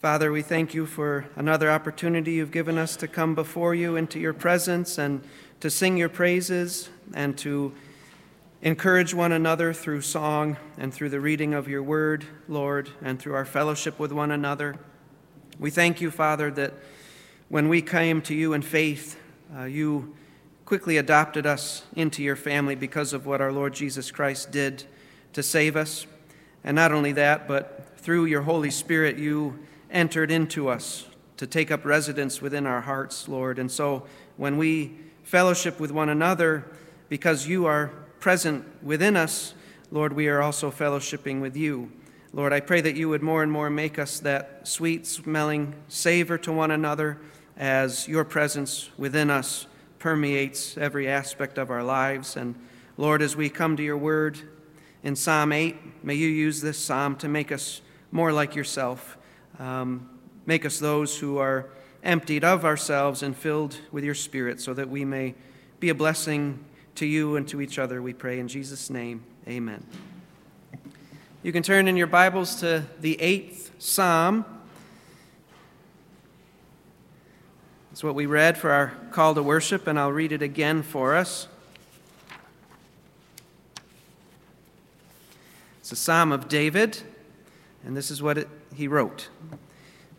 Father, 0.00 0.32
we 0.32 0.40
thank 0.40 0.72
you 0.72 0.86
for 0.86 1.26
another 1.36 1.70
opportunity 1.70 2.32
you've 2.32 2.50
given 2.50 2.78
us 2.78 2.96
to 2.96 3.06
come 3.06 3.34
before 3.34 3.74
you 3.74 3.96
into 3.96 4.18
your 4.18 4.32
presence 4.32 4.96
and 4.96 5.22
to 5.60 5.68
sing 5.68 5.98
your 5.98 6.08
praises 6.08 6.88
and 7.12 7.36
to 7.36 7.70
encourage 8.62 9.12
one 9.12 9.30
another 9.30 9.74
through 9.74 10.00
song 10.00 10.56
and 10.78 10.94
through 10.94 11.10
the 11.10 11.20
reading 11.20 11.52
of 11.52 11.68
your 11.68 11.82
word, 11.82 12.24
Lord, 12.48 12.88
and 13.02 13.18
through 13.18 13.34
our 13.34 13.44
fellowship 13.44 13.98
with 13.98 14.10
one 14.10 14.30
another. 14.30 14.76
We 15.58 15.68
thank 15.68 16.00
you, 16.00 16.10
Father, 16.10 16.50
that 16.52 16.72
when 17.50 17.68
we 17.68 17.82
came 17.82 18.22
to 18.22 18.34
you 18.34 18.54
in 18.54 18.62
faith, 18.62 19.20
uh, 19.54 19.64
you 19.64 20.16
quickly 20.64 20.96
adopted 20.96 21.44
us 21.44 21.82
into 21.94 22.22
your 22.22 22.36
family 22.36 22.74
because 22.74 23.12
of 23.12 23.26
what 23.26 23.42
our 23.42 23.52
Lord 23.52 23.74
Jesus 23.74 24.10
Christ 24.10 24.50
did 24.50 24.84
to 25.34 25.42
save 25.42 25.76
us. 25.76 26.06
And 26.64 26.74
not 26.74 26.90
only 26.90 27.12
that, 27.12 27.46
but 27.46 27.98
through 27.98 28.24
your 28.24 28.40
Holy 28.40 28.70
Spirit, 28.70 29.18
you 29.18 29.58
entered 29.90 30.30
into 30.30 30.68
us 30.68 31.06
to 31.36 31.46
take 31.46 31.70
up 31.70 31.84
residence 31.84 32.42
within 32.42 32.66
our 32.66 32.82
hearts, 32.82 33.28
Lord. 33.28 33.58
And 33.58 33.70
so 33.70 34.04
when 34.36 34.56
we 34.56 34.94
fellowship 35.22 35.80
with 35.80 35.90
one 35.90 36.08
another, 36.08 36.66
because 37.08 37.46
you 37.46 37.66
are 37.66 37.88
present 38.20 38.64
within 38.82 39.16
us, 39.16 39.54
Lord, 39.90 40.12
we 40.12 40.28
are 40.28 40.40
also 40.40 40.70
fellowshipping 40.70 41.40
with 41.40 41.56
you. 41.56 41.90
Lord, 42.32 42.52
I 42.52 42.60
pray 42.60 42.80
that 42.82 42.94
you 42.94 43.08
would 43.08 43.22
more 43.22 43.42
and 43.42 43.50
more 43.50 43.70
make 43.70 43.98
us 43.98 44.20
that 44.20 44.68
sweet 44.68 45.06
smelling 45.06 45.74
savor 45.88 46.38
to 46.38 46.52
one 46.52 46.70
another 46.70 47.18
as 47.56 48.06
your 48.06 48.24
presence 48.24 48.90
within 48.96 49.30
us 49.30 49.66
permeates 49.98 50.78
every 50.78 51.08
aspect 51.08 51.58
of 51.58 51.70
our 51.70 51.82
lives. 51.82 52.36
And 52.36 52.54
Lord, 52.96 53.20
as 53.20 53.34
we 53.34 53.48
come 53.48 53.76
to 53.76 53.82
your 53.82 53.98
word 53.98 54.38
in 55.02 55.16
Psalm 55.16 55.52
8, 55.52 56.04
may 56.04 56.14
you 56.14 56.28
use 56.28 56.60
this 56.60 56.78
psalm 56.78 57.16
to 57.16 57.28
make 57.28 57.50
us 57.50 57.80
more 58.12 58.32
like 58.32 58.54
yourself. 58.54 59.16
Um, 59.60 60.08
make 60.46 60.64
us 60.64 60.78
those 60.78 61.18
who 61.18 61.36
are 61.36 61.68
emptied 62.02 62.44
of 62.44 62.64
ourselves 62.64 63.22
and 63.22 63.36
filled 63.36 63.76
with 63.92 64.04
your 64.04 64.14
Spirit 64.14 64.58
so 64.58 64.72
that 64.72 64.88
we 64.88 65.04
may 65.04 65.34
be 65.80 65.90
a 65.90 65.94
blessing 65.94 66.64
to 66.94 67.04
you 67.04 67.36
and 67.36 67.46
to 67.48 67.60
each 67.60 67.78
other, 67.78 68.00
we 68.00 68.14
pray. 68.14 68.40
In 68.40 68.48
Jesus' 68.48 68.88
name, 68.88 69.22
amen. 69.46 69.86
You 71.42 71.52
can 71.52 71.62
turn 71.62 71.88
in 71.88 71.96
your 71.98 72.06
Bibles 72.06 72.56
to 72.56 72.84
the 73.02 73.20
eighth 73.20 73.70
Psalm. 73.78 74.46
It's 77.92 78.02
what 78.02 78.14
we 78.14 78.24
read 78.24 78.56
for 78.56 78.70
our 78.70 78.94
call 79.10 79.34
to 79.34 79.42
worship, 79.42 79.86
and 79.86 79.98
I'll 79.98 80.10
read 80.10 80.32
it 80.32 80.40
again 80.40 80.82
for 80.82 81.14
us. 81.14 81.48
It's 85.80 85.92
a 85.92 85.96
Psalm 85.96 86.32
of 86.32 86.48
David, 86.48 87.02
and 87.84 87.94
this 87.94 88.10
is 88.10 88.22
what 88.22 88.38
it 88.38 88.48
he 88.74 88.88
wrote. 88.88 89.28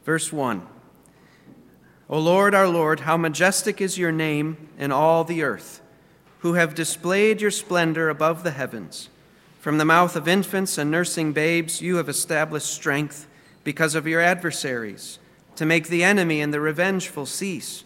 Verse 0.04 0.32
1 0.32 0.68
O 2.10 2.20
Lord, 2.20 2.54
our 2.54 2.68
Lord, 2.68 3.02
how 3.02 3.16
majestic 3.16 3.80
is 3.80 3.98
your 3.98 4.12
name 4.12 4.70
in 4.78 4.92
all 4.92 5.24
the 5.24 5.44
earth, 5.44 5.82
who 6.40 6.56
have 6.56 6.76
displayed 6.76 7.40
your 7.40 7.52
splendor 7.52 8.10
above 8.10 8.44
the 8.44 8.52
heavens. 8.52 9.10
From 9.60 9.78
the 9.78 9.86
mouth 9.86 10.16
of 10.16 10.28
infants 10.28 10.78
and 10.78 10.92
nursing 10.92 11.32
babes, 11.32 11.82
you 11.82 11.96
have 11.98 12.10
established 12.10 12.74
strength 12.74 13.28
because 13.64 13.96
of 13.96 14.08
your 14.08 14.20
adversaries, 14.20 15.20
to 15.56 15.66
make 15.66 15.88
the 15.88 16.04
enemy 16.04 16.42
and 16.42 16.54
the 16.54 16.60
revengeful 16.60 17.26
cease. 17.26 17.86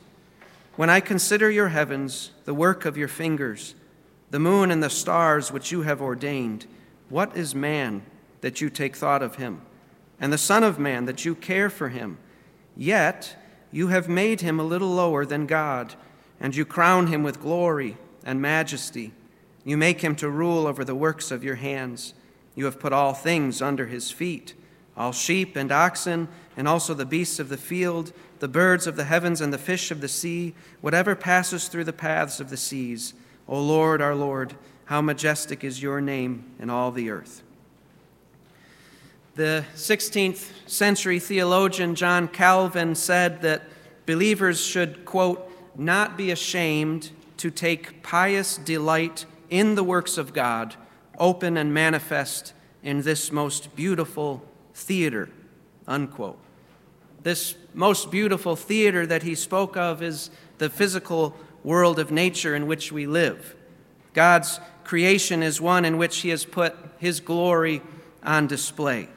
When 0.75 0.89
I 0.89 1.01
consider 1.01 1.51
your 1.51 1.69
heavens, 1.69 2.31
the 2.45 2.53
work 2.53 2.85
of 2.85 2.97
your 2.97 3.07
fingers, 3.07 3.75
the 4.31 4.39
moon 4.39 4.71
and 4.71 4.81
the 4.81 4.89
stars 4.89 5.51
which 5.51 5.71
you 5.71 5.83
have 5.83 6.01
ordained, 6.01 6.65
what 7.09 7.35
is 7.37 7.53
man 7.53 8.03
that 8.41 8.59
you 8.59 8.69
take 8.69 8.95
thought 8.95 9.21
of 9.21 9.35
him? 9.35 9.61
And 10.19 10.31
the 10.31 10.37
Son 10.37 10.63
of 10.63 10.79
Man, 10.79 11.05
that 11.05 11.25
you 11.25 11.35
care 11.35 11.69
for 11.69 11.89
him. 11.89 12.17
Yet 12.75 13.35
you 13.71 13.87
have 13.87 14.07
made 14.07 14.41
him 14.41 14.59
a 14.59 14.63
little 14.63 14.89
lower 14.89 15.25
than 15.25 15.45
God, 15.45 15.95
and 16.39 16.55
you 16.55 16.65
crown 16.65 17.07
him 17.07 17.23
with 17.23 17.41
glory 17.41 17.97
and 18.23 18.41
majesty. 18.41 19.11
You 19.63 19.77
make 19.77 20.01
him 20.01 20.15
to 20.17 20.29
rule 20.29 20.67
over 20.67 20.83
the 20.83 20.95
works 20.95 21.31
of 21.31 21.43
your 21.43 21.55
hands. 21.55 22.13
You 22.55 22.65
have 22.65 22.79
put 22.79 22.93
all 22.93 23.13
things 23.13 23.61
under 23.61 23.87
his 23.87 24.11
feet 24.11 24.53
all 24.97 25.11
sheep 25.11 25.55
and 25.55 25.71
oxen, 25.71 26.27
and 26.55 26.67
also 26.67 26.93
the 26.93 27.05
beasts 27.05 27.39
of 27.39 27.49
the 27.49 27.57
field, 27.57 28.13
the 28.39 28.47
birds 28.47 28.87
of 28.87 28.95
the 28.95 29.03
heavens, 29.03 29.41
and 29.41 29.51
the 29.51 29.57
fish 29.57 29.91
of 29.91 30.01
the 30.01 30.07
sea, 30.07 30.53
whatever 30.81 31.15
passes 31.15 31.67
through 31.67 31.83
the 31.83 31.93
paths 31.93 32.39
of 32.39 32.49
the 32.49 32.57
seas. 32.57 33.13
O 33.47 33.61
Lord, 33.61 34.01
our 34.01 34.15
Lord, 34.15 34.55
how 34.85 35.01
majestic 35.01 35.63
is 35.63 35.81
your 35.81 35.99
name 35.99 36.45
in 36.59 36.69
all 36.69 36.91
the 36.91 37.09
earth. 37.09 37.43
The 39.35 39.65
16th 39.75 40.49
century 40.65 41.19
theologian 41.19 41.95
John 41.95 42.29
Calvin 42.29 42.95
said 42.95 43.41
that 43.41 43.63
believers 44.05 44.63
should, 44.63 45.03
quote, 45.03 45.51
not 45.77 46.15
be 46.15 46.31
ashamed 46.31 47.11
to 47.35 47.51
take 47.51 48.01
pious 48.01 48.55
delight 48.55 49.25
in 49.49 49.75
the 49.75 49.83
works 49.83 50.17
of 50.17 50.31
God, 50.31 50.75
open 51.19 51.57
and 51.57 51.73
manifest 51.73 52.53
in 52.81 53.01
this 53.01 53.29
most 53.29 53.75
beautiful 53.75 54.41
theater, 54.73 55.29
unquote. 55.85 56.39
This 57.23 57.55
most 57.73 58.09
beautiful 58.11 58.55
theater 58.55 59.05
that 59.05 59.23
he 59.23 59.35
spoke 59.35 59.75
of 59.75 60.01
is 60.01 60.29
the 60.59 60.69
physical 60.69 61.35
world 61.61 61.99
of 61.99 62.09
nature 62.09 62.55
in 62.55 62.67
which 62.67 62.89
we 62.89 63.05
live. 63.05 63.53
God's 64.13 64.61
creation 64.85 65.43
is 65.43 65.59
one 65.59 65.83
in 65.83 65.97
which 65.97 66.19
he 66.19 66.29
has 66.29 66.45
put 66.45 66.73
his 66.99 67.19
glory 67.19 67.81
on 68.23 68.47
display. 68.47 69.09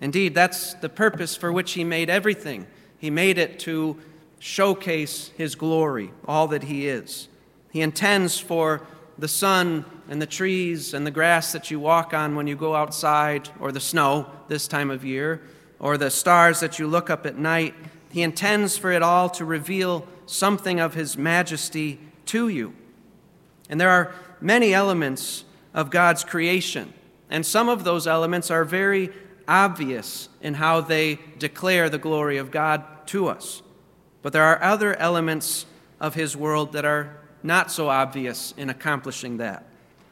Indeed, 0.00 0.34
that's 0.34 0.74
the 0.74 0.88
purpose 0.88 1.36
for 1.36 1.52
which 1.52 1.72
He 1.72 1.84
made 1.84 2.10
everything. 2.10 2.66
He 2.98 3.10
made 3.10 3.38
it 3.38 3.58
to 3.60 3.98
showcase 4.38 5.32
His 5.36 5.54
glory, 5.54 6.10
all 6.26 6.48
that 6.48 6.64
He 6.64 6.86
is. 6.86 7.28
He 7.70 7.80
intends 7.80 8.38
for 8.38 8.82
the 9.18 9.28
sun 9.28 9.84
and 10.08 10.20
the 10.20 10.26
trees 10.26 10.92
and 10.92 11.06
the 11.06 11.10
grass 11.10 11.52
that 11.52 11.70
you 11.70 11.80
walk 11.80 12.12
on 12.12 12.36
when 12.36 12.46
you 12.46 12.56
go 12.56 12.74
outside, 12.74 13.48
or 13.58 13.72
the 13.72 13.80
snow 13.80 14.26
this 14.48 14.68
time 14.68 14.90
of 14.90 15.04
year, 15.04 15.40
or 15.78 15.96
the 15.96 16.10
stars 16.10 16.60
that 16.60 16.78
you 16.78 16.86
look 16.86 17.10
up 17.10 17.26
at 17.26 17.38
night. 17.38 17.74
He 18.10 18.22
intends 18.22 18.76
for 18.78 18.92
it 18.92 19.02
all 19.02 19.28
to 19.30 19.44
reveal 19.44 20.06
something 20.26 20.80
of 20.80 20.94
His 20.94 21.16
majesty 21.16 21.98
to 22.26 22.48
you. 22.48 22.74
And 23.68 23.80
there 23.80 23.90
are 23.90 24.14
many 24.40 24.74
elements 24.74 25.44
of 25.74 25.90
God's 25.90 26.24
creation, 26.24 26.92
and 27.28 27.44
some 27.44 27.68
of 27.68 27.84
those 27.84 28.06
elements 28.06 28.50
are 28.50 28.64
very 28.64 29.10
obvious 29.48 30.28
in 30.40 30.54
how 30.54 30.80
they 30.80 31.18
declare 31.38 31.88
the 31.88 31.98
glory 31.98 32.38
of 32.38 32.50
God 32.50 32.84
to 33.06 33.28
us. 33.28 33.62
But 34.22 34.32
there 34.32 34.42
are 34.42 34.62
other 34.62 34.96
elements 34.96 35.66
of 36.00 36.14
His 36.14 36.36
world 36.36 36.72
that 36.72 36.84
are 36.84 37.16
not 37.42 37.70
so 37.70 37.88
obvious 37.88 38.52
in 38.56 38.70
accomplishing 38.70 39.36
that. 39.36 39.64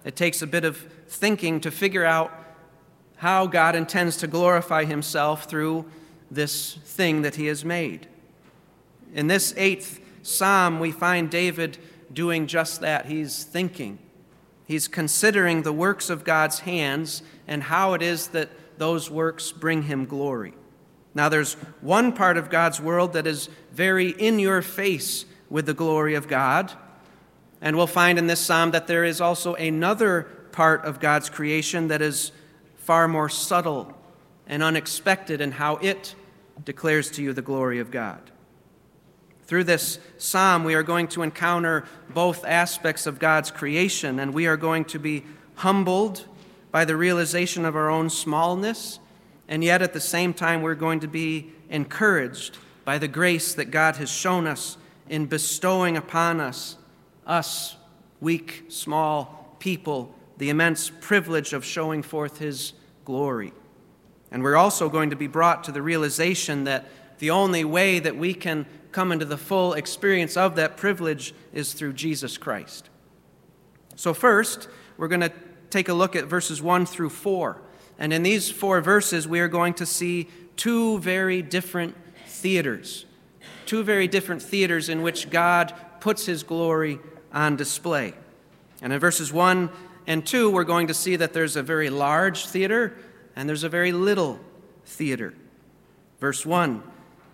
It 0.05 0.17
takes 0.17 0.43
a 0.43 0.47
bit 0.47 0.65
of 0.65 0.77
thinking 1.09 1.61
to 1.61 1.71
figure 1.71 2.05
out 2.05 2.33
how 3.17 3.47
God 3.47 3.75
intends 3.75 4.17
to 4.19 4.27
glorify 4.27 4.84
Himself 4.84 5.44
through 5.44 5.84
this 6.31 6.75
thing 6.84 7.23
that 7.23 7.37
He 7.37 7.47
has 7.47 7.65
made. 7.65 8.06
In 9.15 9.27
this 9.27 9.55
eighth 9.56 10.00
psalm, 10.23 10.81
we 10.81 10.91
find 10.91 11.31
David 11.31 11.78
doing 12.12 12.47
just 12.47 12.81
that. 12.81 13.06
He's 13.06 13.44
thinking, 13.44 13.99
he's 14.67 14.89
considering 14.89 15.62
the 15.62 15.73
works 15.73 16.11
of 16.11 16.25
God's 16.25 16.61
hands 16.61 17.23
and 17.47 17.65
how 17.65 17.94
it 17.94 18.03
is 18.03 18.28
that 18.28 18.49
those 18.79 19.11
works 19.11 19.53
bring 19.53 19.83
him 19.83 20.05
glory. 20.05 20.55
Now, 21.15 21.29
there's 21.29 21.55
one 21.81 22.12
part 22.12 22.37
of 22.37 22.51
God's 22.51 22.81
world 22.81 23.12
that 23.12 23.27
is 23.27 23.49
very 23.73 24.11
in 24.11 24.39
your 24.39 24.62
face 24.62 25.27
with 25.49 25.67
the 25.67 25.75
glory 25.75 26.15
of 26.15 26.27
God. 26.27 26.73
And 27.61 27.77
we'll 27.77 27.87
find 27.87 28.19
in 28.19 28.27
this 28.27 28.41
psalm 28.41 28.73
that 28.73 28.89
there 28.89 29.05
is 29.05 29.21
also 29.21 29.55
another 29.55 30.25
part 30.53 30.85
of 30.85 31.01
God's 31.01 31.31
creation 31.31 31.89
that 31.89 32.03
is 32.03 32.33
far 32.77 33.09
more 33.09 33.29
subtle 33.29 33.93
and 34.47 34.62
unexpected 34.62 35.41
in 35.41 35.53
how 35.53 35.77
it 35.77 36.15
declares 36.65 37.11
to 37.12 37.23
you 37.23 37.33
the 37.33 37.43
glory 37.43 37.79
of 37.79 37.91
God. 37.91 38.31
Through 39.47 39.65
this 39.65 39.99
psalm, 40.19 40.65
we 40.65 40.75
are 40.75 40.82
going 40.82 41.09
to 41.09 41.23
encounter 41.23 41.85
both 42.11 42.44
aspects 42.44 43.06
of 43.06 43.19
God's 43.19 43.50
creation, 43.50 44.19
and 44.19 44.32
we 44.32 44.47
are 44.47 44.56
going 44.56 44.85
to 44.87 44.99
be 44.99 45.25
humbled 45.56 46.25
by 46.75 46.85
the 46.85 46.97
realization 46.97 47.65
of 47.65 47.76
our 47.76 47.88
own 47.88 48.11
smallness, 48.11 48.99
and 49.47 49.62
yet 49.62 49.81
at 49.81 49.93
the 49.93 50.00
same 50.00 50.35
time, 50.35 50.61
we're 50.61 50.75
going 50.75 50.99
to 50.99 51.06
be 51.06 51.53
encouraged 51.71 52.59
by 52.85 52.99
the 52.99 53.06
grace 53.06 53.55
that 53.55 53.67
God 53.67 53.94
has 53.94 54.11
shown 54.11 54.49
us 54.49 54.76
in 55.09 55.26
bestowing 55.26 55.97
upon 55.97 56.41
us, 56.41 56.76
us, 57.29 57.76
weak, 58.21 58.65
small 58.67 59.55
people, 59.61 60.12
the 60.38 60.50
immense 60.50 60.91
privilege 61.00 61.53
of 61.53 61.65
showing 61.65 62.03
forth 62.03 62.38
His 62.38 62.73
glory. 63.05 63.53
And 64.32 64.43
we're 64.43 64.56
also 64.56 64.88
going 64.88 65.11
to 65.11 65.17
be 65.17 65.29
brought 65.29 65.62
to 65.65 65.70
the 65.70 65.81
realization 65.81 66.65
that 66.65 66.88
the 67.20 67.31
only 67.31 67.65
way 67.65 68.00
that 68.00 68.17
we 68.17 68.35
can 68.35 68.67
come 68.91 69.12
into 69.12 69.27
the 69.27 69.38
full 69.38 69.75
experience 69.75 70.37
of 70.37 70.56
that 70.56 70.77
privilege 70.77 71.37
is 71.53 71.73
through 71.73 71.93
Jesus 71.93 72.37
Christ. 72.37 72.91
So, 73.94 74.12
first, 74.12 74.67
we're 74.97 75.06
going 75.06 75.20
to 75.20 75.32
take 75.75 75.88
a 75.88 75.94
look 75.94 76.15
at 76.15 76.26
verses 76.26 76.62
1 76.62 76.87
through 76.87 77.11
4. 77.11 77.61
And 77.99 78.12
in 78.12 78.23
these 78.23 78.49
four 78.49 78.81
verses, 78.81 79.26
we 79.26 79.41
are 79.41 79.49
going 79.49 79.75
to 79.75 79.85
see 79.85 80.29
two 80.56 81.00
very 81.00 81.43
different 81.43 81.97
theaters, 82.26 83.06
two 83.67 83.82
very 83.82 84.06
different 84.06 84.41
theaters 84.41 84.88
in 84.88 85.03
which 85.03 85.31
God 85.31 85.75
puts 85.99 86.26
his 86.26 86.44
glory 86.44 87.00
on 87.32 87.56
display. 87.56 88.15
And 88.82 88.93
in 88.93 89.00
verses 89.00 89.32
1 89.32 89.69
and 90.06 90.25
2, 90.25 90.49
we're 90.49 90.62
going 90.62 90.87
to 90.87 90.94
see 90.94 91.17
that 91.17 91.32
there's 91.32 91.56
a 91.56 91.62
very 91.62 91.91
large 91.91 92.47
theater 92.47 92.97
and 93.35 93.49
there's 93.49 93.65
a 93.65 93.69
very 93.69 93.91
little 93.91 94.38
theater. 94.87 95.35
Verse 96.20 96.47
1 96.47 96.85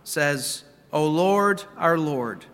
says, 0.03 0.65
O 0.95 1.07
Lord, 1.07 1.63
our 1.77 1.99
Lord, 1.99 2.47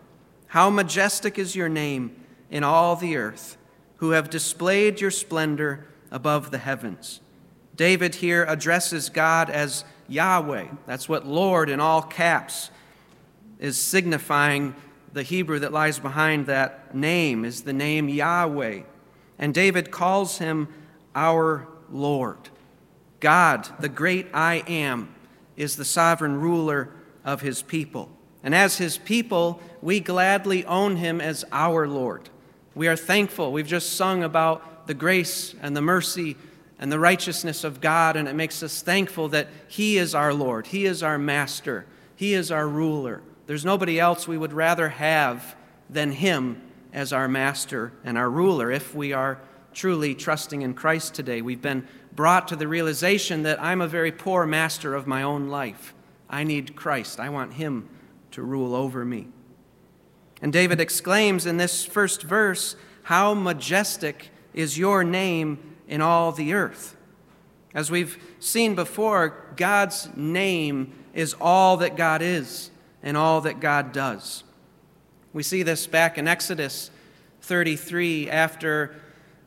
how 0.48 0.68
majestic 0.68 1.38
is 1.38 1.54
your 1.54 1.68
name 1.68 2.16
in 2.50 2.64
all 2.64 2.96
the 2.96 3.16
earth, 3.16 3.56
who 3.96 4.10
have 4.10 4.30
displayed 4.30 5.00
your 5.00 5.10
splendor 5.10 5.86
above 6.10 6.50
the 6.50 6.58
heavens. 6.58 7.20
David 7.74 8.16
here 8.16 8.44
addresses 8.44 9.08
God 9.08 9.50
as 9.50 9.84
Yahweh. 10.08 10.66
That's 10.86 11.08
what 11.08 11.26
Lord 11.26 11.68
in 11.68 11.80
all 11.80 12.02
caps 12.02 12.70
is 13.58 13.78
signifying. 13.78 14.74
The 15.12 15.22
Hebrew 15.22 15.58
that 15.60 15.72
lies 15.72 15.98
behind 15.98 16.46
that 16.46 16.94
name 16.94 17.44
is 17.44 17.62
the 17.62 17.72
name 17.72 18.08
Yahweh. 18.08 18.82
And 19.38 19.54
David 19.54 19.90
calls 19.90 20.38
him 20.38 20.68
our 21.14 21.66
Lord. 21.90 22.50
God, 23.20 23.68
the 23.80 23.88
great 23.88 24.28
I 24.32 24.56
am, 24.66 25.14
is 25.56 25.76
the 25.76 25.84
sovereign 25.84 26.40
ruler 26.40 26.90
of 27.24 27.40
his 27.40 27.62
people. 27.62 28.10
And 28.42 28.54
as 28.54 28.78
his 28.78 28.98
people, 28.98 29.60
we 29.82 30.00
gladly 30.00 30.64
own 30.66 30.96
him 30.96 31.20
as 31.20 31.44
our 31.50 31.88
Lord. 31.88 32.28
We 32.76 32.88
are 32.88 32.96
thankful. 32.96 33.52
We've 33.52 33.66
just 33.66 33.94
sung 33.94 34.22
about 34.22 34.86
the 34.86 34.92
grace 34.92 35.54
and 35.62 35.74
the 35.74 35.80
mercy 35.80 36.36
and 36.78 36.92
the 36.92 36.98
righteousness 36.98 37.64
of 37.64 37.80
God, 37.80 38.16
and 38.16 38.28
it 38.28 38.34
makes 38.34 38.62
us 38.62 38.82
thankful 38.82 39.28
that 39.30 39.48
he 39.66 39.96
is 39.96 40.14
our 40.14 40.34
Lord, 40.34 40.66
he 40.66 40.84
is 40.84 41.02
our 41.02 41.16
master, 41.16 41.86
he 42.16 42.34
is 42.34 42.52
our 42.52 42.68
ruler. 42.68 43.22
There's 43.46 43.64
nobody 43.64 43.98
else 43.98 44.28
we 44.28 44.36
would 44.36 44.52
rather 44.52 44.90
have 44.90 45.56
than 45.88 46.12
him 46.12 46.60
as 46.92 47.14
our 47.14 47.28
master 47.28 47.92
and 48.04 48.18
our 48.18 48.28
ruler 48.28 48.70
if 48.70 48.94
we 48.94 49.14
are 49.14 49.38
truly 49.72 50.14
trusting 50.14 50.60
in 50.60 50.74
Christ 50.74 51.14
today. 51.14 51.40
We've 51.40 51.62
been 51.62 51.88
brought 52.14 52.48
to 52.48 52.56
the 52.56 52.68
realization 52.68 53.42
that 53.44 53.62
I'm 53.62 53.80
a 53.80 53.88
very 53.88 54.12
poor 54.12 54.44
master 54.44 54.94
of 54.94 55.06
my 55.06 55.22
own 55.22 55.48
life. 55.48 55.94
I 56.28 56.44
need 56.44 56.76
Christ. 56.76 57.20
I 57.20 57.30
want 57.30 57.54
Him 57.54 57.88
to 58.32 58.42
rule 58.42 58.74
over 58.74 59.02
me. 59.02 59.28
And 60.46 60.52
David 60.52 60.78
exclaims 60.78 61.44
in 61.44 61.56
this 61.56 61.84
first 61.84 62.22
verse, 62.22 62.76
How 63.02 63.34
majestic 63.34 64.30
is 64.54 64.78
your 64.78 65.02
name 65.02 65.74
in 65.88 66.00
all 66.00 66.30
the 66.30 66.52
earth. 66.54 66.96
As 67.74 67.90
we've 67.90 68.16
seen 68.38 68.76
before, 68.76 69.44
God's 69.56 70.08
name 70.14 70.92
is 71.14 71.34
all 71.40 71.78
that 71.78 71.96
God 71.96 72.22
is 72.22 72.70
and 73.02 73.16
all 73.16 73.40
that 73.40 73.58
God 73.58 73.90
does. 73.90 74.44
We 75.32 75.42
see 75.42 75.64
this 75.64 75.88
back 75.88 76.16
in 76.16 76.28
Exodus 76.28 76.92
33 77.40 78.30
after 78.30 78.94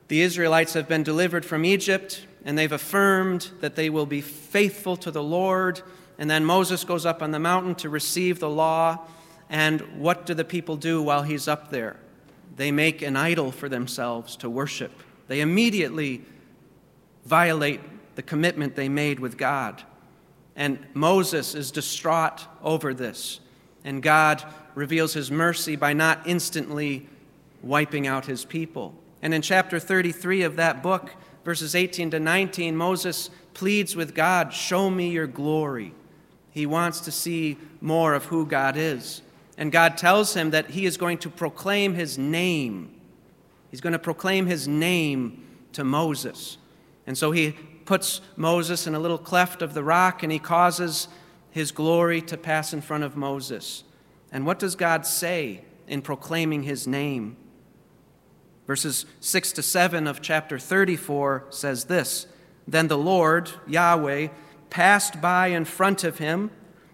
the 0.10 0.20
Israelites 0.20 0.74
have 0.74 0.90
been 0.90 1.04
delivered 1.04 1.46
from 1.46 1.64
Egypt 1.64 2.26
and 2.44 2.58
they've 2.58 2.70
affirmed 2.70 3.52
that 3.62 3.78
they 3.78 3.90
will 3.90 4.06
be 4.06 4.20
faithful 4.20 4.98
to 4.98 5.12
the 5.12 5.24
Lord 5.24 5.82
and 6.18 6.30
then 6.30 6.44
Moses 6.44 6.84
goes 6.84 7.06
up 7.06 7.22
on 7.22 7.32
the 7.32 7.40
mountain 7.40 7.74
to 7.76 7.88
receive 7.88 8.40
the 8.40 8.50
law. 8.50 9.08
And 9.50 9.82
what 10.00 10.26
do 10.26 10.34
the 10.34 10.44
people 10.46 10.78
do 10.78 11.02
while 11.02 11.24
he's 11.24 11.48
up 11.48 11.72
there? 11.72 11.98
They 12.56 12.72
make 12.72 13.02
an 13.02 13.16
idol 13.16 13.52
for 13.52 13.70
themselves 13.70 14.36
to 14.38 14.50
worship. 14.50 14.92
They 15.28 15.42
immediately 15.42 16.24
violate 17.26 17.80
the 18.16 18.22
commitment 18.22 18.76
they 18.76 18.90
made 18.90 19.20
with 19.20 19.38
God. 19.38 19.84
And 20.56 20.80
Moses 20.94 21.56
is 21.56 21.72
distraught 21.72 22.46
over 22.62 22.94
this. 22.94 23.40
And 23.84 24.04
God 24.04 24.44
reveals 24.76 25.14
his 25.14 25.32
mercy 25.32 25.76
by 25.76 25.94
not 25.94 26.28
instantly 26.28 27.08
wiping 27.64 28.08
out 28.08 28.26
his 28.26 28.46
people. 28.46 28.94
And 29.22 29.34
in 29.34 29.42
chapter 29.42 29.80
33 29.80 30.44
of 30.44 30.56
that 30.58 30.84
book, 30.84 31.12
verses 31.44 31.76
18 31.76 32.12
to 32.12 32.20
19, 32.20 32.76
Moses 32.76 33.30
pleads 33.54 33.96
with 33.96 34.14
God, 34.14 34.54
Show 34.54 34.90
me 34.90 35.10
your 35.10 35.28
glory. 35.28 35.94
He 36.52 36.66
wants 36.66 37.00
to 37.02 37.12
see 37.12 37.58
more 37.82 38.14
of 38.14 38.26
who 38.26 38.46
God 38.46 38.76
is. 38.76 39.22
And 39.60 39.74
God 39.74 39.98
tells 39.98 40.36
him 40.36 40.52
that 40.52 40.72
he 40.72 40.86
is 40.86 40.96
going 40.96 41.18
to 41.20 41.30
proclaim 41.30 41.94
his 41.94 42.18
name. 42.18 42.96
He's 43.70 43.82
going 43.82 43.94
to 43.94 44.00
proclaim 44.00 44.46
his 44.46 44.70
name 44.70 45.46
to 45.74 45.84
Moses. 45.84 46.58
And 47.06 47.18
so 47.18 47.32
he 47.32 47.52
puts 47.84 48.22
Moses 48.38 48.88
in 48.88 48.96
a 48.96 49.00
little 49.00 49.18
cleft 49.18 49.62
of 49.62 49.74
the 49.74 49.84
rock 49.84 50.24
and 50.24 50.32
he 50.32 50.40
causes 50.40 51.10
his 51.52 51.74
glory 51.74 52.22
to 52.22 52.38
pass 52.38 52.72
in 52.72 52.80
front 52.80 53.04
of 53.04 53.18
Moses. 53.18 53.84
And 54.32 54.46
what 54.46 54.60
does 54.60 54.76
God 54.76 55.06
say 55.06 55.66
in 55.90 56.02
proclaiming 56.04 56.64
his 56.64 56.88
name? 56.88 57.36
Verses 58.66 59.06
6 59.20 59.52
to 59.54 59.62
7 59.62 60.08
of 60.08 60.22
chapter 60.22 60.58
34 60.58 61.48
says 61.50 61.86
this 61.86 62.28
Then 62.66 62.88
the 62.88 62.98
Lord, 62.98 63.50
Yahweh, 63.68 64.30
passed 64.70 65.20
by 65.20 65.48
in 65.48 65.66
front 65.66 66.06
of 66.06 66.20
him 66.20 66.52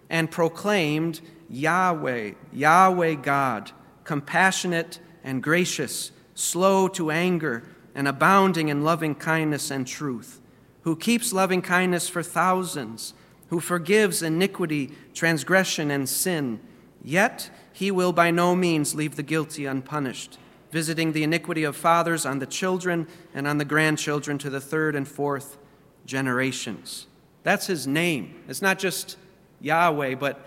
and 0.09 0.31
proclaimed, 0.31 1.21
Yahweh, 1.49 2.31
Yahweh 2.51 3.15
God, 3.15 3.71
compassionate 4.03 4.99
and 5.23 5.41
gracious, 5.41 6.11
slow 6.33 6.87
to 6.89 7.11
anger, 7.11 7.63
and 7.93 8.07
abounding 8.07 8.69
in 8.69 8.83
loving 8.83 9.15
kindness 9.15 9.71
and 9.71 9.87
truth, 9.87 10.41
who 10.81 10.95
keeps 10.95 11.33
loving 11.33 11.61
kindness 11.61 12.09
for 12.09 12.21
thousands, 12.21 13.13
who 13.49 13.59
forgives 13.59 14.21
iniquity, 14.21 14.91
transgression, 15.13 15.91
and 15.91 16.09
sin. 16.09 16.59
Yet 17.03 17.49
he 17.71 17.91
will 17.91 18.11
by 18.11 18.31
no 18.31 18.55
means 18.55 18.95
leave 18.95 19.15
the 19.15 19.23
guilty 19.23 19.65
unpunished, 19.65 20.37
visiting 20.71 21.13
the 21.13 21.23
iniquity 21.23 21.63
of 21.63 21.75
fathers 21.75 22.25
on 22.25 22.39
the 22.39 22.45
children 22.45 23.07
and 23.33 23.47
on 23.47 23.57
the 23.57 23.65
grandchildren 23.65 24.37
to 24.39 24.49
the 24.49 24.61
third 24.61 24.95
and 24.95 25.07
fourth 25.07 25.57
generations. 26.05 27.07
That's 27.43 27.67
his 27.67 27.85
name. 27.85 28.43
It's 28.47 28.61
not 28.61 28.79
just 28.79 29.17
Yahweh, 29.61 30.15
but 30.15 30.45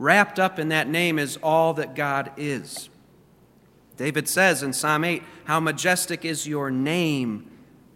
wrapped 0.00 0.38
up 0.38 0.58
in 0.58 0.70
that 0.70 0.88
name 0.88 1.18
is 1.18 1.38
all 1.42 1.74
that 1.74 1.94
God 1.94 2.32
is. 2.38 2.88
David 3.98 4.26
says 4.26 4.62
in 4.62 4.72
Psalm 4.72 5.04
8, 5.04 5.22
How 5.44 5.60
majestic 5.60 6.24
is 6.24 6.48
your 6.48 6.70
name 6.70 7.50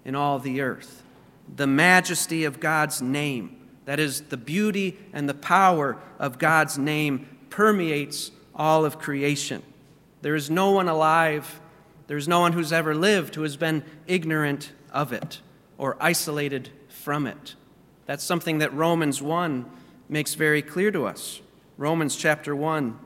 in 0.05 0.15
all 0.15 0.39
the 0.39 0.61
earth. 0.61 1.03
The 1.57 1.67
majesty 1.67 2.45
of 2.45 2.61
God's 2.61 3.01
name, 3.01 3.57
that 3.87 3.99
is, 3.99 4.21
the 4.21 4.37
beauty 4.37 4.99
and 5.15 5.27
the 5.27 5.35
power 5.35 5.97
of 6.19 6.39
God's 6.39 6.77
name, 6.77 7.27
permeates 7.49 8.33
all 8.55 8.85
of 8.85 8.99
creation. 8.99 9.63
There 10.21 10.35
is 10.35 10.51
no 10.51 10.73
one 10.73 10.89
alive, 10.89 11.59
there 12.07 12.19
is 12.19 12.29
no 12.29 12.41
one 12.41 12.53
who's 12.53 12.73
ever 12.73 12.95
lived 12.95 13.35
who 13.35 13.43
has 13.43 13.57
been 13.57 13.83
ignorant 14.07 14.73
of 14.93 15.15
it 15.15 15.41
or 15.79 15.97
isolated 16.01 16.69
from 16.87 17.27
it. 17.27 17.55
That's 18.05 18.25
something 18.25 18.59
that 18.59 18.75
Romans 18.75 19.23
1 19.23 19.65
makes 20.11 20.35
very 20.35 20.61
clear 20.61 20.91
to 20.91 21.07
us. 21.07 21.41
Romans 21.77 22.17
chapter 22.17 22.55
1, 22.55 22.99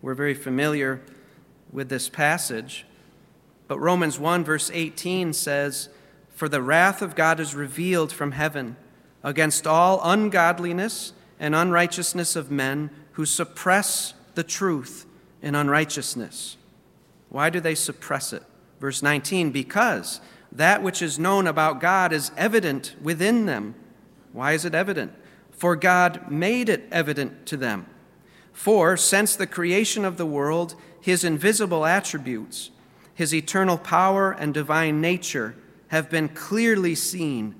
we're 0.00 0.14
very 0.14 0.34
familiar 0.34 1.02
with 1.70 1.88
this 1.88 2.08
passage. 2.08 2.86
But 3.66 3.78
Romans 3.78 4.18
1, 4.18 4.44
verse 4.44 4.70
18 4.72 5.32
says, 5.32 5.88
For 6.34 6.48
the 6.48 6.62
wrath 6.62 7.02
of 7.02 7.14
God 7.14 7.40
is 7.40 7.54
revealed 7.54 8.10
from 8.10 8.32
heaven 8.32 8.76
against 9.22 9.66
all 9.66 10.00
ungodliness 10.02 11.12
and 11.38 11.54
unrighteousness 11.54 12.36
of 12.36 12.50
men 12.50 12.90
who 13.12 13.26
suppress 13.26 14.14
the 14.34 14.44
truth 14.44 15.04
in 15.42 15.54
unrighteousness. 15.54 16.56
Why 17.28 17.50
do 17.50 17.60
they 17.60 17.74
suppress 17.74 18.32
it? 18.32 18.44
Verse 18.80 19.02
19, 19.02 19.50
because 19.50 20.20
that 20.50 20.82
which 20.82 21.02
is 21.02 21.18
known 21.18 21.46
about 21.46 21.80
God 21.80 22.12
is 22.12 22.32
evident 22.36 22.94
within 23.02 23.44
them 23.44 23.74
why 24.32 24.52
is 24.52 24.64
it 24.64 24.74
evident? 24.74 25.12
For 25.58 25.74
God 25.74 26.30
made 26.30 26.68
it 26.68 26.88
evident 26.92 27.44
to 27.46 27.56
them. 27.56 27.86
For 28.52 28.96
since 28.96 29.34
the 29.34 29.46
creation 29.46 30.04
of 30.04 30.16
the 30.16 30.24
world, 30.24 30.76
his 31.00 31.24
invisible 31.24 31.84
attributes, 31.84 32.70
his 33.12 33.34
eternal 33.34 33.76
power 33.76 34.30
and 34.30 34.54
divine 34.54 35.00
nature 35.00 35.56
have 35.88 36.08
been 36.08 36.28
clearly 36.28 36.94
seen. 36.94 37.56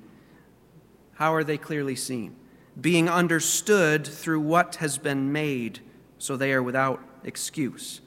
How 1.15 1.33
are 1.33 1.43
they 1.43 1.57
clearly 1.57 1.97
seen? 1.97 2.37
Being 2.79 3.09
understood 3.09 4.07
through 4.07 4.39
what 4.39 4.75
has 4.75 4.97
been 4.97 5.33
made, 5.33 5.81
so 6.17 6.37
they 6.37 6.53
are 6.53 6.63
without 6.63 7.03
excuse. 7.25 7.99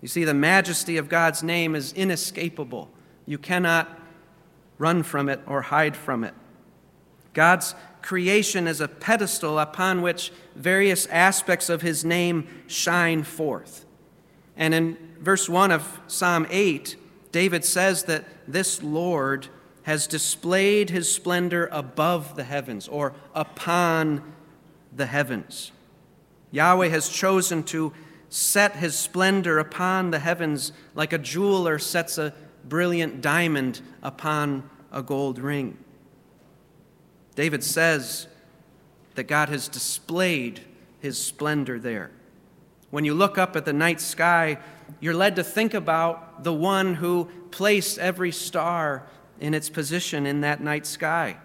You 0.00 0.08
see, 0.08 0.24
the 0.24 0.32
majesty 0.32 0.96
of 0.96 1.10
God's 1.10 1.42
name 1.42 1.74
is 1.74 1.92
inescapable. 1.92 2.90
You 3.26 3.36
cannot 3.36 4.00
run 4.78 5.02
from 5.02 5.28
it 5.28 5.40
or 5.46 5.60
hide 5.60 5.98
from 5.98 6.24
it. 6.24 6.32
God's 7.34 7.74
creation 8.02 8.66
as 8.66 8.80
a 8.80 8.88
pedestal 8.88 9.58
upon 9.58 10.02
which 10.02 10.32
various 10.54 11.06
aspects 11.06 11.68
of 11.68 11.82
his 11.82 12.04
name 12.04 12.46
shine 12.66 13.22
forth. 13.22 13.84
And 14.56 14.74
in 14.74 14.98
verse 15.20 15.48
1 15.48 15.70
of 15.70 16.00
Psalm 16.06 16.46
8, 16.50 16.96
David 17.30 17.64
says 17.64 18.04
that 18.04 18.24
this 18.46 18.82
Lord 18.82 19.48
has 19.84 20.06
displayed 20.06 20.90
his 20.90 21.12
splendor 21.12 21.68
above 21.72 22.36
the 22.36 22.44
heavens 22.44 22.86
or 22.88 23.14
upon 23.34 24.34
the 24.94 25.06
heavens. 25.06 25.72
Yahweh 26.50 26.88
has 26.88 27.08
chosen 27.08 27.62
to 27.64 27.92
set 28.28 28.76
his 28.76 28.96
splendor 28.96 29.58
upon 29.58 30.10
the 30.10 30.18
heavens 30.18 30.72
like 30.94 31.12
a 31.12 31.18
jeweler 31.18 31.78
sets 31.78 32.18
a 32.18 32.32
brilliant 32.64 33.20
diamond 33.20 33.80
upon 34.02 34.68
a 34.92 35.02
gold 35.02 35.38
ring. 35.38 35.76
David 37.34 37.64
says 37.64 38.26
that 39.14 39.24
God 39.24 39.48
has 39.48 39.68
displayed 39.68 40.60
his 41.00 41.22
splendor 41.22 41.78
there. 41.78 42.10
When 42.90 43.04
you 43.04 43.14
look 43.14 43.38
up 43.38 43.56
at 43.56 43.64
the 43.64 43.72
night 43.72 44.00
sky, 44.00 44.58
you're 45.00 45.14
led 45.14 45.36
to 45.36 45.44
think 45.44 45.74
about 45.74 46.44
the 46.44 46.52
one 46.52 46.94
who 46.94 47.30
placed 47.50 47.98
every 47.98 48.32
star 48.32 49.06
in 49.40 49.54
its 49.54 49.68
position 49.68 50.26
in 50.26 50.42
that 50.42 50.60
night 50.60 50.86
sky. 50.86 51.36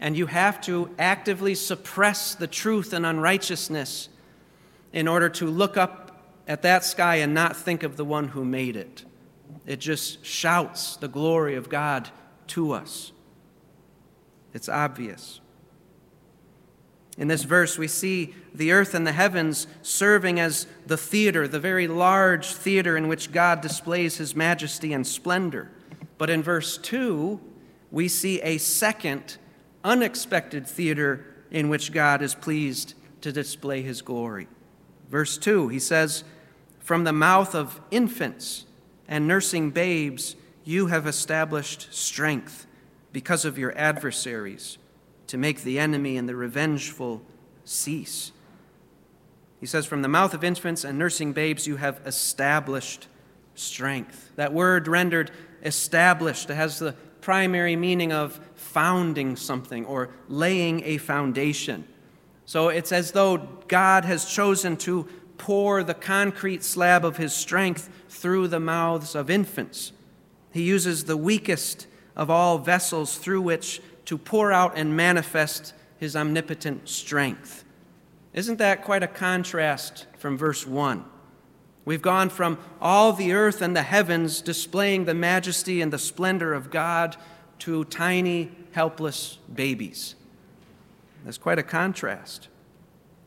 And 0.00 0.16
you 0.16 0.26
have 0.26 0.60
to 0.62 0.94
actively 0.98 1.54
suppress 1.54 2.34
the 2.34 2.46
truth 2.46 2.92
and 2.92 3.04
unrighteousness 3.04 4.08
in 4.92 5.08
order 5.08 5.28
to 5.30 5.46
look 5.46 5.76
up 5.76 6.22
at 6.46 6.62
that 6.62 6.84
sky 6.84 7.16
and 7.16 7.34
not 7.34 7.56
think 7.56 7.82
of 7.82 7.96
the 7.96 8.04
one 8.04 8.28
who 8.28 8.44
made 8.44 8.76
it. 8.76 9.04
It 9.66 9.80
just 9.80 10.24
shouts 10.24 10.96
the 10.96 11.08
glory 11.08 11.56
of 11.56 11.68
God 11.68 12.10
to 12.48 12.72
us. 12.72 13.12
It's 14.58 14.68
obvious. 14.68 15.40
In 17.16 17.28
this 17.28 17.44
verse, 17.44 17.78
we 17.78 17.86
see 17.86 18.34
the 18.52 18.72
earth 18.72 18.92
and 18.92 19.06
the 19.06 19.12
heavens 19.12 19.68
serving 19.82 20.40
as 20.40 20.66
the 20.84 20.96
theater, 20.96 21.46
the 21.46 21.60
very 21.60 21.86
large 21.86 22.48
theater 22.48 22.96
in 22.96 23.06
which 23.06 23.30
God 23.30 23.60
displays 23.60 24.16
his 24.16 24.34
majesty 24.34 24.92
and 24.92 25.06
splendor. 25.06 25.70
But 26.18 26.28
in 26.28 26.42
verse 26.42 26.76
2, 26.76 27.38
we 27.92 28.08
see 28.08 28.40
a 28.40 28.58
second, 28.58 29.38
unexpected 29.84 30.66
theater 30.66 31.24
in 31.52 31.68
which 31.68 31.92
God 31.92 32.20
is 32.20 32.34
pleased 32.34 32.94
to 33.20 33.30
display 33.30 33.82
his 33.82 34.02
glory. 34.02 34.48
Verse 35.08 35.38
2, 35.38 35.68
he 35.68 35.78
says, 35.78 36.24
From 36.80 37.04
the 37.04 37.12
mouth 37.12 37.54
of 37.54 37.80
infants 37.92 38.66
and 39.06 39.28
nursing 39.28 39.70
babes, 39.70 40.34
you 40.64 40.88
have 40.88 41.06
established 41.06 41.94
strength 41.94 42.66
because 43.12 43.44
of 43.44 43.58
your 43.58 43.76
adversaries 43.76 44.78
to 45.26 45.36
make 45.36 45.62
the 45.62 45.78
enemy 45.78 46.16
and 46.16 46.28
the 46.28 46.36
revengeful 46.36 47.22
cease. 47.64 48.32
He 49.60 49.66
says, 49.66 49.86
From 49.86 50.02
the 50.02 50.08
mouth 50.08 50.34
of 50.34 50.44
infants 50.44 50.84
and 50.84 50.98
nursing 50.98 51.32
babes, 51.32 51.66
you 51.66 51.76
have 51.76 52.00
established 52.06 53.08
strength. 53.54 54.30
That 54.36 54.52
word 54.52 54.88
rendered 54.88 55.30
established 55.62 56.48
has 56.48 56.78
the 56.78 56.94
primary 57.20 57.76
meaning 57.76 58.12
of 58.12 58.40
founding 58.54 59.36
something 59.36 59.84
or 59.84 60.10
laying 60.28 60.82
a 60.84 60.98
foundation. 60.98 61.86
So 62.46 62.68
it's 62.68 62.92
as 62.92 63.12
though 63.12 63.36
God 63.68 64.04
has 64.04 64.24
chosen 64.24 64.76
to 64.78 65.06
pour 65.36 65.82
the 65.82 65.94
concrete 65.94 66.62
slab 66.62 67.04
of 67.04 67.16
his 67.16 67.32
strength 67.32 67.90
through 68.08 68.48
the 68.48 68.60
mouths 68.60 69.14
of 69.14 69.30
infants. 69.30 69.92
He 70.52 70.62
uses 70.62 71.04
the 71.04 71.16
weakest 71.16 71.86
of 72.18 72.28
all 72.28 72.58
vessels 72.58 73.16
through 73.16 73.40
which 73.40 73.80
to 74.04 74.18
pour 74.18 74.52
out 74.52 74.76
and 74.76 74.96
manifest 74.96 75.72
his 75.98 76.16
omnipotent 76.16 76.88
strength. 76.88 77.64
Isn't 78.34 78.58
that 78.58 78.84
quite 78.84 79.02
a 79.02 79.08
contrast 79.08 80.06
from 80.18 80.36
verse 80.36 80.66
1? 80.66 81.04
We've 81.84 82.02
gone 82.02 82.28
from 82.28 82.58
all 82.82 83.14
the 83.14 83.32
earth 83.32 83.62
and 83.62 83.74
the 83.74 83.82
heavens 83.82 84.42
displaying 84.42 85.06
the 85.06 85.14
majesty 85.14 85.80
and 85.80 85.90
the 85.90 85.98
splendor 85.98 86.52
of 86.52 86.70
God 86.70 87.16
to 87.60 87.84
tiny, 87.84 88.50
helpless 88.72 89.38
babies. 89.52 90.14
That's 91.24 91.38
quite 91.38 91.58
a 91.58 91.62
contrast. 91.62 92.48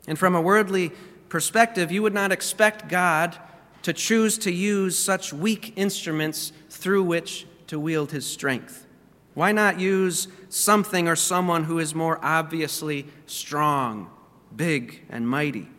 And 0.07 0.19
from 0.19 0.35
a 0.35 0.41
worldly 0.41 0.91
perspective, 1.29 1.91
you 1.91 2.03
would 2.03 2.13
not 2.13 2.31
expect 2.31 2.87
God 2.87 3.37
to 3.81 3.93
choose 3.93 4.37
to 4.39 4.51
use 4.51 4.97
such 4.97 5.33
weak 5.33 5.73
instruments 5.75 6.53
through 6.69 7.03
which 7.03 7.47
to 7.71 7.79
wield 7.79 8.11
his 8.11 8.25
strength. 8.25 8.85
Why 9.33 9.53
not 9.53 9.79
use 9.79 10.27
something 10.49 11.07
or 11.07 11.15
someone 11.15 11.63
who 11.63 11.79
is 11.79 11.95
more 11.95 12.19
obviously 12.21 13.07
strong, 13.27 14.09
big, 14.53 15.05
and 15.09 15.25
mighty? 15.25 15.69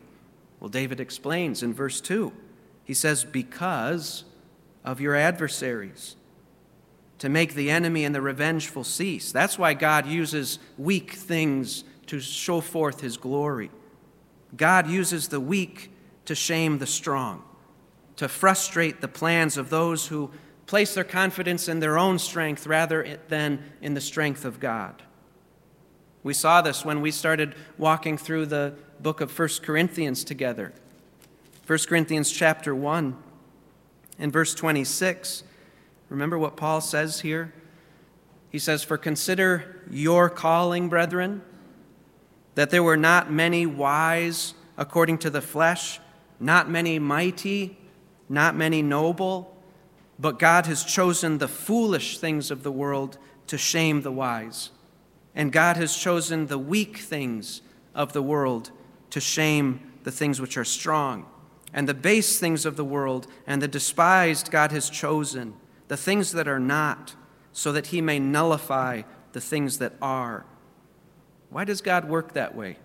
Well, 0.58 0.70
David 0.70 1.00
explains 1.00 1.62
in 1.62 1.74
verse 1.74 2.00
2. 2.00 2.32
He 2.82 2.94
says, 2.94 3.24
Because 3.24 4.24
of 4.82 5.02
your 5.02 5.14
adversaries, 5.14 6.16
to 7.18 7.28
make 7.28 7.52
the 7.52 7.70
enemy 7.70 8.06
and 8.06 8.14
the 8.14 8.22
revengeful 8.22 8.84
cease. 8.84 9.30
That's 9.30 9.58
why 9.58 9.74
God 9.74 10.06
uses 10.06 10.60
weak 10.78 11.12
things 11.12 11.84
to 12.06 12.20
show 12.20 12.62
forth 12.62 13.02
his 13.02 13.18
glory. 13.18 13.70
God 14.56 14.88
uses 14.88 15.28
the 15.28 15.40
weak 15.40 15.92
to 16.24 16.34
shame 16.34 16.78
the 16.78 16.86
strong, 16.86 17.42
to 18.16 18.28
frustrate 18.28 19.02
the 19.02 19.08
plans 19.08 19.58
of 19.58 19.68
those 19.68 20.06
who 20.06 20.30
place 20.72 20.94
their 20.94 21.04
confidence 21.04 21.68
in 21.68 21.80
their 21.80 21.98
own 21.98 22.18
strength 22.18 22.66
rather 22.66 23.18
than 23.28 23.62
in 23.82 23.92
the 23.92 24.00
strength 24.00 24.46
of 24.46 24.58
God. 24.58 25.02
We 26.22 26.32
saw 26.32 26.62
this 26.62 26.82
when 26.82 27.02
we 27.02 27.10
started 27.10 27.54
walking 27.76 28.16
through 28.16 28.46
the 28.46 28.72
book 28.98 29.20
of 29.20 29.38
1 29.38 29.48
Corinthians 29.62 30.24
together. 30.24 30.72
1 31.66 31.78
Corinthians 31.80 32.32
chapter 32.32 32.74
1 32.74 33.14
and 34.18 34.32
verse 34.32 34.54
26. 34.54 35.42
Remember 36.08 36.38
what 36.38 36.56
Paul 36.56 36.80
says 36.80 37.20
here? 37.20 37.52
He 38.48 38.58
says, 38.58 38.82
For 38.82 38.96
consider 38.96 39.84
your 39.90 40.30
calling, 40.30 40.88
brethren, 40.88 41.42
that 42.54 42.70
there 42.70 42.82
were 42.82 42.96
not 42.96 43.30
many 43.30 43.66
wise 43.66 44.54
according 44.78 45.18
to 45.18 45.28
the 45.28 45.42
flesh, 45.42 46.00
not 46.40 46.70
many 46.70 46.98
mighty, 46.98 47.76
not 48.30 48.56
many 48.56 48.80
noble 48.80 49.52
but 50.22 50.38
God 50.38 50.66
has 50.66 50.84
chosen 50.84 51.38
the 51.38 51.48
foolish 51.48 52.16
things 52.16 52.52
of 52.52 52.62
the 52.62 52.70
world 52.70 53.18
to 53.48 53.58
shame 53.58 54.02
the 54.02 54.12
wise. 54.12 54.70
And 55.34 55.50
God 55.50 55.76
has 55.76 55.96
chosen 55.96 56.46
the 56.46 56.58
weak 56.58 56.98
things 56.98 57.60
of 57.92 58.12
the 58.12 58.22
world 58.22 58.70
to 59.10 59.20
shame 59.20 59.92
the 60.04 60.12
things 60.12 60.40
which 60.40 60.56
are 60.56 60.64
strong. 60.64 61.26
And 61.74 61.88
the 61.88 61.94
base 61.94 62.38
things 62.38 62.64
of 62.64 62.76
the 62.76 62.84
world 62.84 63.26
and 63.48 63.60
the 63.60 63.66
despised 63.66 64.52
God 64.52 64.70
has 64.70 64.88
chosen, 64.88 65.54
the 65.88 65.96
things 65.96 66.30
that 66.32 66.46
are 66.46 66.60
not, 66.60 67.16
so 67.52 67.72
that 67.72 67.88
he 67.88 68.00
may 68.00 68.20
nullify 68.20 69.02
the 69.32 69.40
things 69.40 69.78
that 69.78 69.94
are. 70.00 70.46
Why 71.50 71.64
does 71.64 71.80
God 71.80 72.08
work 72.08 72.34
that 72.34 72.54
way? 72.54 72.78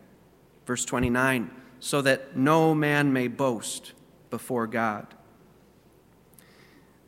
Verse 0.66 0.84
29 0.84 1.52
so 1.80 2.02
that 2.02 2.36
no 2.36 2.74
man 2.74 3.14
may 3.14 3.28
boast 3.28 3.94
before 4.32 4.66
God 4.66 5.14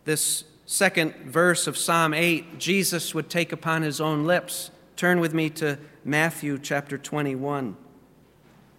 this 0.10 0.44
second 0.66 1.14
verse 1.18 1.68
of 1.68 1.78
Psalm 1.78 2.16
8, 2.16 2.58
Jesus 2.58 3.14
would 3.14 3.30
take 3.30 3.52
upon 3.52 3.84
his 3.84 4.02
own 4.02 4.26
lips. 4.26 4.72
Turn 4.96 5.20
with 5.20 5.36
me 5.36 5.52
to 5.52 5.78
Matthew 6.04 6.58
chapter 6.58 6.98
21. 6.98 7.78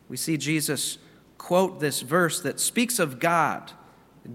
We 0.09 0.17
see 0.17 0.37
Jesus 0.37 0.99
quote 1.39 1.79
this 1.79 2.01
verse 2.01 2.41
that 2.41 2.59
speaks 2.59 2.99
of 2.99 3.21
God. 3.21 3.71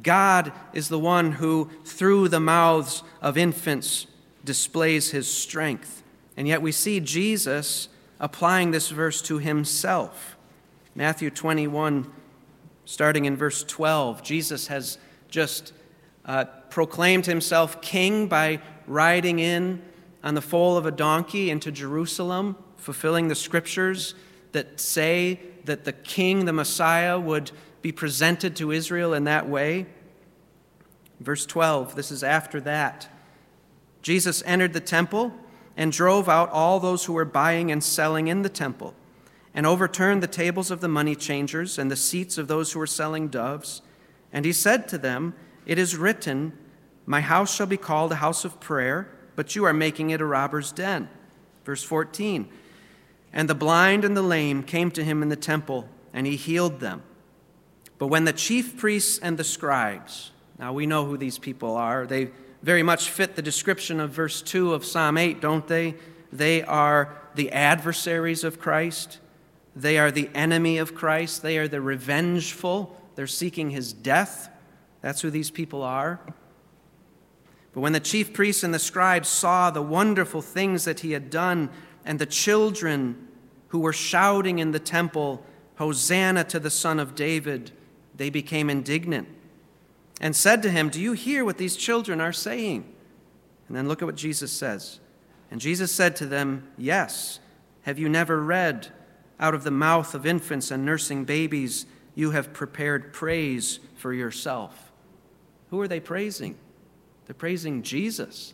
God 0.03 0.53
is 0.71 0.87
the 0.87 0.97
one 0.97 1.33
who, 1.33 1.69
through 1.83 2.29
the 2.29 2.39
mouths 2.39 3.03
of 3.21 3.37
infants, 3.37 4.07
displays 4.45 5.11
his 5.11 5.27
strength. 5.27 6.01
And 6.37 6.47
yet 6.47 6.61
we 6.61 6.71
see 6.71 7.01
Jesus 7.01 7.89
applying 8.21 8.71
this 8.71 8.87
verse 8.87 9.21
to 9.23 9.39
himself. 9.39 10.37
Matthew 10.95 11.29
21, 11.29 12.09
starting 12.85 13.25
in 13.25 13.35
verse 13.35 13.65
12, 13.65 14.23
Jesus 14.23 14.67
has 14.67 14.97
just 15.27 15.73
uh, 16.25 16.45
proclaimed 16.69 17.25
himself 17.25 17.81
king 17.81 18.27
by 18.27 18.59
riding 18.87 19.39
in 19.39 19.81
on 20.23 20.35
the 20.35 20.41
foal 20.41 20.77
of 20.77 20.85
a 20.85 20.91
donkey 20.91 21.49
into 21.49 21.71
Jerusalem, 21.71 22.57
fulfilling 22.77 23.27
the 23.27 23.35
scriptures 23.35 24.15
that 24.51 24.79
say 24.79 25.39
that 25.65 25.85
the 25.85 25.93
king, 25.93 26.45
the 26.45 26.53
Messiah, 26.53 27.19
would 27.19 27.51
be 27.81 27.91
presented 27.91 28.55
to 28.55 28.71
Israel 28.71 29.13
in 29.13 29.25
that 29.25 29.47
way. 29.47 29.85
Verse 31.19 31.45
12, 31.45 31.95
this 31.95 32.11
is 32.11 32.23
after 32.23 32.59
that. 32.61 33.07
Jesus 34.01 34.43
entered 34.45 34.73
the 34.73 34.79
temple 34.79 35.33
and 35.77 35.91
drove 35.91 36.29
out 36.29 36.49
all 36.49 36.79
those 36.79 37.05
who 37.05 37.13
were 37.13 37.25
buying 37.25 37.71
and 37.71 37.83
selling 37.83 38.27
in 38.27 38.41
the 38.41 38.49
temple, 38.49 38.93
and 39.53 39.65
overturned 39.65 40.23
the 40.23 40.27
tables 40.27 40.71
of 40.71 40.81
the 40.81 40.87
money 40.87 41.15
changers 41.15 41.77
and 41.77 41.91
the 41.91 41.95
seats 41.95 42.37
of 42.37 42.47
those 42.47 42.71
who 42.71 42.79
were 42.79 42.87
selling 42.87 43.27
doves. 43.27 43.81
And 44.31 44.45
he 44.45 44.53
said 44.53 44.87
to 44.89 44.97
them, 44.97 45.33
it 45.65 45.77
is 45.79 45.95
written, 45.95 46.53
My 47.05 47.21
house 47.21 47.55
shall 47.55 47.67
be 47.67 47.77
called 47.77 48.11
a 48.11 48.15
house 48.15 48.45
of 48.45 48.59
prayer, 48.59 49.09
but 49.35 49.55
you 49.55 49.65
are 49.65 49.73
making 49.73 50.09
it 50.11 50.21
a 50.21 50.25
robber's 50.25 50.71
den. 50.71 51.09
Verse 51.63 51.83
14 51.83 52.47
And 53.33 53.49
the 53.49 53.55
blind 53.55 54.05
and 54.05 54.15
the 54.15 54.21
lame 54.21 54.63
came 54.63 54.91
to 54.91 55.03
him 55.03 55.21
in 55.21 55.29
the 55.29 55.35
temple, 55.35 55.89
and 56.13 56.25
he 56.27 56.35
healed 56.35 56.79
them. 56.79 57.03
But 57.97 58.07
when 58.07 58.25
the 58.25 58.33
chief 58.33 58.77
priests 58.77 59.19
and 59.19 59.37
the 59.37 59.43
scribes, 59.43 60.31
now 60.59 60.73
we 60.73 60.85
know 60.85 61.05
who 61.05 61.17
these 61.17 61.39
people 61.39 61.75
are, 61.75 62.05
they 62.05 62.31
very 62.61 62.83
much 62.83 63.09
fit 63.09 63.35
the 63.35 63.41
description 63.41 63.99
of 63.99 64.09
verse 64.09 64.41
2 64.41 64.73
of 64.73 64.85
Psalm 64.85 65.17
8, 65.17 65.39
don't 65.39 65.67
they? 65.67 65.95
They 66.31 66.63
are 66.63 67.15
the 67.35 67.51
adversaries 67.51 68.43
of 68.43 68.59
Christ. 68.59 69.19
they 69.77 69.97
are 69.97 70.09
the 70.09 70.29
enemy 70.33 70.77
of 70.77 70.95
Christ, 70.95 71.41
they 71.41 71.57
are 71.57 71.67
the 71.67 71.81
revengeful, 71.81 72.95
they're 73.15 73.27
seeking 73.27 73.71
his 73.71 73.91
death. 73.91 74.49
That's 75.05 75.21
who 75.21 75.29
these 75.29 75.51
people 75.51 75.83
are. 75.83 76.19
But 77.73 77.81
when 77.81 77.93
the 77.93 77.99
chief 77.99 78.33
priests 78.33 78.63
and 78.63 78.73
the 78.73 78.79
scribes 78.79 79.29
saw 79.29 79.69
the 79.69 79.83
wonderful 79.83 80.41
things 80.41 80.83
that 80.85 81.01
he 81.01 81.11
had 81.11 81.29
done, 81.29 81.69
and 82.03 82.17
the 82.17 82.25
children 82.25 83.27
who 83.67 83.77
were 83.77 83.93
shouting 83.93 84.57
in 84.57 84.71
the 84.71 84.79
temple, 84.79 85.45
Hosanna 85.75 86.43
to 86.45 86.59
the 86.59 86.71
Son 86.71 86.99
of 86.99 87.13
David, 87.13 87.69
they 88.15 88.31
became 88.31 88.67
indignant 88.67 89.27
and 90.19 90.35
said 90.35 90.63
to 90.63 90.71
him, 90.71 90.89
Do 90.89 90.99
you 90.99 91.13
hear 91.13 91.45
what 91.45 91.59
these 91.59 91.77
children 91.77 92.19
are 92.19 92.33
saying? 92.33 92.91
And 93.67 93.77
then 93.77 93.87
look 93.87 94.01
at 94.01 94.07
what 94.07 94.15
Jesus 94.15 94.51
says. 94.51 94.99
And 95.51 95.61
Jesus 95.61 95.91
said 95.91 96.15
to 96.15 96.25
them, 96.25 96.67
Yes. 96.79 97.39
Have 97.83 97.99
you 97.99 98.09
never 98.09 98.41
read, 98.41 98.87
Out 99.39 99.53
of 99.53 99.65
the 99.65 99.69
mouth 99.69 100.15
of 100.15 100.25
infants 100.25 100.71
and 100.71 100.83
nursing 100.83 101.25
babies, 101.25 101.85
you 102.15 102.31
have 102.31 102.53
prepared 102.53 103.13
praise 103.13 103.77
for 103.95 104.11
yourself? 104.11 104.84
Who 105.69 105.79
are 105.81 105.87
they 105.87 105.99
praising? 105.99 106.55
They're 107.25 107.33
praising 107.33 107.81
Jesus. 107.81 108.53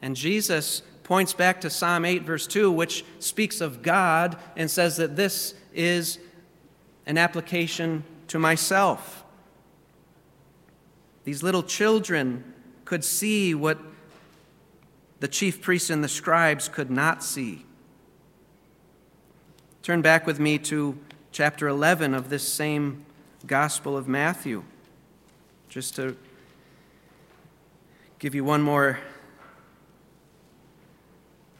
And 0.00 0.16
Jesus 0.16 0.82
points 1.04 1.32
back 1.32 1.60
to 1.62 1.70
Psalm 1.70 2.04
8, 2.04 2.22
verse 2.22 2.46
2, 2.46 2.70
which 2.70 3.04
speaks 3.18 3.60
of 3.60 3.82
God 3.82 4.36
and 4.56 4.70
says 4.70 4.96
that 4.96 5.16
this 5.16 5.54
is 5.74 6.18
an 7.06 7.18
application 7.18 8.04
to 8.28 8.38
myself. 8.38 9.24
These 11.24 11.42
little 11.42 11.62
children 11.62 12.44
could 12.84 13.04
see 13.04 13.54
what 13.54 13.78
the 15.20 15.28
chief 15.28 15.62
priests 15.62 15.90
and 15.90 16.02
the 16.02 16.08
scribes 16.08 16.68
could 16.68 16.90
not 16.90 17.22
see. 17.22 17.64
Turn 19.82 20.02
back 20.02 20.26
with 20.26 20.40
me 20.40 20.58
to 20.58 20.98
chapter 21.30 21.68
11 21.68 22.14
of 22.14 22.28
this 22.28 22.46
same 22.46 23.04
Gospel 23.46 23.96
of 23.96 24.06
Matthew, 24.06 24.64
just 25.68 25.96
to 25.96 26.16
give 28.22 28.36
you 28.36 28.44
one 28.44 28.62
more 28.62 29.00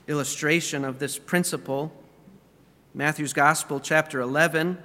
illustration 0.06 0.84
of 0.84 1.00
this 1.00 1.18
principle. 1.18 1.92
Matthew's 2.94 3.32
Gospel, 3.32 3.80
chapter 3.80 4.20
11, 4.20 4.78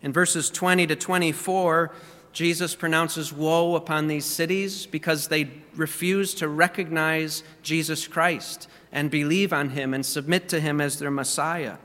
in 0.00 0.10
verses 0.14 0.48
20 0.48 0.86
to 0.86 0.96
24, 0.96 1.92
Jesus 2.32 2.74
pronounces 2.74 3.30
woe 3.30 3.74
upon 3.74 4.06
these 4.06 4.24
cities 4.24 4.86
because 4.86 5.28
they 5.28 5.50
refuse 5.76 6.32
to 6.36 6.48
recognize 6.48 7.42
Jesus 7.62 8.08
Christ 8.08 8.66
and 8.90 9.10
believe 9.10 9.52
on 9.52 9.68
him 9.68 9.92
and 9.92 10.06
submit 10.06 10.48
to 10.48 10.60
him 10.60 10.80
as 10.80 10.98
their 10.98 11.10
Messiah. 11.10 11.76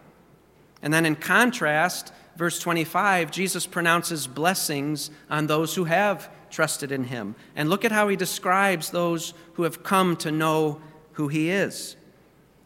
And 0.81 0.93
then, 0.93 1.05
in 1.05 1.17
contrast, 1.17 2.13
verse 2.37 2.59
25, 2.59 3.29
Jesus 3.29 3.67
pronounces 3.67 4.25
blessings 4.25 5.11
on 5.29 5.47
those 5.47 5.75
who 5.75 5.83
have 5.83 6.29
trusted 6.55 6.91
in 6.91 7.03
him. 7.03 7.35
And 7.55 7.69
look 7.69 7.83
at 7.83 7.91
how 7.91 8.07
he 8.07 8.15
describes 8.15 8.89
those 8.89 9.33
who 9.53 9.63
have 9.63 9.83
come 9.83 10.15
to 10.17 10.31
know 10.31 10.79
who 11.13 11.27
he 11.27 11.49
is. 11.49 11.97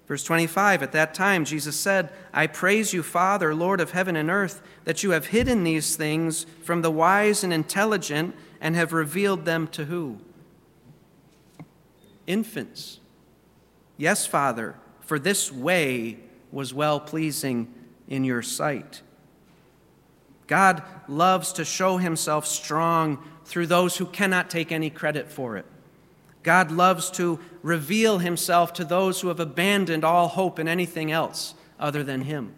Verse 0.07 0.23
25 0.23 0.83
At 0.83 0.91
that 0.91 1.13
time, 1.13 1.43
Jesus 1.43 1.75
said, 1.75 2.13
I 2.31 2.47
praise 2.47 2.93
you, 2.93 3.01
Father, 3.01 3.53
Lord 3.53 3.81
of 3.81 3.91
heaven 3.91 4.15
and 4.15 4.29
earth, 4.29 4.61
that 4.85 5.03
you 5.03 5.11
have 5.11 5.27
hidden 5.27 5.63
these 5.63 5.95
things 5.95 6.45
from 6.63 6.81
the 6.81 6.91
wise 6.91 7.43
and 7.43 7.51
intelligent 7.51 8.35
and 8.61 8.75
have 8.75 8.93
revealed 8.93 9.45
them 9.45 9.67
to 9.69 9.85
who? 9.85 10.19
Infants. 12.27 12.99
Yes, 13.97 14.25
Father, 14.27 14.75
for 15.01 15.17
this 15.17 15.51
way 15.51 16.19
was 16.51 16.73
well 16.73 16.99
pleasing 16.99 17.73
in 18.07 18.23
your 18.23 18.41
sight. 18.41 19.01
God 20.49 20.81
loves 21.07 21.53
to 21.53 21.63
show 21.63 21.97
himself 21.97 22.47
strong 22.47 23.23
through 23.45 23.67
those 23.67 23.97
who 23.97 24.07
cannot 24.07 24.49
take 24.49 24.71
any 24.71 24.89
credit 24.89 25.31
for 25.31 25.57
it. 25.57 25.65
God 26.41 26.71
loves 26.71 27.11
to 27.11 27.39
reveal 27.61 28.17
himself 28.17 28.73
to 28.73 28.83
those 28.83 29.21
who 29.21 29.27
have 29.27 29.39
abandoned 29.39 30.03
all 30.03 30.27
hope 30.27 30.57
in 30.57 30.67
anything 30.67 31.11
else 31.11 31.53
other 31.79 32.03
than 32.03 32.21
him. 32.21 32.55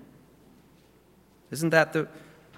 Isn't 1.51 1.71
that 1.71 1.91
the, 1.91 2.08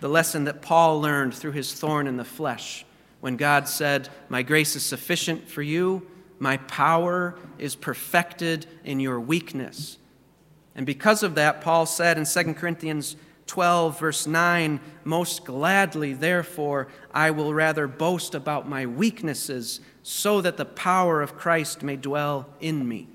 the 0.01 0.07
lesson 0.07 0.43
that 0.43 0.61
Paul 0.61 1.01
learned 1.01 1.33
through 1.33 1.53
his 1.53 1.73
thorn 1.73 2.05
in 2.05 2.17
the 2.17 2.23
flesh 2.23 2.85
when 3.19 3.35
God 3.35 3.67
said, 3.67 4.09
My 4.29 4.43
grace 4.43 4.75
is 4.75 4.83
sufficient 4.83 5.49
for 5.49 5.63
you, 5.63 6.05
my 6.37 6.57
power 6.57 7.33
is 7.57 7.73
perfected 7.73 8.67
in 8.83 8.99
your 8.99 9.19
weakness? 9.19 9.97
And 10.75 10.85
because 10.85 11.23
of 11.23 11.33
that, 11.35 11.61
Paul 11.61 11.87
said 11.87 12.19
in 12.19 12.25
2 12.25 12.53
Corinthians 12.53 13.15
12, 13.53 13.99
verse 13.99 14.25
9, 14.25 14.79
Most 15.03 15.45
gladly, 15.45 16.13
therefore, 16.13 16.87
I 17.13 17.29
will 17.29 17.53
rather 17.53 17.87
boast 17.87 18.33
about 18.33 18.67
my 18.67 18.87
weaknesses, 18.87 19.79
so 20.01 20.41
that 20.41 20.57
the 20.57 20.65
power 20.65 21.21
of 21.21 21.37
Christ 21.37 21.83
may 21.83 21.95
dwell 21.95 22.49
in 22.59 22.87
me. 22.87 23.07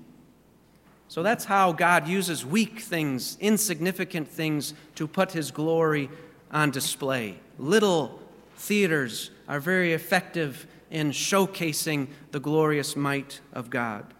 So 1.09 1.23
that's 1.23 1.43
how 1.43 1.73
God 1.73 2.07
uses 2.07 2.45
weak 2.45 2.79
things, 2.79 3.35
insignificant 3.41 4.29
things, 4.29 4.73
to 4.95 5.09
put 5.09 5.33
his 5.33 5.51
glory 5.51 6.09
on 6.53 6.71
display. 6.71 7.41
Little 7.57 8.17
theaters 8.55 9.31
are 9.49 9.59
very 9.59 9.91
effective 9.91 10.67
in 10.89 11.11
showcasing 11.11 12.07
the 12.31 12.39
glorious 12.39 12.95
might 12.95 13.41
of 13.51 13.69
God. 13.69 14.13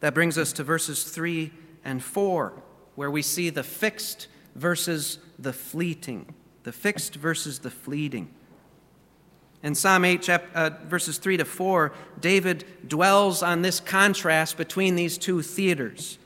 That 0.00 0.14
brings 0.14 0.36
us 0.36 0.52
to 0.54 0.64
verses 0.64 1.04
3 1.04 1.52
and 1.84 2.02
4 2.02 2.60
where 2.94 3.10
we 3.10 3.22
see 3.22 3.50
the 3.50 3.62
fixed 3.62 4.28
versus 4.54 5.18
the 5.38 5.52
fleeting. 5.52 6.34
The 6.64 6.72
fixed 6.72 7.16
versus 7.16 7.60
the 7.60 7.70
fleeting. 7.70 8.32
In 9.62 9.74
Psalm 9.74 10.04
8, 10.04 10.28
uh, 10.28 10.70
verses 10.84 11.18
3 11.18 11.36
to 11.38 11.44
4, 11.44 11.92
David 12.18 12.64
dwells 12.86 13.42
on 13.42 13.62
this 13.62 13.78
contrast 13.78 14.56
between 14.56 14.96
these 14.96 15.18
two 15.18 15.42
theaters. 15.42 16.18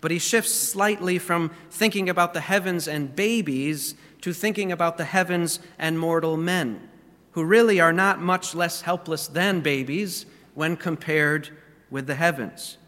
But 0.00 0.12
he 0.12 0.18
shifts 0.18 0.52
slightly 0.52 1.18
from 1.18 1.50
thinking 1.70 2.08
about 2.08 2.32
the 2.32 2.40
heavens 2.40 2.86
and 2.86 3.14
babies 3.14 3.96
to 4.20 4.32
thinking 4.32 4.70
about 4.70 4.98
the 4.98 5.04
heavens 5.04 5.58
and 5.78 5.98
mortal 5.98 6.36
men, 6.36 6.88
who 7.32 7.44
really 7.44 7.80
are 7.80 7.92
not 7.92 8.20
much 8.20 8.54
less 8.54 8.82
helpless 8.82 9.26
than 9.26 9.62
babies 9.62 10.26
when 10.54 10.76
compared 10.76 11.50
with 11.90 12.06
the 12.06 12.14
heavens. 12.14 12.78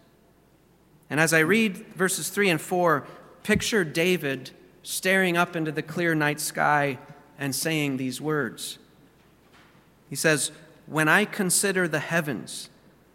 And 1.11 1.19
as 1.19 1.33
I 1.33 1.41
read 1.41 1.77
verses 1.95 2.29
3 2.29 2.51
and 2.51 2.61
4, 2.61 3.07
Picture 3.49 3.83
David 3.83 4.51
staring 4.83 5.35
up 5.35 5.57
into 5.57 5.73
the 5.73 5.81
clear 5.81 6.15
night 6.15 6.39
sky 6.39 6.99
and 7.39 7.55
saying 7.55 7.97
these 7.97 8.21
words. 8.21 8.77
He 10.11 10.17
says, 10.17 10.53
When 10.85 11.09
I 11.09 11.25
consider 11.25 11.89
the 11.89 11.99
heavens, 11.99 12.69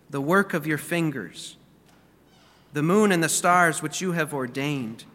the 0.10 0.20
work 0.20 0.56
of 0.56 0.66
your 0.66 0.80
fingers, 0.80 1.56
the 2.74 2.82
moon 2.82 3.12
and 3.12 3.24
the 3.24 3.30
stars 3.30 3.84
which 3.84 4.02
you 4.02 4.14
have 4.14 4.34
ordained, 4.34 5.06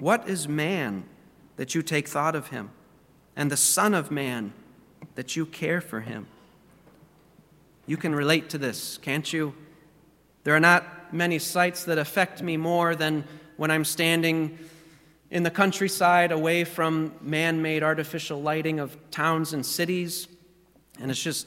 what 0.00 0.28
is 0.28 0.48
man 0.48 1.04
that 1.54 1.76
you 1.76 1.80
take 1.80 2.08
thought 2.08 2.34
of 2.34 2.48
him, 2.48 2.70
and 3.36 3.52
the 3.52 3.56
Son 3.56 3.94
of 3.94 4.10
Man 4.10 4.52
that 5.14 5.36
you 5.36 5.46
care 5.46 5.80
for 5.80 6.00
him? 6.00 6.26
You 7.86 7.96
can 7.96 8.12
relate 8.12 8.48
to 8.50 8.58
this, 8.58 8.98
can't 8.98 9.32
you? 9.32 9.54
There 10.42 10.56
are 10.56 10.58
not 10.58 11.14
many 11.14 11.38
sights 11.38 11.84
that 11.84 11.96
affect 11.96 12.42
me 12.42 12.56
more 12.56 12.96
than 12.96 13.22
when 13.56 13.70
I'm 13.70 13.84
standing 13.84 14.58
in 15.30 15.42
the 15.42 15.50
countryside 15.50 16.32
away 16.32 16.64
from 16.64 17.12
man 17.20 17.62
made 17.62 17.82
artificial 17.82 18.40
lighting 18.40 18.80
of 18.80 18.96
towns 19.10 19.52
and 19.52 19.64
cities, 19.64 20.28
and 21.00 21.10
it's 21.10 21.22
just 21.22 21.46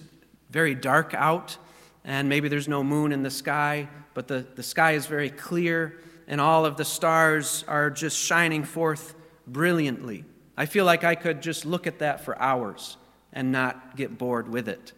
very 0.49 0.75
dark 0.75 1.13
out, 1.13 1.57
and 2.03 2.27
maybe 2.29 2.47
there's 2.47 2.67
no 2.67 2.83
moon 2.83 3.11
in 3.11 3.23
the 3.23 3.31
sky, 3.31 3.87
but 4.13 4.27
the, 4.27 4.45
the 4.55 4.63
sky 4.63 4.93
is 4.93 5.05
very 5.05 5.29
clear, 5.29 5.99
and 6.27 6.41
all 6.41 6.65
of 6.65 6.77
the 6.77 6.85
stars 6.85 7.63
are 7.67 7.89
just 7.89 8.17
shining 8.17 8.63
forth 8.63 9.15
brilliantly. 9.45 10.25
I 10.57 10.65
feel 10.65 10.85
like 10.85 11.03
I 11.03 11.15
could 11.15 11.41
just 11.41 11.65
look 11.65 11.87
at 11.87 11.99
that 11.99 12.21
for 12.21 12.39
hours 12.41 12.97
and 13.31 13.51
not 13.51 13.95
get 13.95 14.17
bored 14.17 14.49
with 14.49 14.67
it. 14.67 14.93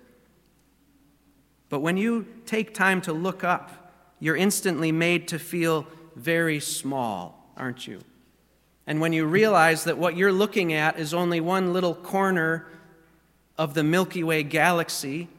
But 1.70 1.82
when 1.82 1.98
you 1.98 2.26
take 2.46 2.74
time 2.74 3.02
to 3.02 3.14
look 3.14 3.44
up, 3.44 3.92
you're 4.20 4.36
instantly 4.36 4.92
made 4.92 5.28
to 5.30 5.40
feel 5.40 5.86
very 6.20 6.60
small, 6.60 7.52
aren't 7.56 7.88
you? 7.88 8.02
And 8.86 9.00
when 9.00 9.14
you 9.14 9.26
realize 9.26 9.86
that 9.86 9.98
what 9.98 10.18
you're 10.18 10.34
looking 10.34 10.74
at 10.74 11.00
is 11.00 11.14
only 11.14 11.40
one 11.40 11.74
little 11.74 11.96
corner 11.96 12.68
of 13.58 13.74
the 13.74 13.84
Milky 13.84 14.24
Way 14.24 14.44
galaxy, 14.44 15.30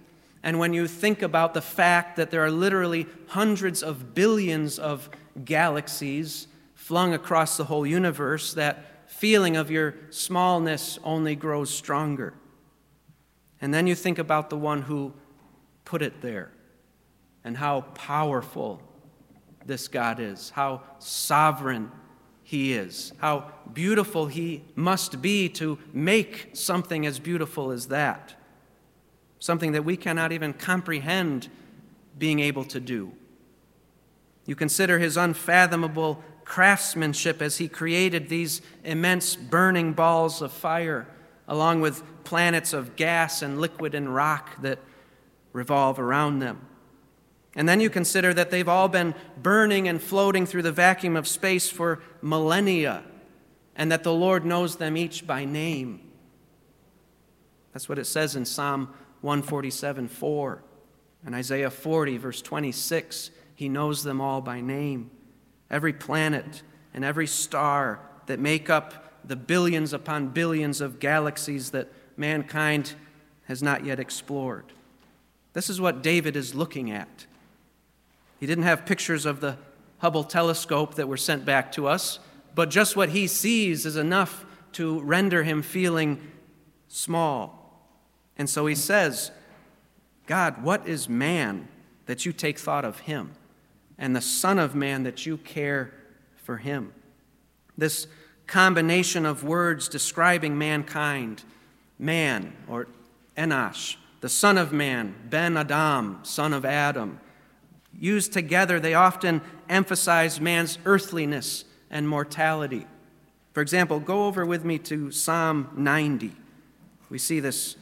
and 0.42 0.58
when 0.58 0.72
you 0.72 0.86
think 0.86 1.20
about 1.22 1.52
the 1.52 1.60
fact 1.60 2.16
that 2.16 2.30
there 2.30 2.44
are 2.44 2.50
literally 2.50 3.06
hundreds 3.28 3.82
of 3.82 4.14
billions 4.14 4.78
of 4.78 5.10
galaxies 5.44 6.46
flung 6.74 7.12
across 7.12 7.56
the 7.56 7.64
whole 7.64 7.86
universe, 7.86 8.54
that 8.54 9.10
feeling 9.10 9.56
of 9.56 9.70
your 9.70 9.94
smallness 10.10 10.98
only 11.04 11.34
grows 11.34 11.68
stronger. 11.70 12.32
And 13.60 13.74
then 13.74 13.86
you 13.86 13.94
think 13.94 14.18
about 14.18 14.48
the 14.48 14.56
one 14.56 14.82
who 14.82 15.12
put 15.84 16.00
it 16.00 16.22
there 16.22 16.50
and 17.44 17.56
how 17.56 17.82
powerful 17.94 18.80
this 19.66 19.88
God 19.88 20.20
is, 20.20 20.50
how 20.50 20.82
sovereign 20.98 21.90
he 22.42 22.72
is, 22.72 23.12
how 23.18 23.52
beautiful 23.72 24.26
he 24.26 24.64
must 24.74 25.22
be 25.22 25.48
to 25.50 25.78
make 25.92 26.50
something 26.52 27.06
as 27.06 27.18
beautiful 27.18 27.70
as 27.70 27.88
that, 27.88 28.34
something 29.38 29.72
that 29.72 29.84
we 29.84 29.96
cannot 29.96 30.32
even 30.32 30.52
comprehend 30.52 31.48
being 32.18 32.40
able 32.40 32.64
to 32.64 32.80
do. 32.80 33.12
You 34.46 34.56
consider 34.56 34.98
his 34.98 35.16
unfathomable 35.16 36.24
craftsmanship 36.44 37.40
as 37.40 37.58
he 37.58 37.68
created 37.68 38.28
these 38.28 38.60
immense 38.82 39.36
burning 39.36 39.92
balls 39.92 40.42
of 40.42 40.50
fire, 40.50 41.06
along 41.46 41.80
with 41.80 42.02
planets 42.24 42.72
of 42.72 42.96
gas 42.96 43.42
and 43.42 43.60
liquid 43.60 43.94
and 43.94 44.12
rock 44.12 44.60
that 44.62 44.80
revolve 45.52 46.00
around 46.00 46.40
them. 46.40 46.66
And 47.54 47.68
then 47.68 47.80
you 47.80 47.90
consider 47.90 48.32
that 48.34 48.50
they've 48.50 48.68
all 48.68 48.88
been 48.88 49.14
burning 49.40 49.88
and 49.88 50.00
floating 50.00 50.46
through 50.46 50.62
the 50.62 50.72
vacuum 50.72 51.16
of 51.16 51.26
space 51.26 51.68
for 51.68 52.00
millennia, 52.22 53.02
and 53.74 53.90
that 53.90 54.04
the 54.04 54.12
Lord 54.12 54.44
knows 54.44 54.76
them 54.76 54.96
each 54.96 55.26
by 55.26 55.44
name. 55.44 56.00
That's 57.72 57.88
what 57.88 57.98
it 57.98 58.06
says 58.06 58.36
in 58.36 58.44
Psalm 58.44 58.94
147 59.20 60.08
4. 60.08 60.62
And 61.26 61.34
Isaiah 61.34 61.70
40, 61.70 62.16
verse 62.16 62.40
26, 62.40 63.30
He 63.54 63.68
knows 63.68 64.04
them 64.04 64.20
all 64.20 64.40
by 64.40 64.60
name. 64.60 65.10
Every 65.70 65.92
planet 65.92 66.62
and 66.94 67.04
every 67.04 67.26
star 67.26 68.00
that 68.26 68.38
make 68.38 68.70
up 68.70 69.10
the 69.24 69.36
billions 69.36 69.92
upon 69.92 70.28
billions 70.28 70.80
of 70.80 70.98
galaxies 70.98 71.70
that 71.70 71.88
mankind 72.16 72.94
has 73.44 73.62
not 73.62 73.84
yet 73.84 74.00
explored. 74.00 74.64
This 75.52 75.68
is 75.68 75.80
what 75.80 76.02
David 76.02 76.36
is 76.36 76.54
looking 76.54 76.90
at. 76.90 77.26
He 78.40 78.46
didn't 78.46 78.64
have 78.64 78.86
pictures 78.86 79.26
of 79.26 79.40
the 79.40 79.58
Hubble 79.98 80.24
telescope 80.24 80.94
that 80.94 81.06
were 81.06 81.18
sent 81.18 81.44
back 81.44 81.70
to 81.72 81.86
us, 81.86 82.18
but 82.54 82.70
just 82.70 82.96
what 82.96 83.10
he 83.10 83.26
sees 83.26 83.84
is 83.84 83.96
enough 83.96 84.46
to 84.72 84.98
render 85.02 85.42
him 85.42 85.60
feeling 85.60 86.18
small. 86.88 87.84
And 88.38 88.48
so 88.48 88.64
he 88.64 88.74
says, 88.74 89.30
God, 90.26 90.62
what 90.62 90.88
is 90.88 91.06
man 91.06 91.68
that 92.06 92.24
you 92.24 92.32
take 92.32 92.58
thought 92.58 92.86
of 92.86 93.00
him, 93.00 93.32
and 93.98 94.16
the 94.16 94.22
Son 94.22 94.58
of 94.58 94.74
Man 94.74 95.02
that 95.02 95.26
you 95.26 95.36
care 95.36 95.92
for 96.36 96.56
him? 96.56 96.94
This 97.76 98.06
combination 98.46 99.26
of 99.26 99.44
words 99.44 99.86
describing 99.86 100.56
mankind 100.56 101.44
man, 101.98 102.56
or 102.66 102.88
Enosh, 103.36 103.96
the 104.22 104.30
Son 104.30 104.56
of 104.56 104.72
Man, 104.72 105.14
Ben 105.28 105.58
Adam, 105.58 106.20
son 106.22 106.54
of 106.54 106.64
Adam 106.64 107.20
Used 108.00 108.32
together, 108.32 108.80
they 108.80 108.94
often 108.94 109.42
emphasize 109.68 110.40
man's 110.40 110.78
earthliness 110.86 111.64
and 111.90 112.08
mortality. 112.08 112.86
For 113.52 113.60
example, 113.60 114.00
go 114.00 114.26
over 114.26 114.46
with 114.46 114.64
me 114.64 114.78
to 114.78 115.10
Psalm 115.12 115.68
90. 115.76 116.32
We 117.10 117.18
see 117.18 117.40
this 117.40 117.76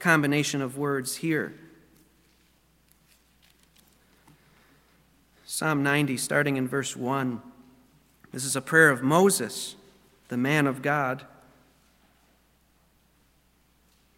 combination 0.00 0.60
of 0.60 0.76
words 0.76 1.16
here. 1.16 1.54
Psalm 5.44 5.84
90, 5.84 6.16
starting 6.16 6.56
in 6.56 6.66
verse 6.66 6.96
1. 6.96 7.40
This 8.32 8.44
is 8.44 8.56
a 8.56 8.60
prayer 8.60 8.90
of 8.90 9.02
Moses, 9.02 9.76
the 10.28 10.36
man 10.36 10.66
of 10.66 10.82
God. 10.82 11.24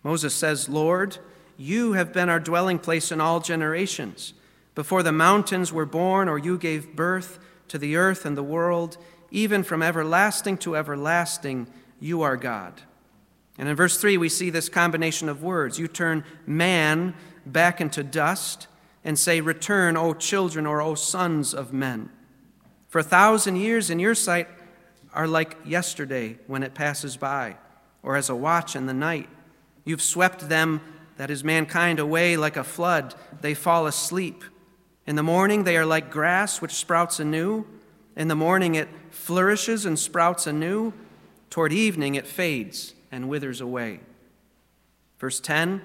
Moses 0.03 0.33
says, 0.33 0.69
Lord, 0.69 1.19
you 1.59 1.93
have 1.95 2.13
been 2.15 2.31
our 2.31 2.41
dwelling 2.41 2.79
place 2.79 3.13
in 3.13 3.21
all 3.21 3.41
generations. 3.41 4.33
Before 4.75 5.03
the 5.03 5.13
mountains 5.13 5.73
were 5.73 5.87
born, 5.87 6.29
or 6.29 6.39
you 6.39 6.59
gave 6.59 6.97
birth 6.97 7.39
to 7.69 7.79
the 7.79 7.97
earth 7.97 8.25
and 8.25 8.37
the 8.37 8.43
world, 8.43 8.97
even 9.31 9.63
from 9.63 9.83
everlasting 9.83 10.59
to 10.59 10.77
everlasting, 10.77 11.69
you 12.01 12.23
are 12.23 12.37
God. 12.37 12.83
And 13.59 13.69
in 13.69 13.77
verse 13.77 13.99
3, 13.99 14.17
we 14.17 14.29
see 14.29 14.51
this 14.51 14.69
combination 14.69 15.29
of 15.29 15.43
words. 15.43 15.79
You 15.79 15.87
turn 15.87 16.25
man 16.47 17.15
back 17.47 17.81
into 17.81 18.03
dust 18.03 18.67
and 19.05 19.19
say, 19.19 19.41
Return, 19.41 19.97
O 19.97 20.13
children, 20.15 20.67
or 20.67 20.81
O 20.81 20.95
sons 20.95 21.55
of 21.55 21.73
men. 21.73 22.11
For 22.89 22.99
a 22.99 23.05
thousand 23.05 23.57
years 23.57 23.91
in 23.91 23.99
your 23.99 24.15
sight 24.15 24.49
are 25.13 25.29
like 25.29 25.57
yesterday 25.65 26.39
when 26.47 26.63
it 26.63 26.75
passes 26.75 27.17
by, 27.17 27.57
or 28.03 28.17
as 28.17 28.29
a 28.29 28.35
watch 28.35 28.75
in 28.75 28.87
the 28.87 28.95
night. 28.95 29.29
You've 29.85 30.03
swept 30.03 30.49
them, 30.49 30.81
that 31.17 31.31
is 31.31 31.45
mankind, 31.45 32.01
away 32.01 32.37
like 32.37 32.57
a 32.57 32.65
flood. 32.65 33.15
They 33.41 33.55
fall 33.55 33.87
asleep. 33.87 34.43
In 35.07 35.17
the 35.17 35.23
morning, 35.23 35.65
they 35.65 35.77
are 35.77 35.85
like 35.85 36.11
grass 36.11 36.63
which 36.63 36.73
sprouts 36.73 37.21
anew. 37.21 37.67
In 38.17 38.29
the 38.29 38.35
morning, 38.35 38.75
it 38.75 38.89
flourishes 39.11 39.85
and 39.85 39.99
sprouts 39.99 40.47
anew. 40.47 40.93
Toward 41.51 41.73
evening, 41.73 42.15
it 42.15 42.27
fades 42.27 42.95
and 43.13 43.29
withers 43.29 43.61
away. 43.61 44.01
Verse 45.19 45.41
10 45.41 45.83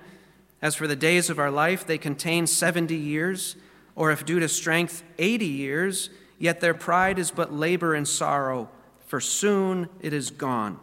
As 0.62 0.76
for 0.76 0.88
the 0.88 0.96
days 0.96 1.30
of 1.30 1.38
our 1.38 1.52
life, 1.52 1.86
they 1.86 1.98
contain 1.98 2.48
70 2.48 2.96
years, 2.96 3.56
or 3.96 4.12
if 4.12 4.26
due 4.26 4.40
to 4.40 4.48
strength, 4.48 5.04
80 5.18 5.46
years, 5.46 6.10
yet 6.38 6.62
their 6.62 6.74
pride 6.74 7.20
is 7.20 7.30
but 7.30 7.54
labor 7.54 7.94
and 7.94 8.08
sorrow, 8.08 8.70
for 9.06 9.20
soon 9.20 9.90
it 10.00 10.14
is 10.14 10.32
gone, 10.32 10.80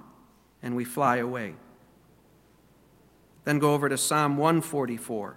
and 0.62 0.76
we 0.76 0.84
fly 0.84 1.16
away. 1.16 1.54
Then 3.44 3.58
go 3.58 3.72
over 3.72 3.88
to 3.88 3.96
Psalm 3.96 4.36
144. 4.36 5.36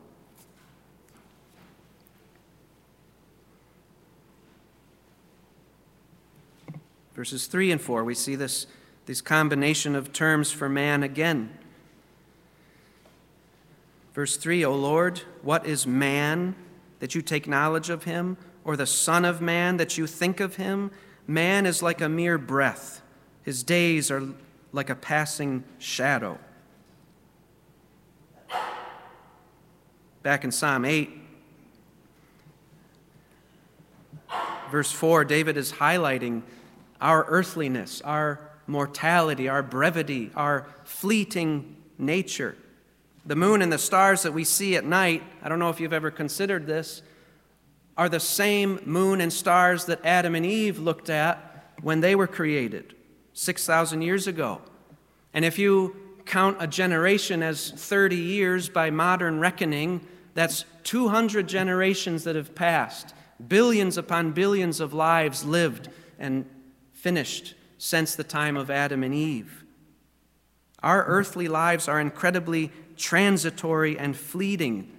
Verses 7.19 7.47
3 7.47 7.73
and 7.73 7.81
4, 7.81 8.05
we 8.05 8.15
see 8.15 8.35
this, 8.35 8.65
this 9.05 9.19
combination 9.19 9.93
of 9.93 10.13
terms 10.13 10.53
for 10.53 10.69
man 10.69 11.03
again. 11.03 11.49
Verse 14.13 14.37
3 14.37 14.63
O 14.63 14.73
Lord, 14.73 15.23
what 15.41 15.65
is 15.65 15.85
man 15.85 16.55
that 16.99 17.15
you 17.15 17.21
take 17.21 17.45
knowledge 17.45 17.89
of 17.89 18.05
him, 18.05 18.37
or 18.63 18.77
the 18.77 18.85
Son 18.85 19.25
of 19.25 19.41
Man 19.41 19.75
that 19.75 19.97
you 19.97 20.07
think 20.07 20.39
of 20.39 20.55
him? 20.55 20.91
Man 21.27 21.65
is 21.65 21.83
like 21.83 21.99
a 21.99 22.07
mere 22.07 22.37
breath, 22.37 23.01
his 23.43 23.63
days 23.63 24.09
are 24.09 24.23
like 24.71 24.89
a 24.89 24.95
passing 24.95 25.65
shadow. 25.77 26.39
Back 30.23 30.45
in 30.45 30.53
Psalm 30.53 30.85
8, 30.85 31.09
verse 34.71 34.93
4, 34.93 35.25
David 35.25 35.57
is 35.57 35.73
highlighting 35.73 36.43
our 37.01 37.25
earthliness, 37.27 38.01
our 38.01 38.39
mortality, 38.67 39.49
our 39.49 39.63
brevity, 39.63 40.31
our 40.35 40.67
fleeting 40.83 41.75
nature. 41.97 42.55
The 43.25 43.35
moon 43.35 43.61
and 43.61 43.71
the 43.71 43.77
stars 43.77 44.23
that 44.23 44.33
we 44.33 44.43
see 44.43 44.75
at 44.75 44.85
night, 44.85 45.23
I 45.41 45.49
don't 45.49 45.59
know 45.59 45.69
if 45.69 45.79
you've 45.79 45.93
ever 45.93 46.11
considered 46.11 46.65
this, 46.65 47.01
are 47.97 48.09
the 48.09 48.19
same 48.19 48.79
moon 48.85 49.21
and 49.21 49.31
stars 49.31 49.85
that 49.85 50.05
Adam 50.05 50.35
and 50.35 50.45
Eve 50.45 50.79
looked 50.79 51.09
at 51.09 51.73
when 51.81 51.99
they 51.99 52.15
were 52.15 52.27
created 52.27 52.95
6,000 53.33 54.01
years 54.01 54.27
ago. 54.27 54.61
And 55.33 55.43
if 55.43 55.59
you 55.59 55.95
count 56.25 56.57
a 56.59 56.67
generation 56.67 57.43
as 57.43 57.71
30 57.71 58.15
years 58.15 58.69
by 58.69 58.89
modern 58.89 59.39
reckoning, 59.39 60.05
that's 60.33 60.63
200 60.83 61.47
generations 61.47 62.23
that 62.23 62.35
have 62.35 62.55
passed, 62.55 63.13
billions 63.47 63.97
upon 63.97 64.31
billions 64.31 64.79
of 64.79 64.93
lives 64.93 65.43
lived 65.43 65.89
and 66.17 66.45
finished 67.01 67.55
since 67.77 68.15
the 68.15 68.23
time 68.23 68.57
of 68.57 68.69
Adam 68.69 69.03
and 69.03 69.13
Eve. 69.13 69.63
Our 70.83 71.05
earthly 71.05 71.47
lives 71.47 71.87
are 71.87 71.99
incredibly 71.99 72.71
transitory 72.97 73.97
and 73.97 74.15
fleeting 74.15 74.91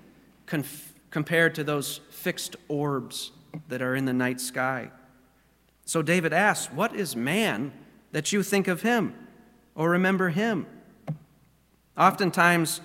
conf- 0.47 0.95
compared 1.11 1.55
to 1.57 1.65
those 1.65 2.01
fixed 2.11 2.57
orbs 2.69 3.33
that 3.69 3.83
are 3.83 3.95
in 3.95 4.07
the 4.07 4.13
night 4.15 4.41
sky. 4.41 4.91
So 5.85 6.01
David 6.01 6.33
asks, 6.33 6.73
What 6.73 6.95
is 6.95 7.15
man 7.15 7.73
that 8.13 8.33
you 8.33 8.43
think 8.43 8.67
of 8.67 8.83
him 8.83 9.15
or 9.75 9.91
remember 9.91 10.31
him? 10.31 10.67
Oftentimes, 11.99 12.81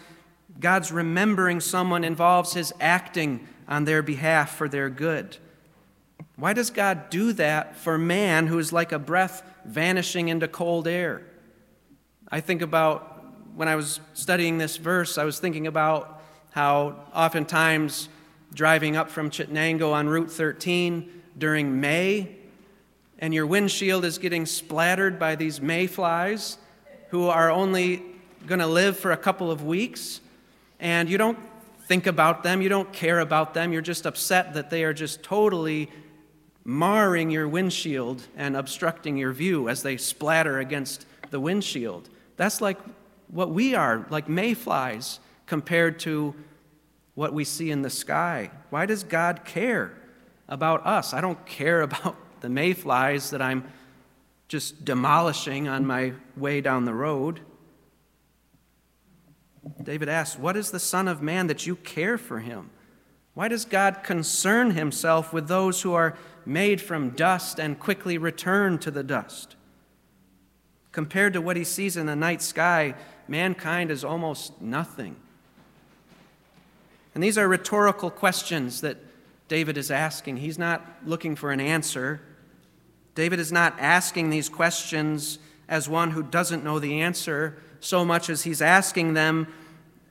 God's 0.60 0.92
remembering 0.92 1.62
someone 1.62 2.04
involves 2.04 2.54
his 2.54 2.74
acting 2.82 3.48
on 3.68 3.86
their 3.86 4.02
behalf 4.02 4.56
for 4.56 4.68
their 4.68 4.90
good. 4.90 5.38
Why 6.38 6.54
does 6.54 6.70
God 6.70 7.10
do 7.10 7.32
that 7.34 7.78
for 7.78 7.98
man 7.98 8.48
who 8.48 8.60
is 8.60 8.74
like 8.74 8.92
a 8.92 9.00
breath 9.00 9.42
vanishing 9.64 10.28
into 10.28 10.48
cold 10.48 10.88
air? 10.88 11.22
I 12.30 12.42
think 12.42 12.62
about 12.62 13.24
when 13.56 13.70
I 13.70 13.76
was 13.76 14.02
studying 14.14 14.58
this 14.58 14.76
verse, 14.76 15.18
I 15.18 15.24
was 15.24 15.40
thinking 15.40 15.66
about 15.66 16.22
how 16.52 17.06
oftentimes 17.14 18.10
driving 18.54 18.98
up 18.98 19.10
from 19.10 19.30
Chittenango 19.30 19.94
on 19.94 20.10
Route 20.10 20.32
13 20.32 21.10
during 21.38 21.80
May, 21.80 22.36
and 23.20 23.34
your 23.34 23.46
windshield 23.46 24.04
is 24.04 24.18
getting 24.18 24.46
splattered 24.46 25.18
by 25.18 25.36
these 25.36 25.62
mayflies 25.62 26.58
who 27.10 27.28
are 27.28 27.50
only 27.50 28.04
going 28.46 28.60
to 28.60 28.68
live 28.68 28.98
for 28.98 29.12
a 29.12 29.18
couple 29.18 29.52
of 29.52 29.64
weeks, 29.64 30.20
and 30.82 31.10
you 31.10 31.18
don't 31.18 31.40
think 31.88 32.08
about 32.08 32.44
them, 32.44 32.62
you 32.62 32.70
don't 32.70 32.92
care 32.92 33.20
about 33.20 33.54
them, 33.54 33.72
you're 33.72 33.82
just 33.82 34.06
upset 34.06 34.54
that 34.54 34.70
they 34.70 34.84
are 34.84 34.94
just 34.94 35.24
totally 35.24 35.90
marring 36.66 37.30
your 37.30 37.48
windshield 37.48 38.24
and 38.36 38.58
obstructing 38.58 39.16
your 39.16 39.32
view 39.32 39.70
as 39.70 39.84
they 39.84 39.96
splatter 39.96 40.60
against 40.60 41.06
the 41.30 41.40
windshield. 41.40 42.10
That's 42.36 42.60
like 42.60 42.80
what 43.28 43.52
we 43.52 43.76
are, 43.76 44.06
like 44.10 44.28
mayflies, 44.28 45.20
compared 45.46 46.00
to 46.00 46.34
what 47.14 47.34
we 47.34 47.44
see 47.44 47.70
in 47.70 47.84
the 47.84 47.90
sky. 47.90 48.50
Why 48.72 48.88
does 48.88 49.04
God 49.04 49.46
care 49.46 49.94
about 50.50 50.86
us? 50.86 51.14
I 51.14 51.22
don't 51.22 51.46
care 51.46 51.82
about 51.84 52.18
the 52.42 52.50
mayflies 52.50 53.30
that 53.30 53.42
I'm 53.42 53.72
just 54.48 54.84
demolishing 54.84 55.68
on 55.68 55.86
my 55.86 56.14
way 56.36 56.62
down 56.62 56.86
the 56.86 56.94
road. 56.94 57.42
David 59.82 60.10
asks, 60.10 60.38
What 60.38 60.58
is 60.58 60.72
the 60.72 60.80
Son 60.80 61.08
of 61.08 61.22
Man 61.22 61.48
that 61.48 61.66
you 61.66 61.76
care 61.76 62.18
for 62.18 62.40
him? 62.40 62.70
Why 63.34 63.48
does 63.50 63.66
God 63.66 64.02
concern 64.04 64.72
himself 64.72 65.34
with 65.34 65.48
those 65.48 65.82
who 65.82 65.94
are 65.94 66.16
made 66.46 66.82
from 66.82 67.12
dust 67.12 67.60
and 67.60 67.80
quickly 67.80 68.18
return 68.18 68.78
to 68.80 68.92
the 68.92 69.04
dust? 69.04 69.56
Compared 70.92 71.34
to 71.34 71.42
what 71.42 71.58
he 71.58 71.64
sees 71.64 71.98
in 71.98 72.06
the 72.06 72.16
night 72.16 72.42
sky, 72.42 72.96
mankind 73.28 73.92
is 73.92 74.04
almost 74.04 74.62
nothing. 74.62 75.16
And 77.14 77.24
these 77.24 77.38
are 77.38 77.48
rhetorical 77.48 78.10
questions 78.10 78.82
that 78.82 78.98
David 79.48 79.78
is 79.78 79.92
asking. 79.92 80.38
He's 80.38 80.58
not 80.58 80.86
looking 81.06 81.36
for 81.36 81.52
an 81.52 81.60
answer. 81.60 82.22
David 83.14 83.40
is 83.40 83.52
not 83.52 83.76
asking 83.80 84.30
these 84.30 84.50
questions 84.50 85.40
as 85.68 85.88
one 85.90 86.12
who 86.12 86.24
doesn't 86.24 86.64
know 86.64 86.80
the 86.80 87.02
answer 87.02 87.58
so 87.80 88.04
much 88.04 88.30
as 88.30 88.44
he's 88.44 88.62
asking 88.62 89.14
them 89.14 89.48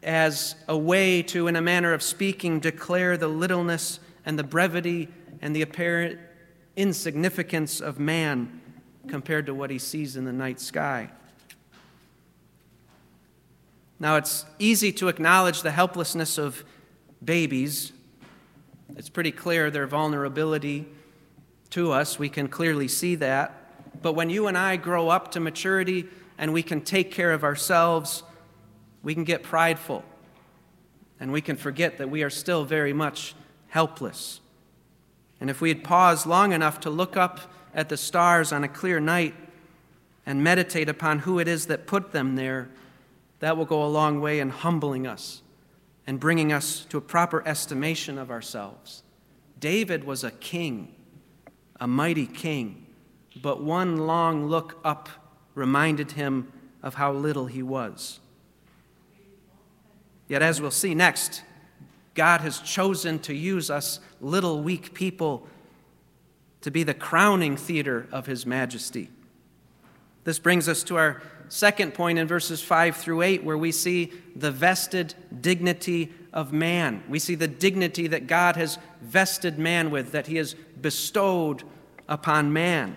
as 0.03 0.55
a 0.68 0.77
way 0.77 1.23
to, 1.23 1.49
in 1.49 1.57
a 1.57 1.62
manner 1.62 1.92
of 1.92 2.03
speaking, 2.03 2.61
declare 2.61 3.16
the 3.16 3.29
littleness 3.29 4.01
and 4.25 4.38
the 4.38 4.44
brevity 4.44 5.09
and 5.40 5.55
the 5.55 5.62
apparent 5.62 6.18
insignificance 6.77 7.81
of 7.81 7.99
man 7.99 8.61
compared 9.09 9.47
to 9.47 9.55
what 9.55 9.70
he 9.70 9.79
sees 9.79 10.16
in 10.16 10.25
the 10.25 10.33
night 10.33 10.61
sky. 10.61 11.11
Now, 14.01 14.16
it's 14.16 14.44
easy 14.59 14.92
to 14.92 15.09
acknowledge 15.09 15.62
the 15.62 15.70
helplessness 15.70 16.37
of 16.37 16.64
babies. 17.25 17.92
It's 18.97 19.09
pretty 19.09 19.33
clear 19.33 19.70
their 19.70 19.87
vulnerability 19.87 20.87
to 21.70 21.92
us. 21.92 22.18
We 22.18 22.29
can 22.29 22.49
clearly 22.49 22.88
see 22.88 23.14
that. 23.16 24.03
But 24.03 24.12
when 24.12 24.31
you 24.31 24.47
and 24.47 24.59
I 24.59 24.77
grow 24.77 25.09
up 25.09 25.31
to 25.33 25.40
maturity 25.40 26.07
and 26.37 26.53
we 26.53 26.62
can 26.62 26.81
take 26.81 27.11
care 27.11 27.33
of 27.33 27.44
ourselves, 27.44 28.23
we 29.03 29.14
can 29.14 29.25
get 29.25 29.42
prideful 29.42 30.05
and 31.20 31.33
we 31.33 31.40
can 31.40 31.57
forget 31.57 31.99
that 31.99 32.11
we 32.11 32.23
are 32.23 32.31
still 32.31 32.64
very 32.64 32.92
much 32.92 33.35
helpless. 33.68 34.40
And 35.44 35.50
if 35.50 35.61
we 35.61 35.68
had 35.68 35.85
paused 35.85 36.24
long 36.24 36.54
enough 36.54 36.80
to 36.80 36.88
look 36.88 37.18
up 37.18 37.38
at 37.74 37.90
the 37.90 37.98
stars 37.98 38.50
on 38.50 38.64
a 38.64 38.68
clear 38.68 38.98
night 38.98 39.35
and 40.24 40.42
meditate 40.42 40.88
upon 40.88 41.18
who 41.18 41.38
it 41.38 41.46
is 41.46 41.66
that 41.66 41.87
put 41.87 42.12
them 42.12 42.35
there, 42.35 42.70
that 43.40 43.54
will 43.54 43.66
go 43.66 43.85
a 43.85 43.87
long 43.87 44.22
way 44.22 44.40
in 44.40 44.48
humbling 44.48 45.07
us 45.07 45.42
and 46.07 46.18
bringing 46.18 46.50
us 46.50 46.87
to 46.87 46.96
a 46.96 47.00
proper 47.02 47.46
estimation 47.46 48.16
of 48.16 48.30
ourselves. 48.30 49.02
David 49.61 50.04
was 50.04 50.24
a 50.24 50.30
king, 50.30 50.94
a 51.78 51.87
mighty 51.87 52.24
king, 52.24 52.87
but 53.42 53.62
one 53.62 54.07
long 54.07 54.46
look 54.46 54.80
up 54.83 55.11
reminded 55.54 56.12
him 56.12 56.50
of 56.83 56.94
how 56.94 57.12
little 57.12 57.44
he 57.44 57.62
was. 57.62 58.18
Yet, 60.26 60.40
as 60.40 60.62
we'll 60.62 60.70
see 60.70 60.94
next, 60.94 61.42
God 62.14 62.40
has 62.40 62.61
chosen 62.61 63.18
to 63.18 63.35
use 63.35 63.70
us 63.70 64.00
little 64.24 64.62
weak 64.62 64.94
people 64.94 65.46
to 66.62 66.70
be 66.70 66.82
the 66.82 66.94
crowning 66.94 67.56
theater 67.56 68.08
of 68.10 68.26
His 68.26 68.46
majesty. 68.46 69.10
This 70.24 70.38
brings 70.38 70.68
us 70.68 70.82
to 70.84 70.96
our 70.96 71.22
second 71.48 71.94
point 71.94 72.18
in 72.18 72.26
verses 72.26 72.62
5 72.62 72.96
through 72.96 73.22
8, 73.22 73.44
where 73.44 73.58
we 73.58 73.70
see 73.70 74.12
the 74.34 74.50
vested 74.50 75.14
dignity 75.40 76.12
of 76.32 76.52
man. 76.52 77.04
We 77.08 77.18
see 77.18 77.34
the 77.34 77.48
dignity 77.48 78.06
that 78.08 78.26
God 78.26 78.56
has 78.56 78.78
vested 79.02 79.58
man 79.58 79.90
with, 79.90 80.12
that 80.12 80.26
He 80.26 80.37
has 80.37 80.54
bestowed 80.80 81.62
upon 82.08 82.52
man. 82.52 82.96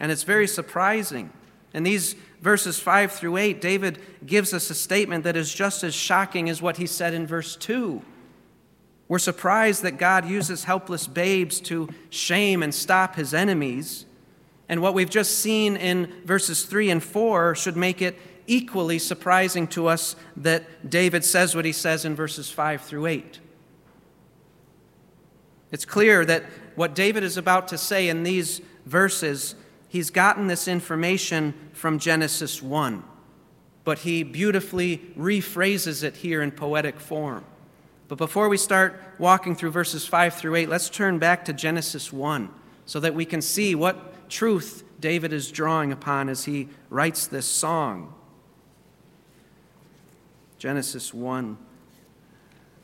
And 0.00 0.10
it's 0.10 0.24
very 0.24 0.48
surprising. 0.48 1.30
In 1.72 1.82
these 1.82 2.14
verses 2.40 2.78
5 2.78 3.12
through 3.12 3.36
8, 3.36 3.60
David 3.60 3.98
gives 4.24 4.54
us 4.54 4.70
a 4.70 4.74
statement 4.74 5.24
that 5.24 5.36
is 5.36 5.54
just 5.54 5.84
as 5.84 5.94
shocking 5.94 6.48
as 6.48 6.62
what 6.62 6.76
he 6.76 6.86
said 6.86 7.14
in 7.14 7.26
verse 7.26 7.56
2. 7.56 8.02
We're 9.08 9.18
surprised 9.18 9.82
that 9.82 9.98
God 9.98 10.28
uses 10.28 10.64
helpless 10.64 11.06
babes 11.06 11.60
to 11.60 11.88
shame 12.10 12.62
and 12.62 12.74
stop 12.74 13.14
his 13.14 13.32
enemies. 13.32 14.04
And 14.68 14.82
what 14.82 14.94
we've 14.94 15.10
just 15.10 15.38
seen 15.38 15.76
in 15.76 16.12
verses 16.24 16.64
3 16.64 16.90
and 16.90 17.02
4 17.02 17.54
should 17.54 17.76
make 17.76 18.02
it 18.02 18.18
equally 18.48 18.98
surprising 18.98 19.66
to 19.68 19.86
us 19.86 20.16
that 20.36 20.88
David 20.88 21.24
says 21.24 21.54
what 21.54 21.64
he 21.64 21.72
says 21.72 22.04
in 22.04 22.14
verses 22.14 22.50
5 22.50 22.82
through 22.82 23.06
8. 23.06 23.40
It's 25.70 25.84
clear 25.84 26.24
that 26.24 26.44
what 26.74 26.94
David 26.94 27.22
is 27.22 27.36
about 27.36 27.68
to 27.68 27.78
say 27.78 28.08
in 28.08 28.22
these 28.22 28.60
verses, 28.86 29.54
he's 29.88 30.10
gotten 30.10 30.46
this 30.46 30.68
information 30.68 31.54
from 31.72 31.98
Genesis 31.98 32.62
1, 32.62 33.02
but 33.84 34.00
he 34.00 34.22
beautifully 34.22 34.98
rephrases 35.18 36.02
it 36.02 36.16
here 36.16 36.42
in 36.42 36.50
poetic 36.50 37.00
form. 37.00 37.44
But 38.08 38.18
before 38.18 38.48
we 38.48 38.56
start 38.56 39.00
walking 39.18 39.56
through 39.56 39.72
verses 39.72 40.06
5 40.06 40.34
through 40.34 40.54
8, 40.54 40.68
let's 40.68 40.88
turn 40.88 41.18
back 41.18 41.44
to 41.46 41.52
Genesis 41.52 42.12
1 42.12 42.50
so 42.84 43.00
that 43.00 43.14
we 43.14 43.24
can 43.24 43.42
see 43.42 43.74
what 43.74 44.28
truth 44.30 44.84
David 45.00 45.32
is 45.32 45.50
drawing 45.50 45.90
upon 45.90 46.28
as 46.28 46.44
he 46.44 46.68
writes 46.88 47.26
this 47.26 47.46
song. 47.46 48.14
Genesis 50.58 51.12
1, 51.12 51.58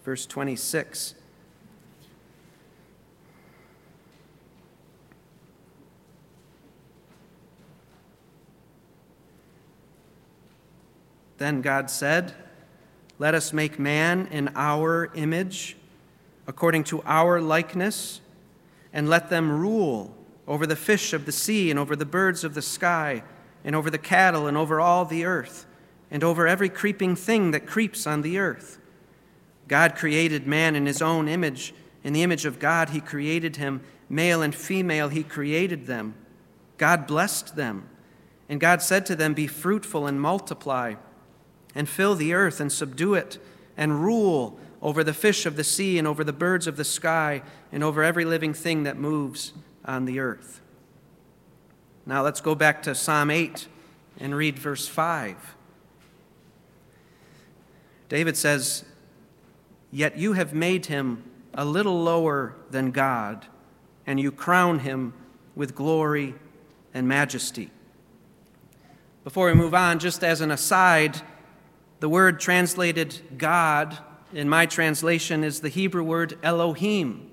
verse 0.05 0.27
26. 0.27 1.15
Then 11.39 11.61
God 11.61 11.91
said, 11.91 12.35
Let 13.23 13.37
us 13.37 13.53
make 13.53 13.79
man 13.79 14.27
in 14.33 14.51
our 14.57 15.09
image, 15.15 15.77
according 16.49 16.83
to 16.87 17.05
our 17.05 17.41
likeness, 17.41 18.21
and 18.93 19.09
let 19.09 19.31
them 19.31 19.49
rule 19.49 20.13
over 20.49 20.67
the 20.67 20.75
fish 20.75 21.13
of 21.13 21.25
the 21.25 21.31
sea, 21.31 21.71
and 21.71 21.79
over 21.79 21.95
the 21.95 22.05
birds 22.05 22.43
of 22.43 22.55
the 22.55 22.63
sky, 22.63 23.23
and 23.63 23.77
over 23.77 23.91
the 23.91 23.97
cattle, 23.97 24.49
and 24.49 24.57
over 24.57 24.81
all 24.81 25.05
the 25.05 25.25
earth, 25.25 25.67
and 26.11 26.25
over 26.25 26.49
every 26.49 26.69
creeping 26.69 27.15
thing 27.15 27.53
that 27.53 27.65
creeps 27.65 28.09
on 28.09 28.23
the 28.23 28.39
earth. 28.39 28.81
God 29.69 29.95
created 29.95 30.49
man 30.49 30.75
in 30.75 30.87
his 30.87 31.01
own 31.01 31.29
image. 31.29 31.73
In 32.03 32.15
the 32.15 32.25
image 32.25 32.45
of 32.45 32.59
God, 32.59 32.89
he 32.89 33.01
created 33.01 33.55
him. 33.55 33.83
Male 34.09 34.43
and 34.43 34.53
female, 34.53 35.11
he 35.11 35.23
created 35.23 35.87
them. 35.87 36.17
God 36.77 37.07
blessed 37.07 37.55
them. 37.55 37.89
And 38.49 38.59
God 38.59 38.83
said 38.83 39.07
to 39.07 39.15
them, 39.15 39.33
Be 39.33 39.47
fruitful 39.47 40.09
and 40.09 40.21
multiply, 40.21 40.97
and 41.75 41.89
fill 41.89 42.15
the 42.15 42.33
earth 42.33 42.61
and 42.61 42.71
subdue 42.71 43.15
it, 43.15 43.39
and 43.77 44.03
rule 44.03 44.59
over 44.81 45.05
the 45.05 45.15
fish 45.15 45.47
of 45.47 45.57
the 45.57 45.65
sea, 45.65 45.99
and 45.99 46.07
over 46.09 46.25
the 46.25 46.33
birds 46.33 46.67
of 46.67 46.77
the 46.77 46.85
sky, 46.85 47.43
and 47.71 47.85
over 47.85 48.03
every 48.03 48.25
living 48.25 48.53
thing 48.53 48.83
that 48.83 48.97
moves 48.97 49.53
on 49.85 50.05
the 50.05 50.19
earth. 50.19 50.61
Now 52.05 52.23
let's 52.23 52.41
go 52.41 52.55
back 52.55 52.83
to 52.83 52.95
Psalm 52.95 53.31
8 53.31 53.69
and 54.19 54.35
read 54.35 54.59
verse 54.59 54.89
5. 54.89 55.55
David 58.09 58.37
says, 58.37 58.85
Yet 59.91 60.19
you 60.19 60.33
have 60.33 60.53
made 60.53 60.87
him 60.87 61.23
a 61.55 61.65
little 61.65 62.03
lower 62.03 62.57
than 62.71 62.91
God, 62.91 63.47
and 64.07 64.19
you 64.19 64.33
crown 64.33 64.81
him 64.81 65.15
with 65.55 65.75
glory 65.75 66.35
and 66.93 67.07
majesty. 67.07 67.71
Before 69.25 69.47
we 69.47 69.55
move 69.55 69.75
on, 69.75 69.99
just 69.99 70.25
as 70.25 70.41
an 70.41 70.51
aside, 70.51 71.21
the 72.03 72.09
word 72.09 72.41
translated 72.41 73.15
God 73.39 73.97
in 74.33 74.49
my 74.49 74.67
translation 74.67 75.45
is 75.45 75.61
the 75.61 75.69
Hebrew 75.69 76.03
word 76.03 76.37
Elohim. 76.43 77.31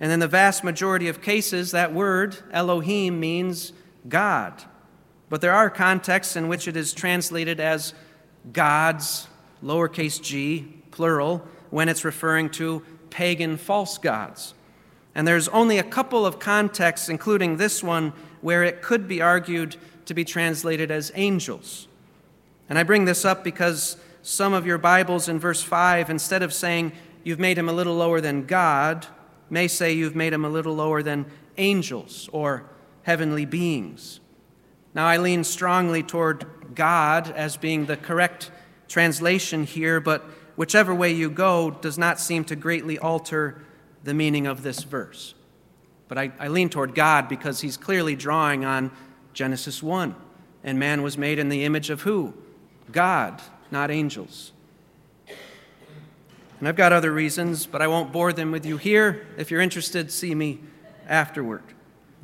And 0.00 0.10
in 0.10 0.18
the 0.18 0.26
vast 0.26 0.64
majority 0.64 1.06
of 1.06 1.22
cases, 1.22 1.70
that 1.70 1.94
word, 1.94 2.36
Elohim, 2.50 3.20
means 3.20 3.72
God. 4.08 4.64
But 5.28 5.40
there 5.42 5.52
are 5.52 5.70
contexts 5.70 6.34
in 6.34 6.48
which 6.48 6.66
it 6.66 6.76
is 6.76 6.92
translated 6.92 7.60
as 7.60 7.94
gods, 8.52 9.28
lowercase 9.62 10.20
g, 10.20 10.82
plural, 10.90 11.46
when 11.70 11.88
it's 11.88 12.04
referring 12.04 12.50
to 12.50 12.82
pagan 13.10 13.56
false 13.56 13.96
gods. 13.96 14.54
And 15.14 15.24
there's 15.24 15.46
only 15.50 15.78
a 15.78 15.84
couple 15.84 16.26
of 16.26 16.40
contexts, 16.40 17.08
including 17.08 17.58
this 17.58 17.80
one, 17.80 18.12
where 18.40 18.64
it 18.64 18.82
could 18.82 19.06
be 19.06 19.22
argued 19.22 19.76
to 20.06 20.14
be 20.14 20.24
translated 20.24 20.90
as 20.90 21.12
angels. 21.14 21.86
And 22.68 22.78
I 22.78 22.82
bring 22.82 23.04
this 23.04 23.24
up 23.24 23.44
because 23.44 23.96
some 24.22 24.54
of 24.54 24.66
your 24.66 24.78
Bibles 24.78 25.28
in 25.28 25.38
verse 25.38 25.62
5, 25.62 26.08
instead 26.08 26.42
of 26.42 26.52
saying, 26.52 26.92
You've 27.22 27.38
made 27.38 27.56
him 27.56 27.68
a 27.68 27.72
little 27.72 27.94
lower 27.94 28.20
than 28.20 28.44
God, 28.44 29.06
may 29.48 29.66
say 29.66 29.92
you've 29.92 30.16
made 30.16 30.32
him 30.32 30.44
a 30.44 30.48
little 30.48 30.74
lower 30.74 31.02
than 31.02 31.26
angels 31.56 32.28
or 32.32 32.64
heavenly 33.02 33.46
beings. 33.46 34.20
Now, 34.94 35.06
I 35.06 35.16
lean 35.16 35.42
strongly 35.42 36.02
toward 36.02 36.46
God 36.74 37.30
as 37.30 37.56
being 37.56 37.86
the 37.86 37.96
correct 37.96 38.50
translation 38.88 39.64
here, 39.64 40.00
but 40.00 40.22
whichever 40.56 40.94
way 40.94 41.12
you 41.12 41.30
go 41.30 41.70
does 41.70 41.98
not 41.98 42.20
seem 42.20 42.44
to 42.44 42.56
greatly 42.56 42.98
alter 42.98 43.60
the 44.04 44.14
meaning 44.14 44.46
of 44.46 44.62
this 44.62 44.82
verse. 44.82 45.34
But 46.08 46.18
I, 46.18 46.32
I, 46.38 46.48
lean 46.48 46.68
toward 46.68 46.94
God 46.94 47.28
because 47.28 47.62
he's 47.62 47.78
clearly 47.78 48.14
drawing 48.14 48.64
on 48.64 48.90
Genesis 49.32 49.82
1. 49.82 50.14
And 50.62 50.78
man 50.78 51.02
was 51.02 51.16
made 51.16 51.38
in 51.38 51.48
the 51.48 51.64
image 51.64 51.90
of 51.90 52.02
who? 52.02 52.34
God, 52.92 53.40
not 53.70 53.90
angels. 53.90 54.52
And 56.58 56.68
I've 56.68 56.76
got 56.76 56.92
other 56.92 57.12
reasons, 57.12 57.66
but 57.66 57.82
I 57.82 57.88
won't 57.88 58.12
bore 58.12 58.32
them 58.32 58.50
with 58.50 58.64
you 58.64 58.76
here. 58.76 59.26
If 59.36 59.50
you're 59.50 59.60
interested, 59.60 60.10
see 60.10 60.34
me 60.34 60.60
afterward. 61.08 61.62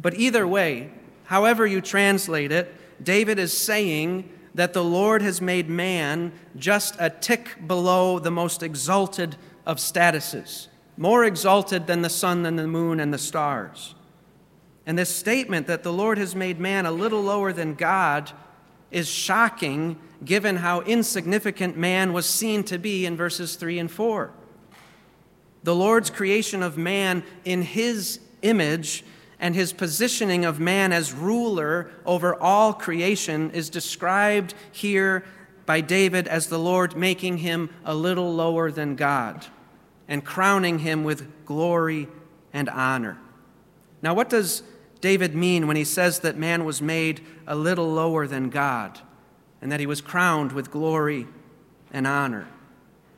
But 0.00 0.14
either 0.14 0.46
way, 0.46 0.92
however 1.24 1.66
you 1.66 1.80
translate 1.80 2.52
it, 2.52 2.74
David 3.04 3.38
is 3.38 3.56
saying 3.56 4.30
that 4.54 4.72
the 4.72 4.84
Lord 4.84 5.22
has 5.22 5.40
made 5.40 5.68
man 5.68 6.32
just 6.56 6.96
a 6.98 7.10
tick 7.10 7.66
below 7.66 8.18
the 8.18 8.30
most 8.30 8.62
exalted 8.62 9.36
of 9.66 9.78
statuses, 9.78 10.68
more 10.96 11.24
exalted 11.24 11.86
than 11.86 12.02
the 12.02 12.10
sun 12.10 12.46
and 12.46 12.58
the 12.58 12.66
moon 12.66 13.00
and 13.00 13.12
the 13.12 13.18
stars. 13.18 13.94
And 14.86 14.98
this 14.98 15.14
statement 15.14 15.66
that 15.66 15.82
the 15.82 15.92
Lord 15.92 16.18
has 16.18 16.34
made 16.34 16.58
man 16.58 16.86
a 16.86 16.92
little 16.92 17.22
lower 17.22 17.52
than 17.52 17.74
God 17.74 18.32
is 18.90 19.08
shocking 19.08 19.98
given 20.24 20.56
how 20.56 20.80
insignificant 20.82 21.76
man 21.76 22.12
was 22.12 22.26
seen 22.26 22.62
to 22.64 22.78
be 22.78 23.06
in 23.06 23.16
verses 23.16 23.56
3 23.56 23.78
and 23.78 23.90
4. 23.90 24.30
The 25.62 25.74
Lord's 25.74 26.10
creation 26.10 26.62
of 26.62 26.76
man 26.76 27.22
in 27.44 27.62
his 27.62 28.20
image 28.42 29.04
and 29.38 29.54
his 29.54 29.72
positioning 29.72 30.44
of 30.44 30.60
man 30.60 30.92
as 30.92 31.12
ruler 31.12 31.90
over 32.04 32.34
all 32.34 32.72
creation 32.72 33.50
is 33.52 33.70
described 33.70 34.54
here 34.72 35.24
by 35.66 35.80
David 35.80 36.28
as 36.28 36.48
the 36.48 36.58
Lord 36.58 36.96
making 36.96 37.38
him 37.38 37.70
a 37.84 37.94
little 37.94 38.34
lower 38.34 38.70
than 38.70 38.96
God 38.96 39.46
and 40.08 40.24
crowning 40.24 40.80
him 40.80 41.04
with 41.04 41.44
glory 41.44 42.08
and 42.52 42.68
honor. 42.68 43.18
Now, 44.02 44.14
what 44.14 44.28
does 44.28 44.62
David 45.00 45.34
mean 45.34 45.66
when 45.66 45.76
he 45.76 45.84
says 45.84 46.20
that 46.20 46.36
man 46.36 46.64
was 46.64 46.82
made 46.82 47.24
a 47.46 47.54
little 47.54 47.90
lower 47.90 48.26
than 48.26 48.50
God 48.50 49.00
and 49.62 49.70
that 49.72 49.80
he 49.80 49.86
was 49.86 50.00
crowned 50.00 50.52
with 50.52 50.70
glory 50.70 51.26
and 51.92 52.06
honor? 52.06 52.48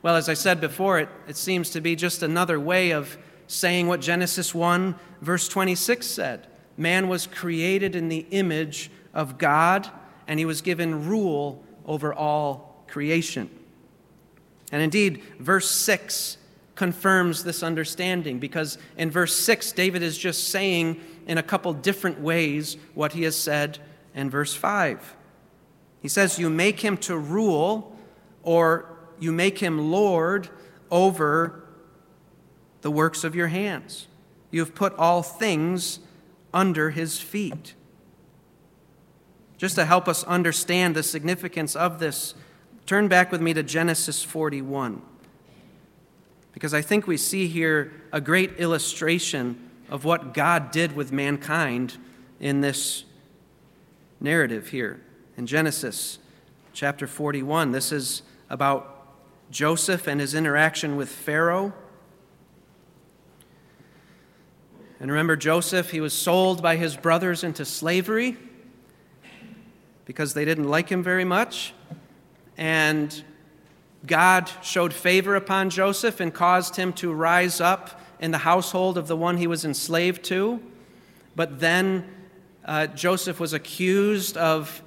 Well, 0.01 0.15
as 0.15 0.27
I 0.27 0.33
said 0.33 0.59
before, 0.59 0.99
it, 0.99 1.09
it 1.27 1.37
seems 1.37 1.69
to 1.71 1.81
be 1.81 1.95
just 1.95 2.23
another 2.23 2.59
way 2.59 2.91
of 2.91 3.17
saying 3.47 3.87
what 3.87 4.01
Genesis 4.01 4.53
1, 4.53 4.95
verse 5.21 5.47
26 5.47 6.05
said 6.05 6.47
Man 6.77 7.07
was 7.07 7.27
created 7.27 7.95
in 7.95 8.09
the 8.09 8.25
image 8.31 8.91
of 9.13 9.37
God, 9.37 9.89
and 10.27 10.39
he 10.39 10.45
was 10.45 10.61
given 10.61 11.07
rule 11.07 11.63
over 11.85 12.13
all 12.13 12.83
creation. 12.87 13.49
And 14.71 14.81
indeed, 14.81 15.21
verse 15.39 15.69
6 15.69 16.37
confirms 16.75 17.43
this 17.43 17.61
understanding 17.61 18.39
because 18.39 18.77
in 18.97 19.11
verse 19.11 19.35
6, 19.35 19.71
David 19.73 20.01
is 20.01 20.17
just 20.17 20.49
saying 20.49 20.99
in 21.27 21.37
a 21.37 21.43
couple 21.43 21.73
different 21.73 22.19
ways 22.19 22.77
what 22.93 23.13
he 23.13 23.23
has 23.23 23.35
said 23.35 23.79
in 24.13 24.29
verse 24.29 24.53
5. 24.53 25.15
He 26.01 26.07
says, 26.07 26.37
You 26.37 26.49
make 26.49 26.81
him 26.81 26.97
to 26.97 27.17
rule, 27.17 27.97
or 28.43 28.97
you 29.19 29.31
make 29.31 29.59
him 29.59 29.91
Lord 29.91 30.49
over 30.91 31.63
the 32.81 32.91
works 32.91 33.23
of 33.23 33.35
your 33.35 33.47
hands. 33.47 34.07
You 34.51 34.59
have 34.59 34.75
put 34.75 34.93
all 34.95 35.23
things 35.23 35.99
under 36.53 36.91
his 36.91 37.19
feet. 37.19 37.73
Just 39.57 39.75
to 39.75 39.85
help 39.85 40.07
us 40.07 40.23
understand 40.25 40.95
the 40.95 41.03
significance 41.03 41.75
of 41.75 41.99
this, 41.99 42.35
turn 42.85 43.07
back 43.07 43.31
with 43.31 43.41
me 43.41 43.53
to 43.53 43.63
Genesis 43.63 44.21
41. 44.21 45.01
Because 46.51 46.73
I 46.73 46.81
think 46.81 47.07
we 47.07 47.17
see 47.17 47.47
here 47.47 47.93
a 48.11 48.21
great 48.21 48.59
illustration 48.59 49.69
of 49.93 50.03
what 50.03 50.33
God 50.33 50.71
did 50.71 50.95
with 50.95 51.11
mankind 51.11 51.97
in 52.39 52.61
this 52.61 53.05
narrative 54.19 54.69
here. 54.69 54.99
In 55.37 55.45
Genesis 55.45 56.17
chapter 56.73 57.05
41, 57.05 57.71
this 57.71 57.91
is 57.91 58.23
about 58.49 59.07
Joseph 59.51 60.07
and 60.07 60.19
his 60.19 60.33
interaction 60.33 60.95
with 60.95 61.09
Pharaoh. 61.09 61.73
And 64.99 65.11
remember, 65.11 65.35
Joseph, 65.35 65.91
he 65.91 66.01
was 66.01 66.13
sold 66.13 66.63
by 66.63 66.75
his 66.75 66.97
brothers 66.97 67.43
into 67.43 67.63
slavery 67.63 68.35
because 70.05 70.33
they 70.33 70.43
didn't 70.43 70.69
like 70.69 70.89
him 70.89 71.03
very 71.03 71.25
much. 71.25 71.75
And 72.57 73.23
God 74.07 74.49
showed 74.63 74.91
favor 74.91 75.35
upon 75.35 75.69
Joseph 75.69 76.19
and 76.19 76.33
caused 76.33 76.77
him 76.77 76.93
to 76.93 77.13
rise 77.13 77.61
up 77.61 77.99
in 78.23 78.31
the 78.31 78.37
household 78.37 78.97
of 78.97 79.07
the 79.07 79.17
one 79.17 79.35
he 79.35 79.47
was 79.47 79.65
enslaved 79.65 80.23
to. 80.23 80.61
But 81.35 81.59
then 81.59 82.07
uh, 82.63 82.87
Joseph 82.87 83.37
was 83.37 83.51
accused 83.51 84.37
of 84.37 84.81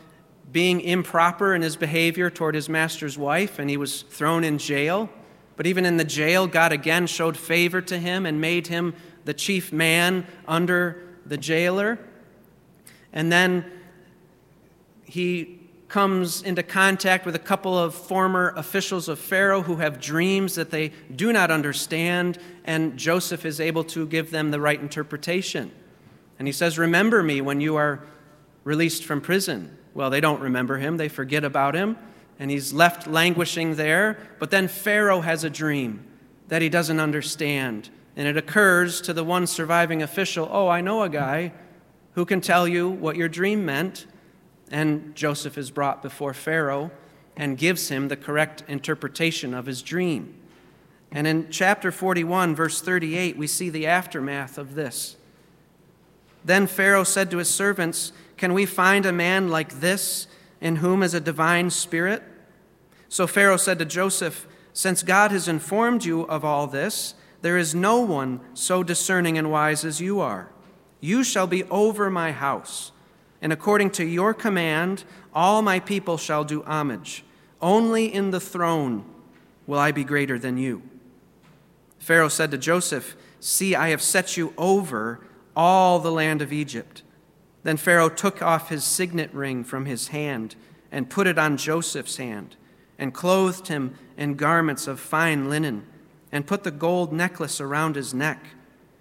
being 0.51 0.81
improper 0.81 1.55
in 1.55 1.61
his 1.61 1.77
behavior 1.77 2.31
toward 2.31 2.55
his 2.55 2.71
master's 2.71 3.19
wife, 3.19 3.59
and 3.59 3.69
he 3.69 3.77
was 3.77 4.03
thrown 4.03 4.43
in 4.43 4.57
jail. 4.57 5.11
But 5.55 5.67
even 5.67 5.85
in 5.85 5.99
the 5.99 6.05
jail, 6.05 6.47
God 6.47 6.73
again 6.73 7.07
showed 7.07 7.37
favor 7.37 7.83
to 7.83 7.99
him 7.99 8.25
and 8.25 8.41
made 8.41 8.69
him 8.69 8.95
the 9.27 9.35
chief 9.35 9.71
man 9.71 10.27
under 10.49 11.03
the 11.27 11.37
jailer. 11.37 11.99
And 13.13 13.31
then 13.31 13.71
he 15.05 15.61
comes 15.89 16.43
into 16.43 16.63
contact 16.63 17.25
with 17.25 17.35
a 17.35 17.41
couple 17.41 17.79
of 17.79 17.95
former 17.95 18.53
officials 18.57 19.09
of 19.09 19.19
Pharaoh 19.19 19.63
who 19.63 19.77
have 19.77 20.01
dreams 20.01 20.55
that 20.57 20.71
they 20.71 20.93
do 21.15 21.33
not 21.33 21.51
understand, 21.51 22.39
and 22.67 22.99
Joseph 22.99 23.47
is 23.47 23.61
able 23.61 23.85
to 23.85 24.07
give 24.07 24.31
them 24.31 24.51
the 24.51 24.61
right 24.61 24.81
interpretation. 24.81 25.71
And 26.39 26.49
he 26.49 26.53
says, 26.53 26.79
Remember 26.79 27.23
me 27.23 27.41
when 27.41 27.61
you 27.61 27.77
are 27.77 28.03
released 28.65 29.05
from 29.05 29.21
prison. 29.21 29.79
Well, 29.95 30.11
they 30.11 30.21
don't 30.21 30.41
remember 30.41 30.77
him, 30.77 30.97
they 30.97 31.09
forget 31.09 31.45
about 31.45 31.75
him, 31.75 31.97
and 32.39 32.51
he's 32.51 32.73
left 32.73 33.07
languishing 33.07 33.77
there. 33.77 34.19
But 34.39 34.51
then 34.51 34.69
Pharaoh 34.69 35.23
has 35.23 35.45
a 35.45 35.49
dream 35.49 36.05
that 36.49 36.61
he 36.61 36.69
doesn't 36.69 37.01
understand. 37.01 37.89
And 38.17 38.27
it 38.27 38.37
occurs 38.37 39.01
to 39.03 39.13
the 39.13 39.25
one 39.25 39.47
surviving 39.47 40.03
official, 40.03 40.49
Oh, 40.51 40.69
I 40.69 40.81
know 40.81 41.03
a 41.03 41.09
guy 41.09 41.53
who 42.15 42.25
can 42.25 42.41
tell 42.41 42.67
you 42.67 42.89
what 42.89 43.17
your 43.17 43.29
dream 43.29 43.65
meant. 43.65 44.07
And 44.71 45.15
Joseph 45.15 45.57
is 45.57 45.71
brought 45.71 46.03
before 46.03 46.35
Pharaoh 46.35 46.91
and 47.37 47.57
gives 47.57 47.89
him 47.89 48.09
the 48.09 48.17
correct 48.17 48.65
interpretation 48.67 49.55
of 49.55 49.67
his 49.67 49.83
dream. 49.83 50.35
And 51.13 51.27
in 51.27 51.51
chapter 51.51 51.91
41, 51.91 52.55
verse 52.55 52.81
38, 52.81 53.37
we 53.37 53.47
see 53.47 53.71
the 53.71 53.87
aftermath 53.87 54.59
of 54.59 54.75
this. 54.75 55.17
Then 56.45 56.67
Pharaoh 56.67 57.05
said 57.05 57.31
to 57.31 57.39
his 57.39 57.51
servants, 57.51 58.13
Can 58.37 58.55
we 58.55 58.67
find 58.67 59.07
a 59.07 59.13
man 59.13 59.49
like 59.49 59.81
this 59.81 60.27
in 60.61 60.77
whom 60.77 61.03
is 61.03 61.15
a 61.15 61.21
divine 61.21 61.71
spirit? 61.71 62.23
So 63.09 63.27
Pharaoh 63.27 63.57
said 63.57 63.79
to 63.79 63.85
Joseph, 63.85 64.47
Since 64.73 65.03
God 65.03 65.31
has 65.31 65.49
informed 65.49 66.05
you 66.05 66.23
of 66.23 66.45
all 66.45 66.67
this, 66.67 67.15
there 67.43 67.59
is 67.59 67.75
no 67.75 68.01
one 68.01 68.41
so 68.55 68.83
discerning 68.83 69.39
and 69.39 69.51
wise 69.51 69.85
as 69.85 70.01
you 70.01 70.21
are. 70.21 70.51
You 71.01 71.23
shall 71.23 71.47
be 71.47 71.65
over 71.65 72.11
my 72.11 72.33
house, 72.33 72.93
and 73.41 73.53
according 73.53 73.91
to 73.93 74.05
your 74.05 74.35
command, 74.35 75.05
all 75.35 75.63
my 75.63 75.79
people 75.79 76.17
shall 76.17 76.45
do 76.45 76.63
homage. 76.65 77.25
Only 77.61 78.13
in 78.13 78.31
the 78.31 78.41
throne 78.41 79.05
will 79.67 79.79
I 79.79 79.93
be 79.93 80.05
greater 80.05 80.39
than 80.39 80.59
you. 80.59 80.83
Pharaoh 82.07 82.29
said 82.29 82.53
to 82.53 82.59
Joseph, 82.59 83.17
See, 83.41 83.75
I 83.75 83.89
have 83.89 84.01
set 84.01 84.37
you 84.37 84.55
over 84.57 85.19
all 85.57 85.99
the 85.99 86.13
land 86.13 86.41
of 86.41 86.53
Egypt. 86.53 87.03
Then 87.65 87.77
Pharaoh 87.77 88.09
took 88.09 88.41
off 88.41 88.69
his 88.69 88.85
signet 88.85 89.35
ring 89.35 89.65
from 89.65 89.87
his 89.87 90.07
hand 90.09 90.55
and 90.93 91.11
put 91.11 91.27
it 91.27 91.37
on 91.37 91.57
Joseph's 91.57 92.17
hand, 92.17 92.55
and 92.97 93.13
clothed 93.13 93.67
him 93.67 93.97
in 94.17 94.37
garments 94.37 94.87
of 94.87 95.01
fine 95.01 95.51
linen 95.51 95.85
and 96.31 96.47
put 96.47 96.63
the 96.63 96.71
gold 96.71 97.13
necklace 97.13 97.61
around 97.61 97.97
his 97.97 98.15
neck. 98.15 98.51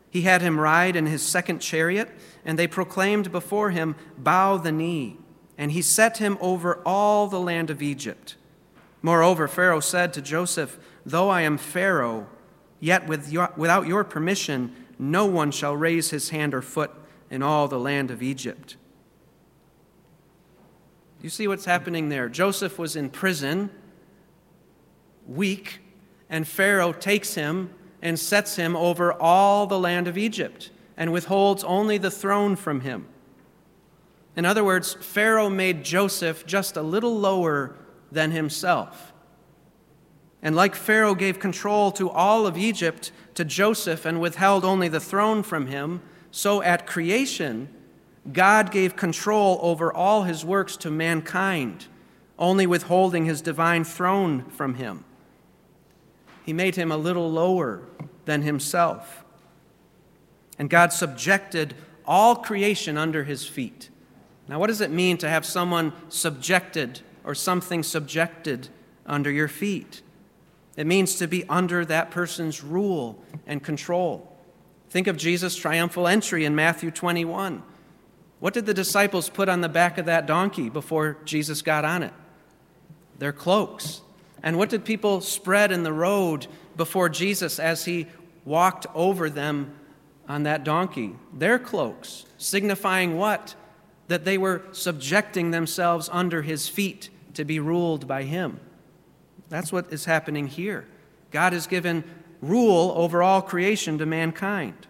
He 0.09 0.23
had 0.23 0.41
him 0.41 0.59
ride 0.59 0.95
in 0.95 1.05
his 1.05 1.21
second 1.21 1.59
chariot, 1.59 2.09
and 2.43 2.57
they 2.57 2.65
proclaimed 2.65 3.31
before 3.31 3.69
him, 3.69 3.95
Bow 4.17 4.57
the 4.57 4.71
knee. 4.71 5.19
And 5.59 5.73
he 5.73 5.83
set 5.83 6.17
him 6.17 6.39
over 6.41 6.81
all 6.83 7.27
the 7.27 7.39
land 7.39 7.69
of 7.69 7.83
Egypt. 7.83 8.35
Moreover, 9.03 9.47
Pharaoh 9.47 9.79
said 9.79 10.11
to 10.13 10.23
Joseph, 10.23 10.79
Though 11.05 11.29
I 11.29 11.41
am 11.41 11.59
Pharaoh, 11.59 12.25
yet 12.79 13.07
with 13.07 13.31
your, 13.31 13.51
without 13.57 13.87
your 13.87 14.03
permission, 14.03 14.75
no 14.97 15.25
one 15.25 15.51
shall 15.51 15.75
raise 15.75 16.09
his 16.09 16.29
hand 16.29 16.53
or 16.53 16.61
foot 16.61 16.91
in 17.29 17.41
all 17.41 17.67
the 17.67 17.79
land 17.79 18.11
of 18.11 18.21
Egypt. 18.21 18.77
You 21.21 21.29
see 21.29 21.47
what's 21.47 21.65
happening 21.65 22.09
there? 22.09 22.29
Joseph 22.29 22.77
was 22.77 22.95
in 22.95 23.09
prison, 23.09 23.71
weak, 25.25 25.79
and 26.29 26.47
Pharaoh 26.47 26.93
takes 26.93 27.33
him 27.33 27.73
and 28.01 28.19
sets 28.19 28.55
him 28.55 28.75
over 28.75 29.13
all 29.13 29.65
the 29.65 29.79
land 29.79 30.07
of 30.07 30.17
Egypt. 30.17 30.69
and 30.97 31.11
withholds 31.11 31.63
only 31.63 31.97
the 31.97 32.11
throne 32.11 32.55
from 32.55 32.81
him. 32.81 33.07
In 34.35 34.45
other 34.45 34.63
words, 34.63 34.93
Pharaoh 34.93 35.49
made 35.49 35.83
Joseph 35.83 36.45
just 36.45 36.77
a 36.77 36.81
little 36.81 37.17
lower 37.17 37.75
than 38.11 38.31
himself. 38.31 39.13
And 40.45 40.55
like 40.55 40.75
Pharaoh 40.75 41.15
gave 41.15 41.39
control 41.39 41.91
to 41.93 42.07
all 42.07 42.45
of 42.45 42.55
Egypt 42.55 43.11
to 43.33 43.43
Joseph 43.43 44.05
and 44.05 44.21
withheld 44.21 44.63
only 44.63 44.87
the 44.87 44.99
throne 44.99 45.41
from 45.41 45.65
him, 45.65 46.03
so 46.29 46.61
at 46.61 46.85
creation, 46.85 47.67
God 48.31 48.69
gave 48.71 48.95
control 48.95 49.57
over 49.63 49.91
all 49.91 50.21
his 50.21 50.45
works 50.45 50.77
to 50.77 50.91
mankind, 50.91 51.87
only 52.37 52.67
withholding 52.67 53.25
his 53.25 53.41
divine 53.41 53.83
throne 53.83 54.43
from 54.51 54.75
him. 54.75 55.03
He 56.45 56.53
made 56.53 56.75
him 56.75 56.91
a 56.91 56.97
little 56.97 57.31
lower 57.31 57.81
than 58.25 58.43
himself. 58.43 59.25
And 60.59 60.69
God 60.69 60.93
subjected 60.93 61.73
all 62.05 62.35
creation 62.35 62.99
under 62.99 63.23
his 63.23 63.47
feet. 63.47 63.89
Now, 64.47 64.59
what 64.59 64.67
does 64.67 64.81
it 64.81 64.91
mean 64.91 65.17
to 65.17 65.27
have 65.27 65.43
someone 65.43 65.91
subjected 66.07 67.01
or 67.23 67.33
something 67.33 67.81
subjected 67.81 68.69
under 69.07 69.31
your 69.31 69.47
feet? 69.47 70.03
It 70.75 70.87
means 70.87 71.15
to 71.15 71.27
be 71.27 71.47
under 71.47 71.85
that 71.85 72.11
person's 72.11 72.63
rule 72.63 73.23
and 73.47 73.63
control. 73.63 74.31
Think 74.89 75.07
of 75.07 75.17
Jesus' 75.17 75.55
triumphal 75.55 76.07
entry 76.07 76.45
in 76.45 76.55
Matthew 76.55 76.91
21. 76.91 77.63
What 78.39 78.53
did 78.53 78.65
the 78.65 78.73
disciples 78.73 79.29
put 79.29 79.49
on 79.49 79.61
the 79.61 79.69
back 79.69 79.97
of 79.97 80.05
that 80.05 80.25
donkey 80.25 80.69
before 80.69 81.17
Jesus 81.25 81.61
got 81.61 81.85
on 81.85 82.03
it? 82.03 82.13
Their 83.17 83.33
cloaks. 83.33 84.01
And 84.43 84.57
what 84.57 84.69
did 84.69 84.85
people 84.85 85.21
spread 85.21 85.71
in 85.71 85.83
the 85.83 85.93
road 85.93 86.47
before 86.75 87.09
Jesus 87.09 87.59
as 87.59 87.85
he 87.85 88.07
walked 88.43 88.85
over 88.93 89.29
them 89.29 89.73
on 90.27 90.43
that 90.43 90.63
donkey? 90.63 91.15
Their 91.33 91.57
cloaks, 91.57 92.25
signifying 92.37 93.17
what? 93.17 93.55
That 94.07 94.25
they 94.25 94.37
were 94.37 94.61
subjecting 94.71 95.51
themselves 95.51 96.09
under 96.11 96.41
his 96.41 96.67
feet 96.67 97.09
to 97.33 97.45
be 97.45 97.59
ruled 97.59 98.07
by 98.07 98.23
him. 98.23 98.59
That's 99.49 99.71
what 99.71 99.91
is 99.91 100.05
happening 100.05 100.47
here. 100.47 100.85
God 101.31 101.53
has 101.53 101.67
given 101.67 102.03
rule 102.41 102.93
over 102.95 103.23
all 103.23 103.41
creation 103.41 103.97
to 103.97 104.05
mankind. 104.05 104.87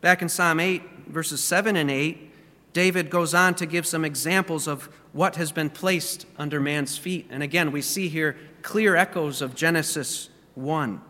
Back 0.00 0.22
in 0.22 0.28
Psalm 0.28 0.60
8, 0.60 0.82
verses 1.08 1.42
7 1.42 1.76
and 1.76 1.90
8, 1.90 2.32
David 2.72 3.08
goes 3.08 3.32
on 3.32 3.54
to 3.54 3.66
give 3.66 3.86
some 3.86 4.04
examples 4.04 4.68
of 4.68 4.90
what 5.12 5.36
has 5.36 5.50
been 5.50 5.70
placed 5.70 6.26
under 6.36 6.60
man's 6.60 6.98
feet. 6.98 7.26
And 7.30 7.42
again, 7.42 7.72
we 7.72 7.80
see 7.80 8.08
here 8.08 8.36
clear 8.60 8.96
echoes 8.96 9.40
of 9.40 9.54
Genesis 9.54 10.28
1. 10.54 11.00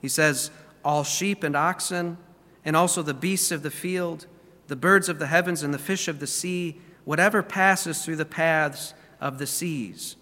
He 0.00 0.08
says, 0.08 0.50
All 0.84 1.02
sheep 1.02 1.42
and 1.42 1.56
oxen, 1.56 2.16
and 2.64 2.76
also 2.76 3.02
the 3.02 3.14
beasts 3.14 3.50
of 3.50 3.62
the 3.62 3.70
field, 3.70 4.26
the 4.68 4.76
birds 4.76 5.08
of 5.08 5.18
the 5.18 5.26
heavens, 5.26 5.62
and 5.62 5.74
the 5.74 5.78
fish 5.78 6.06
of 6.06 6.20
the 6.20 6.26
sea, 6.26 6.80
whatever 7.04 7.42
passes 7.42 8.04
through 8.04 8.16
the 8.16 8.24
paths 8.24 8.94
of 9.20 9.38
the 9.38 9.46
seas. 9.46 10.16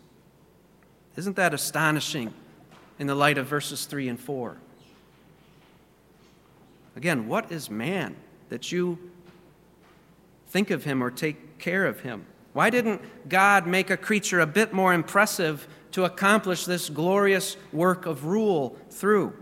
Isn't 1.16 1.36
that 1.36 1.54
astonishing 1.54 2.32
in 2.98 3.06
the 3.06 3.14
light 3.14 3.38
of 3.38 3.46
verses 3.46 3.86
3 3.86 4.08
and 4.08 4.20
4? 4.20 4.56
Again, 6.94 7.26
what 7.28 7.50
is 7.50 7.70
man 7.70 8.16
that 8.48 8.70
you 8.70 8.98
think 10.48 10.70
of 10.70 10.84
him 10.84 11.02
or 11.02 11.10
take 11.10 11.58
care 11.58 11.86
of 11.86 12.00
him? 12.00 12.26
Why 12.52 12.70
didn't 12.70 13.28
God 13.28 13.66
make 13.66 13.90
a 13.90 13.96
creature 13.96 14.40
a 14.40 14.46
bit 14.46 14.72
more 14.72 14.94
impressive 14.94 15.66
to 15.92 16.04
accomplish 16.04 16.64
this 16.64 16.88
glorious 16.88 17.56
work 17.72 18.06
of 18.06 18.24
rule 18.24 18.76
through? 18.90 19.34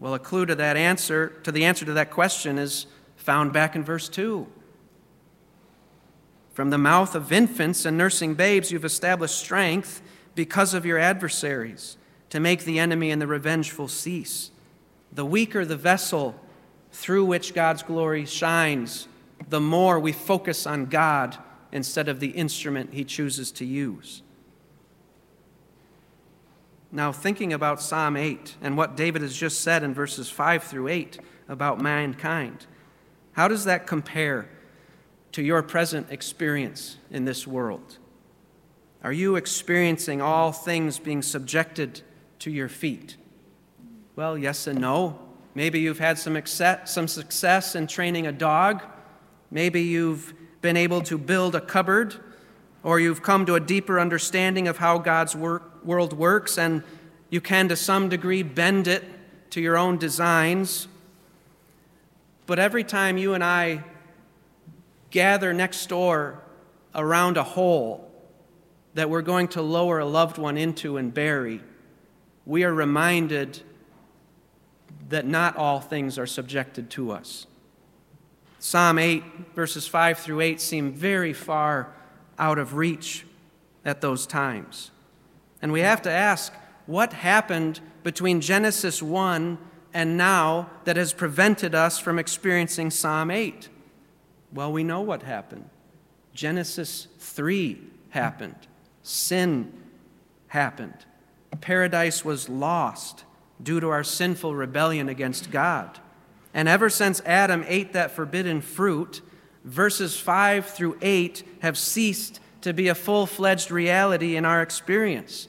Well, 0.00 0.14
a 0.14 0.18
clue 0.18 0.46
to 0.46 0.54
that 0.54 0.76
answer, 0.76 1.28
to 1.42 1.52
the 1.52 1.64
answer 1.64 1.84
to 1.84 1.92
that 1.94 2.10
question, 2.10 2.58
is 2.58 2.86
found 3.16 3.52
back 3.52 3.74
in 3.74 3.84
verse 3.84 4.08
2. 4.08 4.46
From 6.52 6.70
the 6.70 6.78
mouth 6.78 7.14
of 7.14 7.32
infants 7.32 7.84
and 7.84 7.96
nursing 7.96 8.34
babes, 8.34 8.72
you've 8.72 8.84
established 8.84 9.38
strength 9.38 10.02
because 10.38 10.72
of 10.72 10.86
your 10.86 10.98
adversaries, 10.98 11.96
to 12.30 12.38
make 12.38 12.62
the 12.62 12.78
enemy 12.78 13.10
and 13.10 13.20
the 13.20 13.26
revengeful 13.26 13.88
cease. 13.88 14.52
The 15.12 15.24
weaker 15.24 15.64
the 15.64 15.76
vessel 15.76 16.36
through 16.92 17.24
which 17.24 17.54
God's 17.54 17.82
glory 17.82 18.24
shines, 18.24 19.08
the 19.48 19.60
more 19.60 19.98
we 19.98 20.12
focus 20.12 20.64
on 20.64 20.86
God 20.86 21.36
instead 21.72 22.08
of 22.08 22.20
the 22.20 22.28
instrument 22.28 22.94
he 22.94 23.02
chooses 23.02 23.50
to 23.50 23.64
use. 23.64 24.22
Now, 26.92 27.10
thinking 27.10 27.52
about 27.52 27.82
Psalm 27.82 28.16
8 28.16 28.58
and 28.62 28.76
what 28.76 28.96
David 28.96 29.22
has 29.22 29.36
just 29.36 29.62
said 29.62 29.82
in 29.82 29.92
verses 29.92 30.30
5 30.30 30.62
through 30.62 30.86
8 30.86 31.18
about 31.48 31.80
mankind, 31.80 32.64
how 33.32 33.48
does 33.48 33.64
that 33.64 33.88
compare 33.88 34.48
to 35.32 35.42
your 35.42 35.64
present 35.64 36.12
experience 36.12 36.96
in 37.10 37.24
this 37.24 37.44
world? 37.44 37.98
Are 39.02 39.12
you 39.12 39.36
experiencing 39.36 40.20
all 40.20 40.50
things 40.50 40.98
being 40.98 41.22
subjected 41.22 42.02
to 42.40 42.50
your 42.50 42.68
feet? 42.68 43.16
Well, 44.16 44.36
yes 44.36 44.66
and 44.66 44.80
no. 44.80 45.20
Maybe 45.54 45.80
you've 45.80 46.00
had 46.00 46.18
some, 46.18 46.40
some 46.46 47.08
success 47.08 47.74
in 47.74 47.86
training 47.86 48.26
a 48.26 48.32
dog. 48.32 48.82
Maybe 49.50 49.82
you've 49.82 50.34
been 50.60 50.76
able 50.76 51.02
to 51.02 51.16
build 51.16 51.54
a 51.54 51.60
cupboard, 51.60 52.16
or 52.82 52.98
you've 52.98 53.22
come 53.22 53.46
to 53.46 53.54
a 53.54 53.60
deeper 53.60 54.00
understanding 54.00 54.66
of 54.66 54.78
how 54.78 54.98
God's 54.98 55.36
work, 55.36 55.84
world 55.84 56.12
works, 56.12 56.58
and 56.58 56.82
you 57.30 57.40
can, 57.40 57.68
to 57.68 57.76
some 57.76 58.08
degree, 58.08 58.42
bend 58.42 58.88
it 58.88 59.04
to 59.50 59.60
your 59.60 59.76
own 59.76 59.98
designs. 59.98 60.88
But 62.46 62.58
every 62.58 62.82
time 62.82 63.16
you 63.18 63.34
and 63.34 63.44
I 63.44 63.84
gather 65.10 65.52
next 65.52 65.86
door 65.88 66.42
around 66.94 67.36
a 67.36 67.42
hole, 67.44 68.07
that 68.98 69.08
we're 69.08 69.22
going 69.22 69.46
to 69.46 69.62
lower 69.62 70.00
a 70.00 70.04
loved 70.04 70.38
one 70.38 70.58
into 70.58 70.96
and 70.96 71.14
bury, 71.14 71.60
we 72.44 72.64
are 72.64 72.74
reminded 72.74 73.62
that 75.08 75.24
not 75.24 75.56
all 75.56 75.78
things 75.78 76.18
are 76.18 76.26
subjected 76.26 76.90
to 76.90 77.12
us. 77.12 77.46
Psalm 78.58 78.98
8, 78.98 79.22
verses 79.54 79.86
5 79.86 80.18
through 80.18 80.40
8, 80.40 80.60
seem 80.60 80.92
very 80.92 81.32
far 81.32 81.94
out 82.40 82.58
of 82.58 82.74
reach 82.74 83.24
at 83.84 84.00
those 84.00 84.26
times. 84.26 84.90
And 85.62 85.70
we 85.70 85.78
have 85.78 86.02
to 86.02 86.10
ask 86.10 86.52
what 86.86 87.12
happened 87.12 87.78
between 88.02 88.40
Genesis 88.40 89.00
1 89.00 89.58
and 89.94 90.16
now 90.16 90.70
that 90.86 90.96
has 90.96 91.12
prevented 91.12 91.72
us 91.72 92.00
from 92.00 92.18
experiencing 92.18 92.90
Psalm 92.90 93.30
8? 93.30 93.68
Well, 94.52 94.72
we 94.72 94.82
know 94.82 95.02
what 95.02 95.22
happened. 95.22 95.70
Genesis 96.34 97.06
3 97.20 97.78
happened 98.10 98.67
sin 99.08 99.72
happened. 100.48 101.06
Paradise 101.60 102.24
was 102.24 102.48
lost 102.48 103.24
due 103.60 103.80
to 103.80 103.88
our 103.88 104.04
sinful 104.04 104.54
rebellion 104.54 105.08
against 105.08 105.50
God. 105.50 105.98
And 106.54 106.68
ever 106.68 106.88
since 106.88 107.20
Adam 107.24 107.64
ate 107.66 107.92
that 107.94 108.12
forbidden 108.12 108.60
fruit, 108.60 109.20
verses 109.64 110.18
5 110.18 110.66
through 110.66 110.98
8 111.02 111.42
have 111.62 111.76
ceased 111.76 112.40
to 112.60 112.72
be 112.72 112.88
a 112.88 112.94
full 112.94 113.26
fledged 113.26 113.70
reality 113.70 114.36
in 114.36 114.44
our 114.44 114.62
experience. 114.62 115.48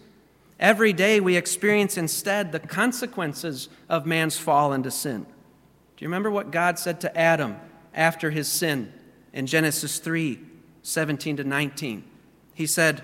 Every 0.59 0.93
day 0.93 1.19
we 1.19 1.35
experience 1.35 1.97
instead 1.97 2.51
the 2.51 2.59
consequences 2.59 3.69
of 3.87 4.05
man's 4.05 4.37
fall 4.37 4.73
into 4.73 4.91
sin. 4.91 5.23
Do 5.23 6.05
you 6.05 6.07
remember 6.07 6.31
what 6.31 6.51
God 6.51 6.79
said 6.79 7.01
to 7.01 7.17
Adam 7.17 7.57
after 7.93 8.31
his 8.31 8.47
sin 8.47 8.91
in 9.33 9.47
Genesis 9.47 9.99
3 9.99 10.39
17 10.81 11.37
to 11.37 11.43
19? 11.43 12.03
He 12.53 12.65
said, 12.65 13.03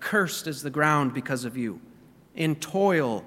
Cursed 0.00 0.46
is 0.46 0.62
the 0.62 0.70
ground 0.70 1.14
because 1.14 1.44
of 1.44 1.56
you. 1.56 1.80
In 2.34 2.56
toil 2.56 3.24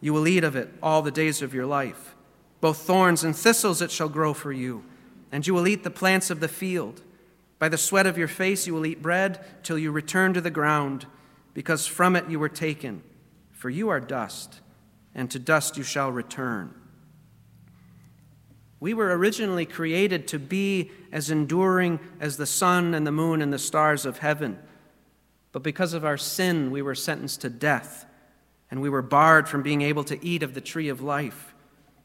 you 0.00 0.12
will 0.12 0.28
eat 0.28 0.44
of 0.44 0.56
it 0.56 0.72
all 0.82 1.02
the 1.02 1.10
days 1.10 1.42
of 1.42 1.54
your 1.54 1.66
life. 1.66 2.14
Both 2.60 2.78
thorns 2.78 3.24
and 3.24 3.34
thistles 3.34 3.82
it 3.82 3.90
shall 3.90 4.08
grow 4.08 4.34
for 4.34 4.52
you, 4.52 4.84
and 5.32 5.46
you 5.46 5.54
will 5.54 5.66
eat 5.66 5.84
the 5.84 5.90
plants 5.90 6.30
of 6.30 6.40
the 6.40 6.48
field. 6.48 7.02
By 7.58 7.68
the 7.68 7.78
sweat 7.78 8.06
of 8.06 8.18
your 8.18 8.28
face 8.28 8.66
you 8.66 8.74
will 8.74 8.86
eat 8.86 9.02
bread 9.02 9.44
till 9.62 9.78
you 9.78 9.90
return 9.90 10.34
to 10.34 10.40
the 10.40 10.50
ground, 10.50 11.06
because 11.54 11.86
from 11.86 12.16
it 12.16 12.28
you 12.28 12.38
were 12.38 12.48
taken. 12.48 13.02
For 13.50 13.70
you 13.70 13.88
are 13.88 14.00
dust, 14.00 14.60
and 15.14 15.30
to 15.30 15.38
dust 15.38 15.76
you 15.76 15.82
shall 15.82 16.10
return. 16.12 16.74
We 18.78 18.92
were 18.92 19.16
originally 19.16 19.64
created 19.64 20.28
to 20.28 20.38
be 20.38 20.90
as 21.10 21.30
enduring 21.30 21.98
as 22.20 22.36
the 22.36 22.46
sun 22.46 22.94
and 22.94 23.06
the 23.06 23.12
moon 23.12 23.40
and 23.40 23.52
the 23.52 23.58
stars 23.58 24.04
of 24.04 24.18
heaven. 24.18 24.58
But 25.56 25.62
because 25.62 25.94
of 25.94 26.04
our 26.04 26.18
sin, 26.18 26.70
we 26.70 26.82
were 26.82 26.94
sentenced 26.94 27.40
to 27.40 27.48
death, 27.48 28.04
and 28.70 28.82
we 28.82 28.90
were 28.90 29.00
barred 29.00 29.48
from 29.48 29.62
being 29.62 29.80
able 29.80 30.04
to 30.04 30.22
eat 30.22 30.42
of 30.42 30.52
the 30.52 30.60
tree 30.60 30.90
of 30.90 31.00
life. 31.00 31.54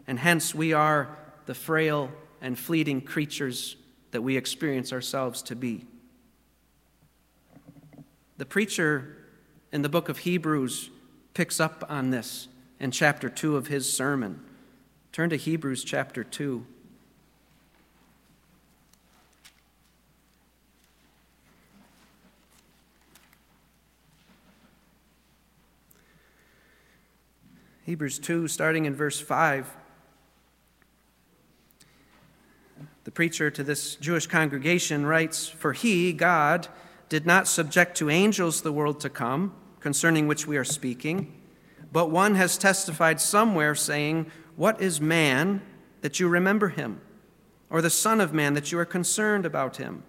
And 0.08 0.18
hence 0.18 0.56
we 0.56 0.72
are 0.72 1.18
the 1.47 1.54
frail 1.54 2.12
and 2.39 2.58
fleeting 2.58 3.02
creatures 3.02 3.76
that 4.12 4.22
we 4.22 4.38
experience 4.38 4.93
ourselves 4.93 5.41
to 5.41 5.58
be. 5.58 5.84
The 8.38 8.45
preacher 8.45 9.18
in 9.74 9.82
the 9.82 9.89
book 9.89 10.08
of 10.08 10.20
Hebrews 10.20 10.89
picks 11.34 11.60
up 11.60 11.84
on 11.89 12.12
this 12.12 12.47
in 12.80 12.91
chapter 12.91 13.28
2 13.28 13.58
of 13.58 13.68
his 13.68 13.91
sermon. 13.91 14.45
Turn 15.12 15.30
to 15.30 15.36
Hebrews 15.36 15.84
chapter 15.84 16.24
2. 16.24 16.66
Hebrews 27.92 28.20
2, 28.20 28.48
starting 28.48 28.86
in 28.86 28.96
verse 28.96 29.20
5. 29.20 29.76
The 33.04 33.12
preacher 33.12 33.52
to 33.52 33.66
this 33.66 33.96
Jewish 33.96 34.28
congregation 34.28 35.06
writes 35.06 35.50
For 35.50 35.74
he, 35.74 36.14
God, 36.14 36.70
did 37.10 37.26
not 37.26 37.50
subject 37.50 37.98
to 37.98 38.10
angels 38.10 38.62
the 38.62 38.72
world 38.72 39.02
to 39.02 39.10
come, 39.10 39.54
concerning 39.82 40.26
which 40.26 40.48
we 40.48 40.56
are 40.56 40.64
speaking, 40.64 41.34
but 41.92 42.10
one 42.10 42.36
has 42.36 42.58
testified 42.58 43.20
somewhere, 43.20 43.76
saying, 43.76 44.32
What 44.56 44.82
is 44.82 45.02
man 45.02 45.62
that 46.00 46.18
you 46.18 46.30
remember 46.30 46.70
him? 46.70 47.02
Or 47.70 47.82
the 47.82 47.89
Son 47.89 48.22
of 48.22 48.34
Man 48.34 48.54
that 48.54 48.72
you 48.72 48.80
are 48.80 48.86
concerned 48.86 49.46
about 49.46 49.76
him? 49.76 50.04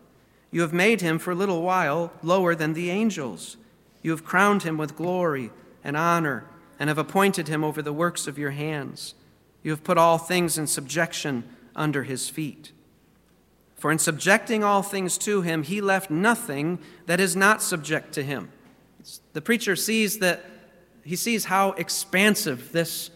You 0.53 0.61
have 0.61 0.73
made 0.73 1.01
him 1.01 1.19
for 1.19 1.33
a 1.33 1.35
little 1.35 1.63
while 1.63 2.13
lower 2.23 2.55
than 2.55 2.75
the 2.75 2.91
angels. 2.91 3.57
You 4.03 4.13
have 4.13 4.25
crowned 4.25 4.63
him 4.63 4.79
with 4.79 4.97
glory 4.97 5.51
and 5.83 5.97
honor 5.97 6.47
and 6.79 6.89
have 6.89 6.99
appointed 6.99 7.49
him 7.49 7.63
over 7.65 7.83
the 7.83 7.93
works 7.93 8.27
of 8.27 8.39
your 8.39 8.51
hands. 8.51 9.15
You 9.63 9.71
have 9.71 9.85
put 9.85 9.99
all 9.99 10.19
things 10.19 10.59
in 10.59 10.67
subjection 10.67 11.45
under 11.75 12.03
his 12.03 12.29
feet. 12.29 12.73
For 13.77 13.91
in 13.91 13.99
subjecting 13.99 14.63
all 14.63 14.83
things 14.83 15.19
to 15.19 15.43
him, 15.43 15.65
he 15.65 15.81
left 15.81 16.11
nothing 16.11 16.79
that 17.07 17.21
is 17.21 17.35
not 17.35 17.63
subject 17.63 18.13
to 18.15 18.23
him. 18.23 18.51
The 19.33 19.41
preacher 19.41 19.75
sees 19.75 20.19
that 20.19 20.45
he 21.05 21.17
sees 21.17 21.47
how 21.47 21.73
expansive 21.73 22.71
this 22.73 23.11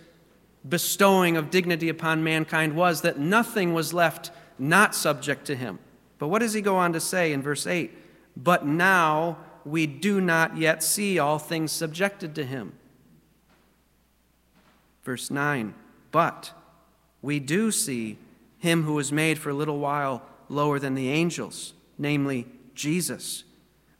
bestowing 0.69 1.37
of 1.37 1.51
dignity 1.51 1.89
upon 1.89 2.25
mankind 2.25 2.75
was, 2.75 3.03
that 3.03 3.19
nothing 3.19 3.75
was 3.75 3.95
left 3.95 4.33
not 4.59 4.95
subject 4.95 5.45
to 5.47 5.55
him. 5.55 5.79
But 6.19 6.29
what 6.29 6.41
does 6.41 6.55
he 6.55 6.61
go 6.61 6.77
on 6.77 6.93
to 6.95 7.01
say 7.01 7.33
in 7.33 7.43
verse 7.43 7.67
8? 7.67 7.93
But 8.37 8.67
now 8.67 9.39
we 9.65 9.87
do 9.87 10.21
not 10.21 10.57
yet 10.57 10.83
see 10.83 11.19
all 11.19 11.39
things 11.39 11.73
subjected 11.73 12.35
to 12.35 12.45
him. 12.45 12.73
Verse 15.07 15.31
9 15.31 15.73
But 16.11 16.51
we 17.23 17.39
do 17.39 17.71
see 17.71 18.19
him 18.59 18.83
who 18.83 18.95
was 18.95 19.13
made 19.13 19.39
for 19.39 19.51
a 19.51 19.55
little 19.55 19.79
while 19.79 20.23
lower 20.49 20.81
than 20.81 20.97
the 20.97 21.09
angels, 21.11 21.75
namely 21.97 22.47
Jesus, 22.75 23.45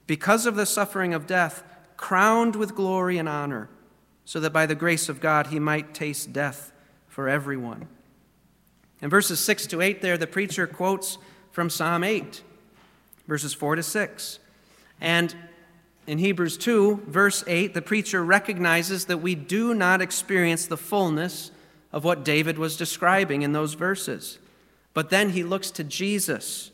because 0.09 0.47
of 0.47 0.57
the 0.57 0.67
suffering 0.67 1.15
of 1.15 1.29
death, 1.29 1.63
crowned 1.97 2.57
with 2.57 2.75
glory 2.75 3.19
and 3.19 3.29
honor, 3.29 3.71
so 4.25 4.41
that 4.41 4.53
by 4.53 4.67
the 4.67 4.75
grace 4.75 5.09
of 5.09 5.21
God 5.21 5.47
he 5.47 5.61
might 5.61 5.95
taste 5.95 6.33
death 6.33 6.73
for 7.07 7.29
everyone. 7.29 7.87
In 9.01 9.09
verses 9.09 9.39
6 9.39 9.69
to 9.69 9.81
8, 9.81 10.03
there, 10.03 10.19
the 10.19 10.27
preacher 10.27 10.67
quotes 10.67 11.19
from 11.53 11.71
Psalm 11.71 12.03
8, 12.03 12.43
verses 13.29 13.55
4 13.55 13.77
to 13.77 13.83
6. 13.85 14.41
And 15.01 15.37
in 16.07 16.19
Hebrews 16.19 16.57
2, 16.57 17.05
verse 17.09 17.43
8, 17.47 17.75
the 17.75 17.83
preacher 17.83 18.25
recognizes 18.25 19.07
that 19.07 19.19
we 19.19 19.35
do 19.35 19.75
not 19.75 20.01
experience 20.01 20.67
the 20.67 20.77
fullness 20.77 21.51
of 21.93 22.05
what 22.05 22.25
David 22.25 22.59
was 22.59 22.77
describing 22.77 23.43
in 23.43 23.53
those 23.53 23.75
verses. 23.75 24.39
But 24.95 25.11
then 25.11 25.31
he 25.31 25.43
looks 25.43 25.71
to 25.73 25.85
Jesus, 25.85 26.71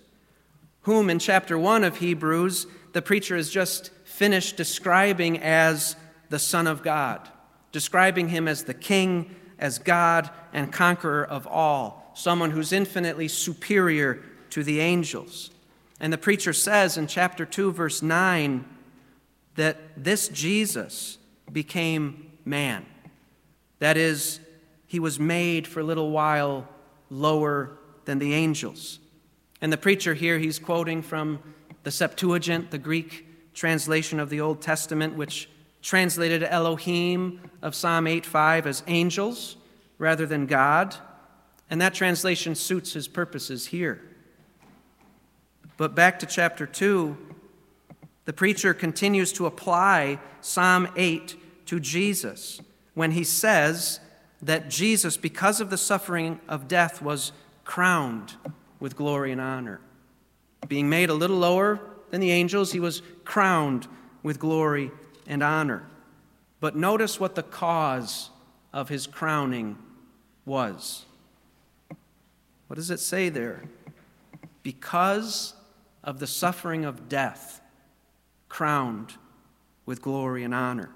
whom 0.82 1.08
in 1.08 1.18
chapter 1.18 1.58
1 1.58 1.82
of 1.82 1.98
Hebrews, 1.98 2.66
the 2.92 3.02
preacher 3.02 3.36
has 3.36 3.50
just 3.50 3.90
finished 4.04 4.56
describing 4.56 5.38
as 5.38 5.96
the 6.28 6.38
Son 6.38 6.66
of 6.66 6.82
God, 6.82 7.28
describing 7.72 8.28
him 8.28 8.46
as 8.46 8.64
the 8.64 8.74
King, 8.74 9.34
as 9.58 9.78
God 9.78 10.28
and 10.52 10.72
conqueror 10.72 11.24
of 11.24 11.46
all, 11.46 12.10
someone 12.14 12.50
who's 12.50 12.72
infinitely 12.72 13.28
superior 13.28 14.22
to 14.50 14.62
the 14.62 14.80
angels. 14.80 15.50
And 16.00 16.12
the 16.12 16.18
preacher 16.18 16.52
says 16.52 16.98
in 16.98 17.06
chapter 17.06 17.46
2, 17.46 17.72
verse 17.72 18.02
9, 18.02 18.64
that 19.56 19.76
this 19.96 20.28
Jesus 20.28 21.18
became 21.50 22.32
man. 22.44 22.86
That 23.78 23.96
is, 23.96 24.40
he 24.86 24.98
was 24.98 25.18
made 25.18 25.66
for 25.66 25.80
a 25.80 25.84
little 25.84 26.10
while 26.10 26.68
lower 27.10 27.78
than 28.04 28.18
the 28.18 28.32
angels. 28.32 28.98
And 29.60 29.72
the 29.72 29.76
preacher 29.76 30.14
here, 30.14 30.38
he's 30.38 30.58
quoting 30.58 31.02
from 31.02 31.40
the 31.82 31.90
Septuagint, 31.90 32.70
the 32.70 32.78
Greek 32.78 33.26
translation 33.54 34.18
of 34.18 34.30
the 34.30 34.40
Old 34.40 34.62
Testament, 34.62 35.14
which 35.14 35.48
translated 35.82 36.42
Elohim 36.42 37.40
of 37.60 37.74
Psalm 37.74 38.06
8:5 38.06 38.66
as 38.66 38.82
angels 38.86 39.56
rather 39.98 40.26
than 40.26 40.46
God. 40.46 40.96
And 41.68 41.80
that 41.80 41.94
translation 41.94 42.54
suits 42.54 42.92
his 42.92 43.08
purposes 43.08 43.66
here. 43.66 44.00
But 45.76 45.94
back 45.94 46.18
to 46.20 46.26
chapter 46.26 46.66
2, 46.66 47.16
the 48.24 48.32
preacher 48.32 48.72
continues 48.72 49.32
to 49.32 49.46
apply 49.46 50.18
Psalm 50.40 50.88
8 50.96 51.36
to 51.66 51.80
Jesus 51.80 52.60
when 52.94 53.12
he 53.12 53.24
says 53.24 54.00
that 54.40 54.68
Jesus, 54.68 55.16
because 55.16 55.60
of 55.60 55.70
the 55.70 55.78
suffering 55.78 56.40
of 56.48 56.68
death, 56.68 57.00
was 57.00 57.32
crowned 57.64 58.34
with 58.80 58.96
glory 58.96 59.32
and 59.32 59.40
honor. 59.40 59.80
Being 60.68 60.88
made 60.88 61.10
a 61.10 61.14
little 61.14 61.38
lower 61.38 61.80
than 62.10 62.20
the 62.20 62.30
angels, 62.30 62.72
he 62.72 62.80
was 62.80 63.02
crowned 63.24 63.88
with 64.22 64.38
glory 64.38 64.90
and 65.26 65.42
honor. 65.42 65.84
But 66.60 66.76
notice 66.76 67.18
what 67.18 67.34
the 67.34 67.42
cause 67.42 68.30
of 68.72 68.88
his 68.88 69.06
crowning 69.06 69.78
was. 70.44 71.06
What 72.66 72.76
does 72.76 72.90
it 72.90 73.00
say 73.00 73.28
there? 73.28 73.64
Because 74.62 75.54
of 76.04 76.20
the 76.20 76.26
suffering 76.26 76.84
of 76.84 77.08
death 77.08 77.61
crowned 78.52 79.14
with 79.86 80.02
glory 80.02 80.44
and 80.44 80.54
honor. 80.54 80.90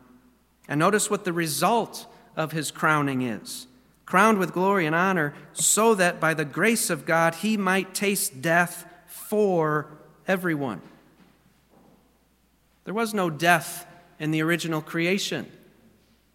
And 0.69 0.79
notice 0.79 1.09
what 1.09 1.25
the 1.25 1.33
result 1.33 2.05
of 2.37 2.53
his 2.53 2.71
crowning 2.71 3.23
is 3.23 3.67
crowned 4.05 4.39
with 4.39 4.53
glory 4.53 4.87
and 4.87 4.95
honor, 4.95 5.35
so 5.53 5.95
that 5.95 6.21
by 6.21 6.33
the 6.33 6.45
grace 6.45 6.91
of 6.91 7.05
God 7.05 7.35
he 7.37 7.57
might 7.57 7.93
taste 7.93 8.41
death 8.41 8.85
for 9.07 9.89
everyone. 10.29 10.81
There 12.85 12.95
was 12.95 13.13
no 13.13 13.31
death 13.31 13.85
in 14.21 14.31
the 14.31 14.43
original 14.43 14.81
creation. 14.81 15.51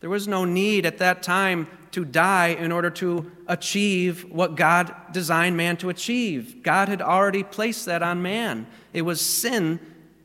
There 0.02 0.10
was 0.10 0.28
no 0.28 0.44
need 0.44 0.86
at 0.86 0.98
that 0.98 1.24
time 1.24 1.68
to 1.92 2.04
die 2.04 2.48
in 2.48 2.74
order 2.74 2.90
to 2.90 3.32
achieve 3.48 4.26
what 4.30 4.56
God 4.56 4.94
designed 5.14 5.56
man 5.56 5.78
to 5.78 5.90
achieve. 5.90 6.64
God 6.64 6.90
had 6.90 7.02
already 7.02 7.44
placed 7.44 7.86
that 7.86 8.04
on 8.04 8.22
man. 8.22 8.68
It 8.92 9.04
was 9.04 9.22
sin 9.22 9.80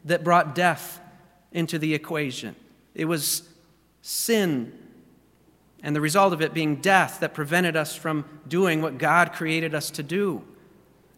that 0.07 0.25
brought 0.25 0.55
death 0.55 1.01
into 1.53 1.79
the 1.79 1.95
equation. 1.95 2.57
It 2.95 3.05
was 3.05 3.43
sin 4.03 4.73
and 5.83 5.95
the 5.95 6.01
result 6.01 6.33
of 6.33 6.41
it 6.41 6.55
being 6.55 6.77
death 6.77 7.21
that 7.21 7.35
prevented 7.35 7.77
us 7.77 7.95
from 7.95 8.25
doing 8.49 8.83
what 8.83 8.99
God 8.99 9.33
created 9.33 9.75
us 9.75 9.91
to 9.93 10.03
do. 10.03 10.43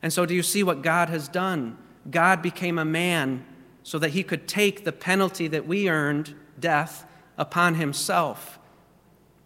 And 0.03 0.13
so, 0.13 0.27
do 0.27 0.35
you 0.35 0.43
see 0.43 0.63
what 0.63 0.83
God 0.83 1.09
has 1.09 1.29
done? 1.29 1.79
God 2.11 2.43
became 2.43 2.79
a 2.79 2.85
man 2.85 3.45
so 3.83 3.99
that 3.99 4.11
he 4.11 4.23
could 4.23 4.47
take 4.47 4.85
the 4.85 4.93
penalty 4.93 5.49
that 5.49 5.67
we 5.67 5.89
earned, 5.89 6.35
death, 6.59 7.07
upon 7.37 7.77
himself, 7.77 8.59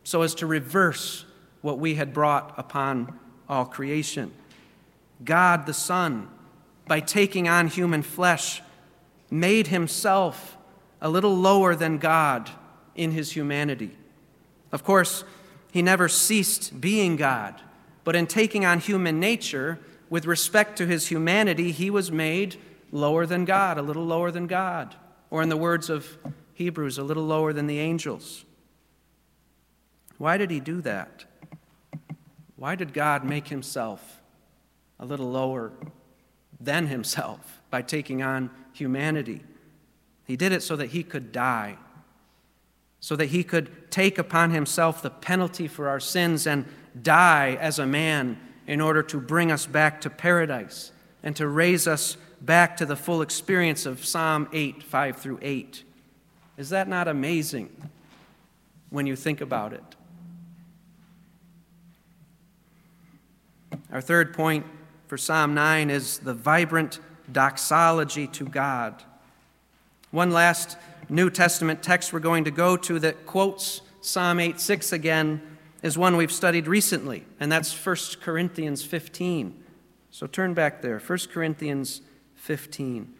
so 0.02 0.22
as 0.22 0.34
to 0.36 0.46
reverse 0.46 1.24
what 1.60 1.78
we 1.78 1.94
had 1.94 2.12
brought 2.12 2.52
upon 2.58 3.18
all 3.48 3.64
creation. 3.64 4.32
God 5.24 5.66
the 5.66 5.74
Son, 5.74 6.28
by 6.88 7.00
taking 7.00 7.48
on 7.48 7.68
human 7.68 8.02
flesh, 8.02 8.62
made 9.32 9.68
himself 9.68 10.58
a 11.00 11.08
little 11.08 11.34
lower 11.34 11.74
than 11.74 11.96
God 11.96 12.50
in 12.94 13.12
his 13.12 13.32
humanity. 13.32 13.96
Of 14.70 14.84
course, 14.84 15.24
he 15.72 15.80
never 15.80 16.06
ceased 16.06 16.78
being 16.80 17.16
God, 17.16 17.54
but 18.04 18.14
in 18.14 18.26
taking 18.26 18.66
on 18.66 18.78
human 18.78 19.18
nature, 19.18 19.78
with 20.10 20.26
respect 20.26 20.76
to 20.76 20.86
his 20.86 21.06
humanity, 21.06 21.72
he 21.72 21.88
was 21.88 22.12
made 22.12 22.56
lower 22.90 23.24
than 23.24 23.46
God, 23.46 23.78
a 23.78 23.82
little 23.82 24.04
lower 24.04 24.30
than 24.30 24.46
God, 24.46 24.94
or 25.30 25.42
in 25.42 25.48
the 25.48 25.56
words 25.56 25.88
of 25.88 26.18
Hebrews, 26.52 26.98
a 26.98 27.02
little 27.02 27.24
lower 27.24 27.54
than 27.54 27.66
the 27.66 27.78
angels. 27.78 28.44
Why 30.18 30.36
did 30.36 30.50
he 30.50 30.60
do 30.60 30.82
that? 30.82 31.24
Why 32.56 32.74
did 32.74 32.92
God 32.92 33.24
make 33.24 33.48
himself 33.48 34.20
a 35.00 35.06
little 35.06 35.30
lower 35.30 35.72
than 36.60 36.88
himself 36.88 37.62
by 37.70 37.80
taking 37.80 38.22
on 38.22 38.50
humanity. 38.72 39.42
He 40.26 40.36
did 40.36 40.52
it 40.52 40.62
so 40.62 40.76
that 40.76 40.90
he 40.90 41.02
could 41.02 41.32
die, 41.32 41.76
so 43.00 43.16
that 43.16 43.26
he 43.26 43.44
could 43.44 43.90
take 43.90 44.18
upon 44.18 44.50
himself 44.50 45.02
the 45.02 45.10
penalty 45.10 45.68
for 45.68 45.88
our 45.88 46.00
sins 46.00 46.46
and 46.46 46.64
die 47.00 47.56
as 47.60 47.78
a 47.78 47.86
man 47.86 48.38
in 48.66 48.80
order 48.80 49.02
to 49.02 49.20
bring 49.20 49.50
us 49.50 49.66
back 49.66 50.00
to 50.02 50.10
paradise 50.10 50.92
and 51.22 51.34
to 51.36 51.48
raise 51.48 51.86
us 51.86 52.16
back 52.40 52.76
to 52.76 52.86
the 52.86 52.96
full 52.96 53.22
experience 53.22 53.86
of 53.86 54.04
Psalm 54.04 54.48
8, 54.52 54.82
5 54.82 55.16
through 55.16 55.38
8. 55.42 55.84
Is 56.56 56.70
that 56.70 56.88
not 56.88 57.08
amazing 57.08 57.70
when 58.90 59.06
you 59.06 59.16
think 59.16 59.40
about 59.40 59.72
it? 59.72 59.82
Our 63.92 64.00
third 64.00 64.34
point 64.34 64.66
for 65.06 65.18
Psalm 65.18 65.54
9 65.54 65.90
is 65.90 66.18
the 66.18 66.34
vibrant 66.34 66.98
doxology 67.32 68.26
to 68.28 68.44
God. 68.44 69.02
One 70.10 70.30
last 70.30 70.76
New 71.08 71.30
Testament 71.30 71.82
text 71.82 72.12
we're 72.12 72.20
going 72.20 72.44
to 72.44 72.50
go 72.50 72.76
to 72.76 72.98
that 73.00 73.26
quotes 73.26 73.80
Psalm 74.00 74.40
8 74.40 74.60
6 74.60 74.92
again 74.92 75.40
is 75.82 75.98
one 75.98 76.16
we've 76.16 76.32
studied 76.32 76.68
recently, 76.68 77.24
and 77.40 77.50
that's 77.50 77.74
1 77.74 77.96
Corinthians 78.20 78.84
15. 78.84 79.62
So 80.10 80.26
turn 80.26 80.54
back 80.54 80.82
there, 80.82 80.98
1 80.98 81.18
Corinthians 81.32 82.02
15. 82.36 83.12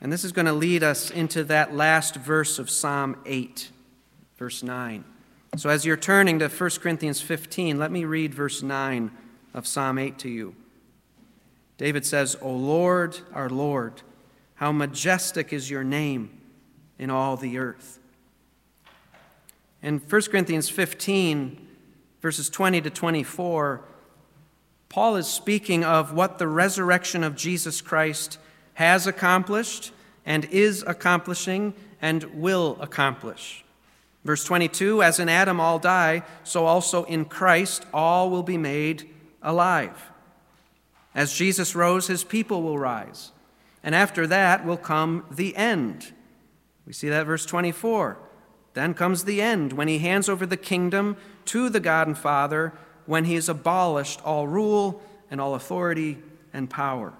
And 0.00 0.12
this 0.12 0.24
is 0.24 0.32
going 0.32 0.46
to 0.46 0.52
lead 0.52 0.82
us 0.82 1.10
into 1.10 1.44
that 1.44 1.74
last 1.74 2.16
verse 2.16 2.58
of 2.58 2.68
Psalm 2.68 3.16
8, 3.24 3.70
verse 4.36 4.62
9. 4.62 5.04
So 5.56 5.70
as 5.70 5.86
you're 5.86 5.96
turning 5.96 6.40
to 6.40 6.48
1 6.48 6.70
Corinthians 6.80 7.20
15, 7.20 7.78
let 7.78 7.90
me 7.90 8.04
read 8.04 8.34
verse 8.34 8.62
9 8.62 9.10
of 9.54 9.66
Psalm 9.66 9.98
8 9.98 10.18
to 10.18 10.28
you. 10.28 10.56
David 11.76 12.06
says, 12.06 12.36
O 12.40 12.50
Lord, 12.50 13.18
our 13.32 13.48
Lord, 13.48 14.02
how 14.56 14.72
majestic 14.72 15.52
is 15.52 15.70
your 15.70 15.84
name 15.84 16.40
in 16.98 17.10
all 17.10 17.36
the 17.36 17.58
earth. 17.58 17.98
In 19.82 19.98
1 19.98 20.22
Corinthians 20.22 20.68
15, 20.68 21.66
verses 22.22 22.48
20 22.48 22.80
to 22.82 22.90
24, 22.90 23.82
Paul 24.88 25.16
is 25.16 25.26
speaking 25.26 25.84
of 25.84 26.12
what 26.12 26.38
the 26.38 26.46
resurrection 26.46 27.24
of 27.24 27.34
Jesus 27.34 27.80
Christ 27.80 28.38
has 28.74 29.06
accomplished 29.06 29.92
and 30.24 30.44
is 30.46 30.84
accomplishing 30.86 31.74
and 32.00 32.24
will 32.34 32.78
accomplish. 32.80 33.64
Verse 34.24 34.44
22 34.44 35.02
As 35.02 35.18
in 35.18 35.28
Adam 35.28 35.60
all 35.60 35.78
die, 35.78 36.22
so 36.44 36.64
also 36.66 37.04
in 37.04 37.24
Christ 37.24 37.84
all 37.92 38.30
will 38.30 38.42
be 38.42 38.56
made 38.56 39.10
alive. 39.42 40.10
As 41.14 41.32
Jesus 41.32 41.74
rose, 41.74 42.08
his 42.08 42.24
people 42.24 42.62
will 42.62 42.78
rise. 42.78 43.32
And 43.82 43.94
after 43.94 44.26
that 44.26 44.64
will 44.64 44.76
come 44.76 45.26
the 45.30 45.54
end. 45.56 46.12
We 46.86 46.92
see 46.92 47.08
that 47.08 47.26
verse 47.26 47.46
24. 47.46 48.18
Then 48.74 48.94
comes 48.94 49.24
the 49.24 49.40
end 49.40 49.72
when 49.72 49.88
he 49.88 49.98
hands 49.98 50.28
over 50.28 50.44
the 50.46 50.56
kingdom 50.56 51.16
to 51.46 51.68
the 51.68 51.80
God 51.80 52.08
and 52.08 52.18
Father 52.18 52.72
when 53.06 53.24
he 53.24 53.34
has 53.34 53.48
abolished 53.48 54.20
all 54.24 54.48
rule 54.48 55.02
and 55.30 55.40
all 55.40 55.54
authority 55.54 56.18
and 56.52 56.68
power. 56.68 57.12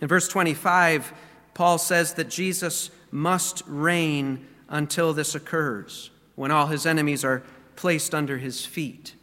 In 0.00 0.08
verse 0.08 0.28
25, 0.28 1.12
Paul 1.54 1.78
says 1.78 2.14
that 2.14 2.28
Jesus 2.28 2.90
must 3.10 3.62
reign 3.66 4.46
until 4.68 5.12
this 5.12 5.34
occurs, 5.34 6.10
when 6.36 6.50
all 6.50 6.66
his 6.66 6.86
enemies 6.86 7.24
are 7.24 7.42
placed 7.74 8.14
under 8.14 8.38
his 8.38 8.64
feet. 8.64 9.14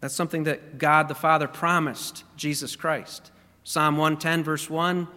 That's 0.00 0.14
something 0.14 0.44
that 0.44 0.78
God 0.78 1.08
the 1.08 1.14
Father 1.14 1.46
promised 1.46 2.24
Jesus 2.36 2.76
Christ. 2.76 3.30
Psalm 3.64 3.96
110, 3.96 4.42
verse 4.42 4.68
1 4.70 5.08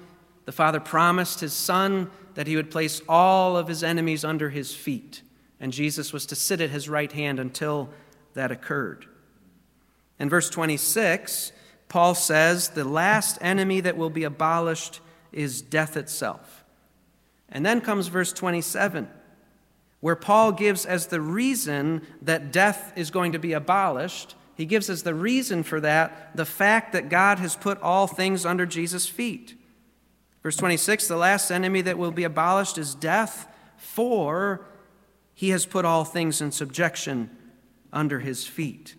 the 0.45 0.51
Father 0.51 0.79
promised 0.79 1.39
his 1.39 1.53
Son 1.53 2.09
that 2.35 2.47
he 2.47 2.55
would 2.55 2.71
place 2.71 3.01
all 3.07 3.55
of 3.55 3.67
his 3.67 3.83
enemies 3.83 4.25
under 4.25 4.49
his 4.49 4.73
feet, 4.73 5.21
and 5.59 5.71
Jesus 5.71 6.11
was 6.11 6.25
to 6.27 6.35
sit 6.35 6.59
at 6.59 6.69
his 6.69 6.89
right 6.89 7.11
hand 7.11 7.39
until 7.39 7.89
that 8.33 8.51
occurred. 8.51 9.05
In 10.19 10.29
verse 10.29 10.49
26, 10.49 11.51
Paul 11.87 12.15
says 12.15 12.69
the 12.69 12.83
last 12.83 13.37
enemy 13.41 13.79
that 13.81 13.97
will 13.97 14.09
be 14.09 14.23
abolished 14.23 14.99
is 15.31 15.61
death 15.61 15.95
itself. 15.95 16.63
And 17.49 17.65
then 17.65 17.81
comes 17.81 18.07
verse 18.07 18.33
27, 18.33 19.07
where 19.99 20.15
Paul 20.15 20.51
gives 20.51 20.85
as 20.85 21.07
the 21.07 21.21
reason 21.21 22.01
that 22.21 22.51
death 22.51 22.91
is 22.95 23.11
going 23.11 23.31
to 23.33 23.39
be 23.39 23.53
abolished, 23.53 24.35
he 24.55 24.65
gives 24.65 24.89
us 24.89 25.01
the 25.01 25.15
reason 25.15 25.63
for 25.63 25.79
that 25.81 26.35
the 26.35 26.45
fact 26.45 26.93
that 26.93 27.09
God 27.09 27.39
has 27.39 27.55
put 27.55 27.81
all 27.81 28.07
things 28.07 28.45
under 28.45 28.65
Jesus' 28.65 29.07
feet. 29.07 29.55
Verse 30.41 30.57
26 30.57 31.07
the 31.07 31.15
last 31.15 31.51
enemy 31.51 31.81
that 31.81 31.97
will 31.97 32.11
be 32.11 32.23
abolished 32.23 32.77
is 32.77 32.95
death, 32.95 33.47
for 33.77 34.65
he 35.33 35.49
has 35.49 35.65
put 35.65 35.85
all 35.85 36.05
things 36.05 36.41
in 36.41 36.51
subjection 36.51 37.29
under 37.91 38.19
his 38.19 38.45
feet. 38.45 38.95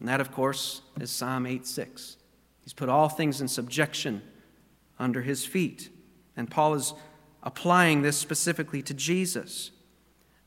And 0.00 0.08
that, 0.08 0.20
of 0.20 0.32
course, 0.32 0.82
is 1.00 1.10
Psalm 1.10 1.46
8 1.46 1.66
6. 1.66 2.16
He's 2.62 2.72
put 2.72 2.88
all 2.88 3.08
things 3.08 3.40
in 3.40 3.48
subjection 3.48 4.22
under 4.98 5.22
his 5.22 5.46
feet. 5.46 5.90
And 6.36 6.50
Paul 6.50 6.74
is 6.74 6.94
applying 7.42 8.02
this 8.02 8.16
specifically 8.16 8.82
to 8.82 8.94
Jesus. 8.94 9.70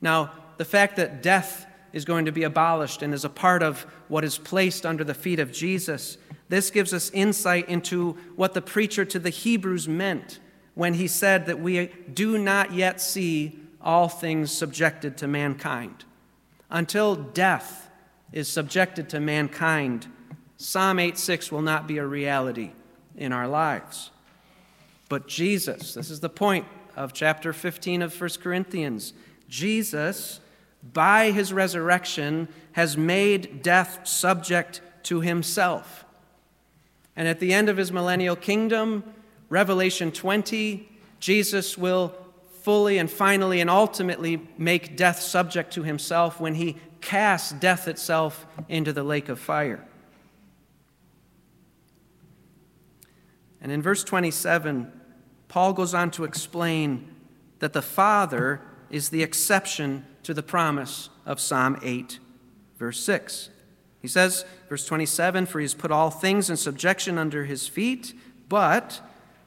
Now, 0.02 0.34
the 0.58 0.66
fact 0.66 0.98
that 0.98 1.24
death 1.24 1.66
is 1.94 2.06
going 2.06 2.26
to 2.26 2.32
be 2.32 2.44
abolished 2.44 3.02
and 3.02 3.14
is 3.14 3.26
a 3.26 3.30
part 3.30 3.64
of 3.64 3.86
what 4.08 4.24
is 4.24 4.38
placed 4.38 4.86
under 4.86 5.04
the 5.04 5.14
feet 5.14 5.40
of 5.40 5.52
Jesus, 5.52 6.18
this 6.50 6.72
gives 6.72 6.94
us 6.94 7.12
insight 7.12 7.70
into 7.70 8.14
what 8.36 8.54
the 8.54 8.62
preacher 8.62 9.06
to 9.06 9.20
the 9.20 9.30
Hebrews 9.30 9.88
meant 9.88 10.40
when 10.74 10.96
he 10.96 11.08
said 11.08 11.46
that 11.46 11.60
we 11.60 11.88
do 12.14 12.38
not 12.38 12.74
yet 12.74 13.02
see 13.02 13.60
all 13.82 14.10
things 14.10 14.52
subjected 14.52 15.18
to 15.18 15.28
mankind. 15.28 16.06
Until 16.70 17.16
death 17.16 17.90
is 18.32 18.48
subjected 18.48 19.10
to 19.10 19.20
mankind, 19.20 20.08
Psalm 20.58 21.00
8 21.00 21.18
6 21.18 21.52
will 21.52 21.62
not 21.62 21.88
be 21.88 21.98
a 21.98 22.06
reality 22.06 22.72
in 23.16 23.32
our 23.32 23.48
lives. 23.48 24.12
But 25.08 25.28
Jesus, 25.28 25.96
this 25.96 26.10
is 26.10 26.20
the 26.20 26.30
point 26.30 26.66
of 26.96 27.14
chapter 27.14 27.54
15 27.54 28.02
of 28.02 28.20
1 28.20 28.30
Corinthians. 28.42 29.14
Jesus, 29.48 30.40
by 30.82 31.32
his 31.32 31.52
resurrection, 31.52 32.48
has 32.74 32.98
made 32.98 33.62
death 33.62 34.08
subject 34.08 34.82
to 35.04 35.22
himself. 35.22 36.06
And 37.16 37.28
at 37.28 37.40
the 37.40 37.54
end 37.54 37.70
of 37.70 37.78
his 37.78 37.92
millennial 37.92 38.36
kingdom, 38.36 39.04
Revelation 39.50 40.12
20, 40.12 40.90
Jesus 41.20 41.78
will 41.78 42.14
fully 42.62 42.98
and 42.98 43.10
finally 43.10 43.62
and 43.62 43.70
ultimately 43.70 44.48
make 44.58 44.96
death 44.96 45.20
subject 45.20 45.74
to 45.74 45.84
himself 45.84 46.40
when 46.40 46.56
he 46.56 46.78
casts 47.02 47.52
death 47.52 47.88
itself 47.88 48.46
into 48.68 48.94
the 48.94 49.04
lake 49.04 49.30
of 49.30 49.40
fire. 49.40 49.86
And 53.62 53.72
in 53.72 53.82
verse 53.82 54.04
27, 54.04 54.92
Paul 55.48 55.74
goes 55.74 55.94
on 55.94 56.12
to 56.12 56.24
explain 56.24 57.14
that 57.60 57.74
the 57.74 57.82
Father 57.82 58.62
is 58.90 59.10
the 59.10 59.24
exception 59.24 60.06
to 60.24 60.34
the 60.34 60.44
promise 60.44 61.10
of 61.26 61.40
Psalm 61.40 61.80
8, 61.82 62.20
verse 62.78 63.00
6. 63.00 63.50
He 64.02 64.08
says, 64.08 64.46
verse 64.68 64.86
27, 64.86 65.46
For 65.46 65.60
he 65.60 65.64
has 65.64 65.74
put 65.74 65.92
all 65.92 66.10
things 66.10 66.50
in 66.50 66.58
subjection 66.58 67.18
under 67.18 67.46
his 67.46 67.68
feet, 67.68 68.14
but 68.48 69.02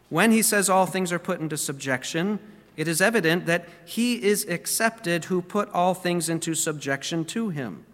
when 0.08 0.30
he 0.30 0.42
says 0.42 0.68
all 0.68 0.86
things 0.86 1.12
are 1.12 1.18
put 1.18 1.40
into 1.40 1.56
subjection, 1.56 2.38
it 2.76 2.88
is 2.88 3.00
evident 3.00 3.46
that 3.46 3.66
he 3.84 4.22
is 4.22 4.46
accepted 4.48 5.26
who 5.26 5.42
put 5.42 5.70
all 5.70 5.94
things 5.94 6.28
into 6.28 6.54
subjection 6.54 7.24
to 7.26 7.50
him. 7.50 7.84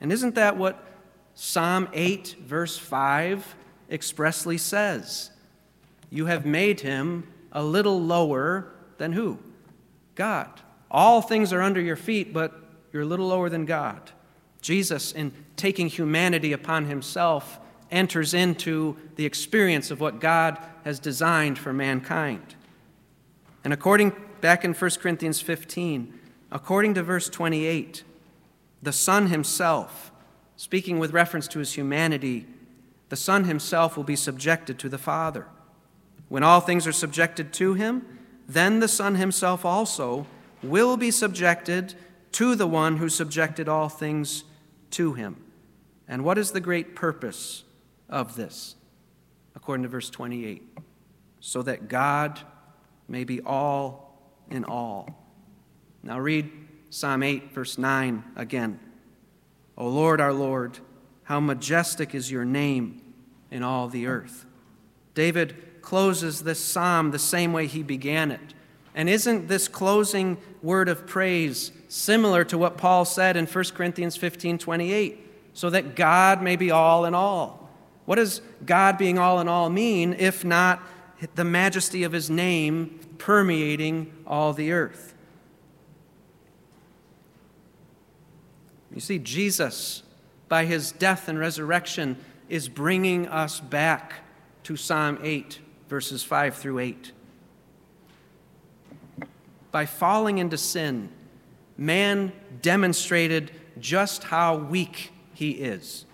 And 0.00 0.12
isn't 0.12 0.34
that 0.34 0.56
what 0.56 0.84
Psalm 1.34 1.88
8, 1.92 2.36
verse 2.40 2.78
5 2.78 3.56
expressly 3.90 4.58
says? 4.58 5.30
You 6.10 6.26
have 6.26 6.46
made 6.46 6.80
him 6.80 7.26
a 7.52 7.62
little 7.62 8.00
lower 8.00 8.72
than 8.98 9.12
who? 9.12 9.38
God. 10.14 10.60
All 10.90 11.20
things 11.20 11.52
are 11.52 11.62
under 11.62 11.80
your 11.80 11.96
feet, 11.96 12.32
but 12.32 12.58
you're 12.92 13.02
a 13.02 13.06
little 13.06 13.28
lower 13.28 13.48
than 13.48 13.64
God. 13.64 14.12
Jesus, 14.60 15.12
in 15.12 15.32
taking 15.56 15.88
humanity 15.88 16.52
upon 16.52 16.86
himself, 16.86 17.58
enters 17.90 18.34
into 18.34 18.96
the 19.16 19.24
experience 19.24 19.90
of 19.90 20.00
what 20.00 20.20
God 20.20 20.58
has 20.84 20.98
designed 20.98 21.58
for 21.58 21.72
mankind. 21.72 22.54
And 23.64 23.72
according, 23.72 24.12
back 24.40 24.64
in 24.64 24.74
1 24.74 24.90
Corinthians 25.00 25.40
15, 25.40 26.18
according 26.50 26.94
to 26.94 27.02
verse 27.02 27.28
28, 27.28 28.04
the 28.82 28.92
Son 28.92 29.28
himself, 29.28 30.12
speaking 30.56 30.98
with 30.98 31.12
reference 31.12 31.48
to 31.48 31.58
his 31.58 31.74
humanity, 31.74 32.46
the 33.08 33.16
Son 33.16 33.44
himself 33.44 33.96
will 33.96 34.04
be 34.04 34.16
subjected 34.16 34.78
to 34.78 34.88
the 34.88 34.98
Father. 34.98 35.46
When 36.28 36.42
all 36.42 36.60
things 36.60 36.86
are 36.86 36.92
subjected 36.92 37.52
to 37.54 37.74
him, 37.74 38.18
then 38.46 38.80
the 38.80 38.88
Son 38.88 39.16
himself 39.16 39.64
also 39.64 40.26
will 40.62 40.96
be 40.96 41.10
subjected 41.10 41.94
to 42.32 42.54
the 42.54 42.66
one 42.66 42.96
who 42.98 43.08
subjected 43.08 43.68
all 43.68 43.88
things 43.88 44.44
to 44.90 45.14
him. 45.14 45.36
And 46.06 46.24
what 46.24 46.38
is 46.38 46.52
the 46.52 46.60
great 46.60 46.94
purpose 46.94 47.64
of 48.08 48.36
this? 48.36 48.74
According 49.54 49.82
to 49.82 49.88
verse 49.88 50.10
28 50.10 50.62
so 51.40 51.62
that 51.62 51.88
God 51.88 52.40
may 53.08 53.24
be 53.24 53.40
all 53.40 54.20
in 54.50 54.64
all. 54.64 55.08
Now 56.02 56.18
read 56.18 56.50
Psalm 56.90 57.22
8, 57.22 57.52
verse 57.52 57.78
9 57.78 58.24
again. 58.36 58.80
O 59.76 59.88
Lord, 59.88 60.20
our 60.20 60.32
Lord, 60.32 60.78
how 61.24 61.40
majestic 61.40 62.14
is 62.14 62.30
your 62.30 62.44
name 62.44 63.00
in 63.50 63.62
all 63.62 63.88
the 63.88 64.06
earth. 64.06 64.46
David 65.14 65.82
closes 65.82 66.42
this 66.42 66.60
psalm 66.60 67.10
the 67.10 67.18
same 67.18 67.52
way 67.52 67.66
he 67.66 67.82
began 67.82 68.30
it. 68.30 68.54
And 68.94 69.08
isn't 69.08 69.48
this 69.48 69.68
closing 69.68 70.38
word 70.62 70.88
of 70.88 71.06
praise 71.06 71.72
similar 71.88 72.44
to 72.44 72.58
what 72.58 72.76
Paul 72.76 73.04
said 73.04 73.36
in 73.36 73.46
1 73.46 73.64
Corinthians 73.74 74.16
15 74.16 74.58
28? 74.58 75.24
So 75.54 75.70
that 75.70 75.96
God 75.96 76.42
may 76.42 76.56
be 76.56 76.70
all 76.70 77.04
in 77.04 77.14
all. 77.14 77.68
What 78.04 78.16
does 78.16 78.40
God 78.64 78.96
being 78.96 79.18
all 79.18 79.40
in 79.40 79.48
all 79.48 79.68
mean 79.68 80.14
if 80.14 80.44
not 80.44 80.82
the 81.34 81.44
majesty 81.44 82.04
of 82.04 82.12
his 82.12 82.30
name 82.30 83.00
permeating 83.18 84.12
all 84.26 84.52
the 84.52 84.72
earth? 84.72 85.14
You 88.94 89.00
see, 89.00 89.18
Jesus, 89.18 90.02
by 90.48 90.64
his 90.64 90.90
death 90.92 91.28
and 91.28 91.38
resurrection, 91.38 92.16
is 92.48 92.68
bringing 92.68 93.28
us 93.28 93.60
back 93.60 94.24
to 94.64 94.76
Psalm 94.76 95.18
8, 95.22 95.58
verses 95.88 96.22
5 96.22 96.56
through 96.56 96.78
8. 96.78 97.12
By 99.70 99.86
falling 99.86 100.38
into 100.38 100.58
sin, 100.58 101.10
man 101.76 102.32
demonstrated 102.62 103.50
just 103.78 104.24
how 104.24 104.56
weak 104.56 105.12
he 105.34 105.50
is. 105.52 106.04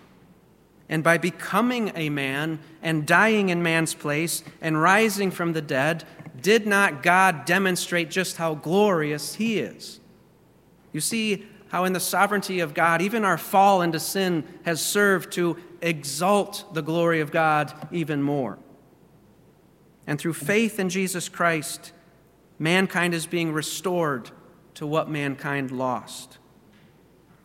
And 0.87 1.03
by 1.03 1.17
becoming 1.17 1.91
a 1.95 2.09
man 2.09 2.59
and 2.83 3.07
dying 3.07 3.49
in 3.49 3.63
man's 3.63 3.93
place 3.93 4.43
and 4.61 4.79
rising 4.79 5.31
from 5.31 5.53
the 5.53 5.61
dead, 5.61 6.03
did 6.39 6.67
not 6.67 7.01
God 7.01 7.45
demonstrate 7.45 8.11
just 8.11 8.37
how 8.37 8.53
glorious 8.55 9.35
he 9.35 9.59
is? 9.59 9.99
You 10.93 11.01
see 11.01 11.45
how, 11.69 11.85
in 11.85 11.93
the 11.93 11.99
sovereignty 11.99 12.59
of 12.59 12.73
God, 12.73 13.01
even 13.01 13.25
our 13.25 13.37
fall 13.37 13.81
into 13.81 13.99
sin 13.99 14.43
has 14.63 14.79
served 14.79 15.31
to 15.33 15.57
exalt 15.81 16.73
the 16.73 16.83
glory 16.83 17.19
of 17.19 17.31
God 17.31 17.73
even 17.91 18.21
more. 18.21 18.59
And 20.07 20.19
through 20.19 20.33
faith 20.33 20.79
in 20.79 20.89
Jesus 20.89 21.27
Christ, 21.27 21.91
mankind 22.59 23.13
is 23.13 23.25
being 23.25 23.51
restored 23.51 24.31
to 24.75 24.85
what 24.85 25.09
mankind 25.09 25.71
lost. 25.71 26.37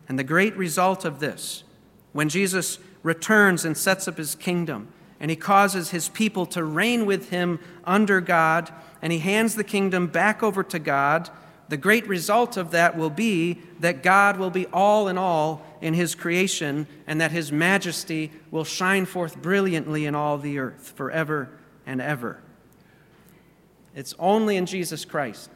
And 0.08 0.18
the 0.18 0.24
great 0.24 0.56
result 0.56 1.04
of 1.04 1.20
this, 1.20 1.64
when 2.12 2.28
Jesus 2.28 2.78
returns 3.02 3.64
and 3.64 3.76
sets 3.76 4.08
up 4.08 4.18
his 4.18 4.34
kingdom, 4.34 4.88
and 5.20 5.30
he 5.30 5.36
causes 5.36 5.90
his 5.90 6.08
people 6.08 6.46
to 6.46 6.64
reign 6.64 7.06
with 7.06 7.30
him 7.30 7.60
under 7.84 8.20
God, 8.20 8.72
and 9.02 9.12
he 9.12 9.18
hands 9.18 9.54
the 9.54 9.64
kingdom 9.64 10.06
back 10.06 10.42
over 10.42 10.62
to 10.64 10.78
God, 10.78 11.30
the 11.68 11.76
great 11.76 12.08
result 12.08 12.56
of 12.56 12.72
that 12.72 12.96
will 12.96 13.10
be 13.10 13.60
that 13.78 14.02
God 14.02 14.38
will 14.38 14.50
be 14.50 14.66
all 14.72 15.06
in 15.06 15.16
all 15.16 15.64
in 15.80 15.94
his 15.94 16.16
creation, 16.16 16.88
and 17.06 17.20
that 17.20 17.30
his 17.30 17.52
majesty 17.52 18.32
will 18.50 18.64
shine 18.64 19.06
forth 19.06 19.40
brilliantly 19.40 20.04
in 20.04 20.14
all 20.14 20.36
the 20.36 20.58
earth 20.58 20.92
forever 20.96 21.50
and 21.86 22.00
ever. 22.00 22.42
It's 23.94 24.14
only 24.18 24.56
in 24.56 24.66
Jesus 24.66 25.04
Christ 25.04 25.50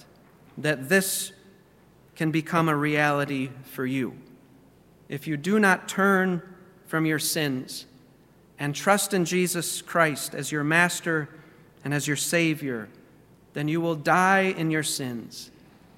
that 0.59 0.89
this 0.89 1.32
can 2.16 2.30
become 2.30 2.68
a 2.68 2.76
reality 2.76 3.51
for 3.64 3.87
you. 3.87 4.14
If 5.09 5.26
you 5.26 5.37
do 5.37 5.59
not 5.59 5.89
turn 5.89 6.43
from 6.87 7.07
your 7.07 7.18
sins 7.18 7.87
and 8.59 8.74
trust 8.74 9.14
in 9.14 9.24
Jesus 9.24 9.82
Christ 9.82 10.35
as 10.35 10.53
your 10.53 10.64
master 10.64 11.28
and 11.85 11.93
as 11.93 12.07
your 12.07 12.16
Savior, 12.16 12.89
then 13.53 13.68
you 13.68 13.80
will 13.80 13.97
die 13.97 14.55
in 14.57 14.70
your 14.70 14.82
sins 14.82 15.51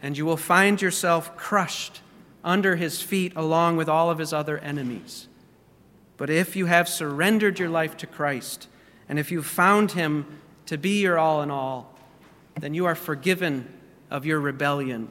and 0.03 0.17
you 0.17 0.27
will 0.27 0.37
find 0.37 0.81
yourself 0.81 1.37
crushed 1.37 2.01
under 2.45 2.77
his 2.77 3.03
feet 3.03 3.33
along 3.35 3.77
with 3.77 3.89
all 3.89 4.11
of 4.11 4.19
his 4.19 4.33
other 4.33 4.59
enemies. 4.59 5.29
But 6.17 6.31
if 6.31 6.57
you 6.57 6.67
have 6.67 6.89
surrendered 6.89 7.59
your 7.59 7.69
life 7.69 7.97
to 7.99 8.07
Christ 8.07 8.69
and 9.09 9.19
if 9.19 9.31
you've 9.31 9.47
found 9.47 9.93
him 9.93 10.41
to 10.67 10.79
be 10.79 11.01
your 11.03 11.19
all 11.19 11.43
in 11.43 11.51
all, 11.51 11.96
then 12.61 12.75
you 12.75 12.87
are 12.87 12.95
forgiven 12.95 13.73
of 14.11 14.25
your 14.25 14.41
rebellion 14.41 15.09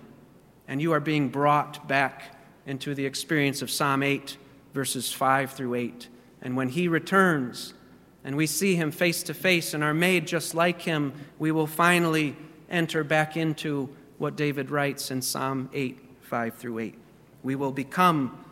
and 0.67 0.81
you 0.81 0.91
are 0.93 0.99
being 0.99 1.29
brought 1.29 1.87
back 1.87 2.35
into 2.65 2.95
the 2.95 3.05
experience 3.05 3.61
of 3.61 3.69
Psalm 3.69 4.01
8, 4.01 4.37
verses 4.73 5.11
5 5.11 5.51
through 5.51 5.75
8. 5.75 6.07
And 6.41 6.55
when 6.57 6.69
he 6.69 6.87
returns 6.87 7.73
and 8.23 8.35
we 8.35 8.47
see 8.47 8.75
him 8.75 8.91
face 8.91 9.21
to 9.23 9.33
face 9.33 9.73
and 9.73 9.83
are 9.83 9.93
made 9.93 10.25
just 10.25 10.55
like 10.55 10.81
him, 10.81 11.13
we 11.37 11.51
will 11.51 11.67
finally 11.67 12.35
enter 12.69 13.03
back 13.03 13.37
into 13.37 13.89
what 14.17 14.35
David 14.35 14.71
writes 14.71 15.11
in 15.11 15.21
Psalm 15.21 15.69
8, 15.73 15.99
5 16.21 16.55
through 16.55 16.79
8. 16.79 16.95
We 17.43 17.55
will 17.55 17.71
become 17.71 18.43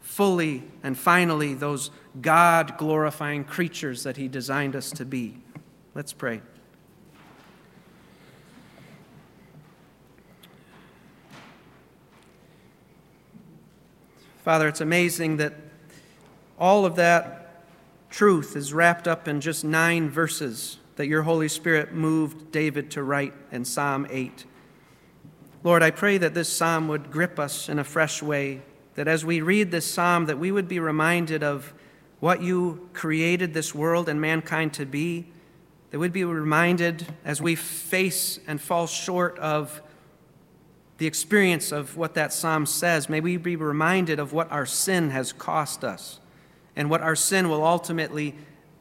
fully 0.00 0.62
and 0.82 0.96
finally 0.96 1.52
those 1.52 1.90
God 2.22 2.78
glorifying 2.78 3.44
creatures 3.44 4.04
that 4.04 4.16
he 4.16 4.26
designed 4.26 4.74
us 4.74 4.90
to 4.92 5.04
be. 5.04 5.38
Let's 5.94 6.14
pray. 6.14 6.40
Father, 14.48 14.66
it's 14.66 14.80
amazing 14.80 15.36
that 15.36 15.52
all 16.58 16.86
of 16.86 16.96
that 16.96 17.64
truth 18.08 18.56
is 18.56 18.72
wrapped 18.72 19.06
up 19.06 19.28
in 19.28 19.42
just 19.42 19.62
nine 19.62 20.08
verses 20.08 20.78
that 20.96 21.06
your 21.06 21.24
Holy 21.24 21.48
Spirit 21.48 21.92
moved 21.92 22.50
David 22.50 22.90
to 22.92 23.02
write 23.02 23.34
in 23.52 23.66
Psalm 23.66 24.06
8. 24.08 24.46
Lord, 25.62 25.82
I 25.82 25.90
pray 25.90 26.16
that 26.16 26.32
this 26.32 26.48
psalm 26.48 26.88
would 26.88 27.10
grip 27.10 27.38
us 27.38 27.68
in 27.68 27.78
a 27.78 27.84
fresh 27.84 28.22
way, 28.22 28.62
that 28.94 29.06
as 29.06 29.22
we 29.22 29.42
read 29.42 29.70
this 29.70 29.84
psalm 29.84 30.24
that 30.24 30.38
we 30.38 30.50
would 30.50 30.66
be 30.66 30.80
reminded 30.80 31.42
of 31.42 31.74
what 32.18 32.40
you 32.40 32.88
created 32.94 33.52
this 33.52 33.74
world 33.74 34.08
and 34.08 34.18
mankind 34.18 34.72
to 34.72 34.86
be, 34.86 35.26
that 35.90 35.98
we'd 35.98 36.10
be 36.10 36.24
reminded 36.24 37.06
as 37.22 37.42
we 37.42 37.54
face 37.54 38.40
and 38.46 38.62
fall 38.62 38.86
short 38.86 39.38
of 39.40 39.82
the 40.98 41.06
experience 41.06 41.72
of 41.72 41.96
what 41.96 42.14
that 42.14 42.32
psalm 42.32 42.66
says, 42.66 43.08
may 43.08 43.20
we 43.20 43.36
be 43.36 43.56
reminded 43.56 44.18
of 44.18 44.32
what 44.32 44.50
our 44.50 44.66
sin 44.66 45.10
has 45.10 45.32
cost 45.32 45.84
us 45.84 46.18
and 46.74 46.90
what 46.90 47.00
our 47.00 47.16
sin 47.16 47.48
will 47.48 47.64
ultimately 47.64 48.34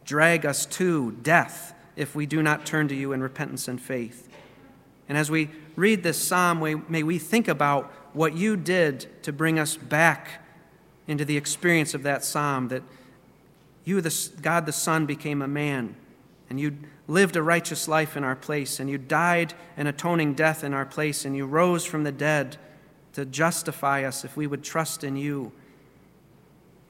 drag 0.03 0.45
us 0.45 0.65
to 0.65 1.11
death 1.21 1.73
if 1.95 2.15
we 2.15 2.25
do 2.25 2.41
not 2.41 2.65
turn 2.65 2.87
to 2.87 2.95
you 2.95 3.11
in 3.11 3.21
repentance 3.21 3.67
and 3.67 3.79
faith. 3.79 4.27
And 5.07 5.17
as 5.17 5.29
we 5.29 5.51
read 5.75 6.03
this 6.03 6.21
psalm, 6.21 6.85
may 6.89 7.03
we 7.03 7.19
think 7.19 7.47
about 7.47 7.91
what 8.13 8.35
you 8.35 8.57
did 8.57 9.07
to 9.23 9.31
bring 9.31 9.59
us 9.59 9.77
back 9.77 10.43
into 11.07 11.23
the 11.23 11.37
experience 11.37 11.93
of 11.93 12.03
that 12.03 12.23
psalm 12.23 12.67
that 12.69 12.83
you, 13.83 14.01
the, 14.01 14.29
God 14.41 14.65
the 14.65 14.73
Son, 14.73 15.05
became 15.05 15.41
a 15.41 15.47
man 15.47 15.95
and 16.49 16.59
you 16.59 16.77
lived 17.07 17.35
a 17.35 17.43
righteous 17.43 17.87
life 17.87 18.15
in 18.15 18.23
our 18.23 18.35
place, 18.35 18.79
and 18.79 18.89
you 18.89 18.97
died 18.97 19.53
an 19.75 19.87
atoning 19.87 20.33
death 20.33 20.63
in 20.63 20.73
our 20.73 20.85
place, 20.85 21.25
and 21.25 21.35
you 21.35 21.45
rose 21.45 21.85
from 21.85 22.03
the 22.03 22.11
dead 22.11 22.57
to 23.13 23.25
justify 23.25 24.03
us 24.03 24.23
if 24.23 24.37
we 24.37 24.47
would 24.47 24.63
trust 24.63 25.03
in 25.03 25.15
you. 25.15 25.51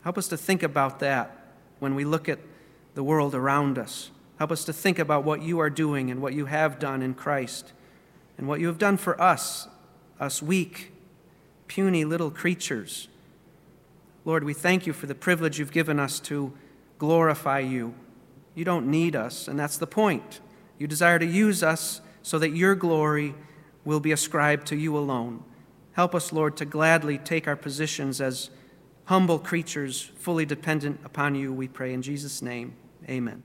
Help 0.03 0.17
us 0.17 0.27
to 0.27 0.37
think 0.37 0.63
about 0.63 0.99
that 0.99 1.35
when 1.79 1.95
we 1.95 2.05
look 2.05 2.27
at 2.27 2.39
the 2.95 3.03
world 3.03 3.35
around 3.35 3.77
us. 3.77 4.11
Help 4.37 4.51
us 4.51 4.63
to 4.65 4.73
think 4.73 4.99
about 4.99 5.23
what 5.23 5.41
you 5.41 5.59
are 5.59 5.69
doing 5.69 6.11
and 6.11 6.21
what 6.21 6.33
you 6.33 6.45
have 6.45 6.79
done 6.79 7.01
in 7.01 7.13
Christ, 7.13 7.73
and 8.37 8.47
what 8.47 8.59
you 8.59 8.67
have 8.67 8.77
done 8.77 8.97
for 8.97 9.19
us, 9.21 9.67
us 10.19 10.41
weak, 10.41 10.91
puny 11.67 12.05
little 12.05 12.31
creatures. 12.31 13.07
Lord, 14.25 14.43
we 14.43 14.53
thank 14.53 14.85
you 14.85 14.93
for 14.93 15.05
the 15.05 15.15
privilege 15.15 15.57
you've 15.57 15.71
given 15.71 15.99
us 15.99 16.19
to 16.21 16.53
glorify 16.99 17.59
you 17.59 17.93
you 18.57 18.65
don't 18.65 18.87
need 18.87 19.15
us, 19.15 19.47
and 19.47 19.59
that's 19.59 19.77
the 19.77 19.85
point. 19.85 20.39
You 20.79 20.87
desire 20.87 21.19
to 21.19 21.25
use 21.27 21.61
us 21.61 22.01
so 22.23 22.39
that 22.39 22.55
your 22.55 22.73
glory 22.73 23.35
will 23.85 23.99
be 23.99 24.11
ascribed 24.11 24.65
to 24.67 24.75
you 24.75 24.97
alone. 24.97 25.43
Help 25.91 26.15
us, 26.15 26.33
Lord, 26.33 26.57
to 26.57 26.65
gladly 26.65 27.19
take 27.19 27.47
our 27.47 27.55
positions 27.55 28.19
as 28.19 28.49
humble 29.05 29.37
creatures, 29.37 30.09
fully 30.17 30.43
dependent 30.43 30.99
upon 31.05 31.35
you, 31.35 31.53
we 31.53 31.67
pray 31.67 31.93
in 31.93 32.01
Jesus' 32.01 32.41
name. 32.41 32.73
Amen. 33.07 33.43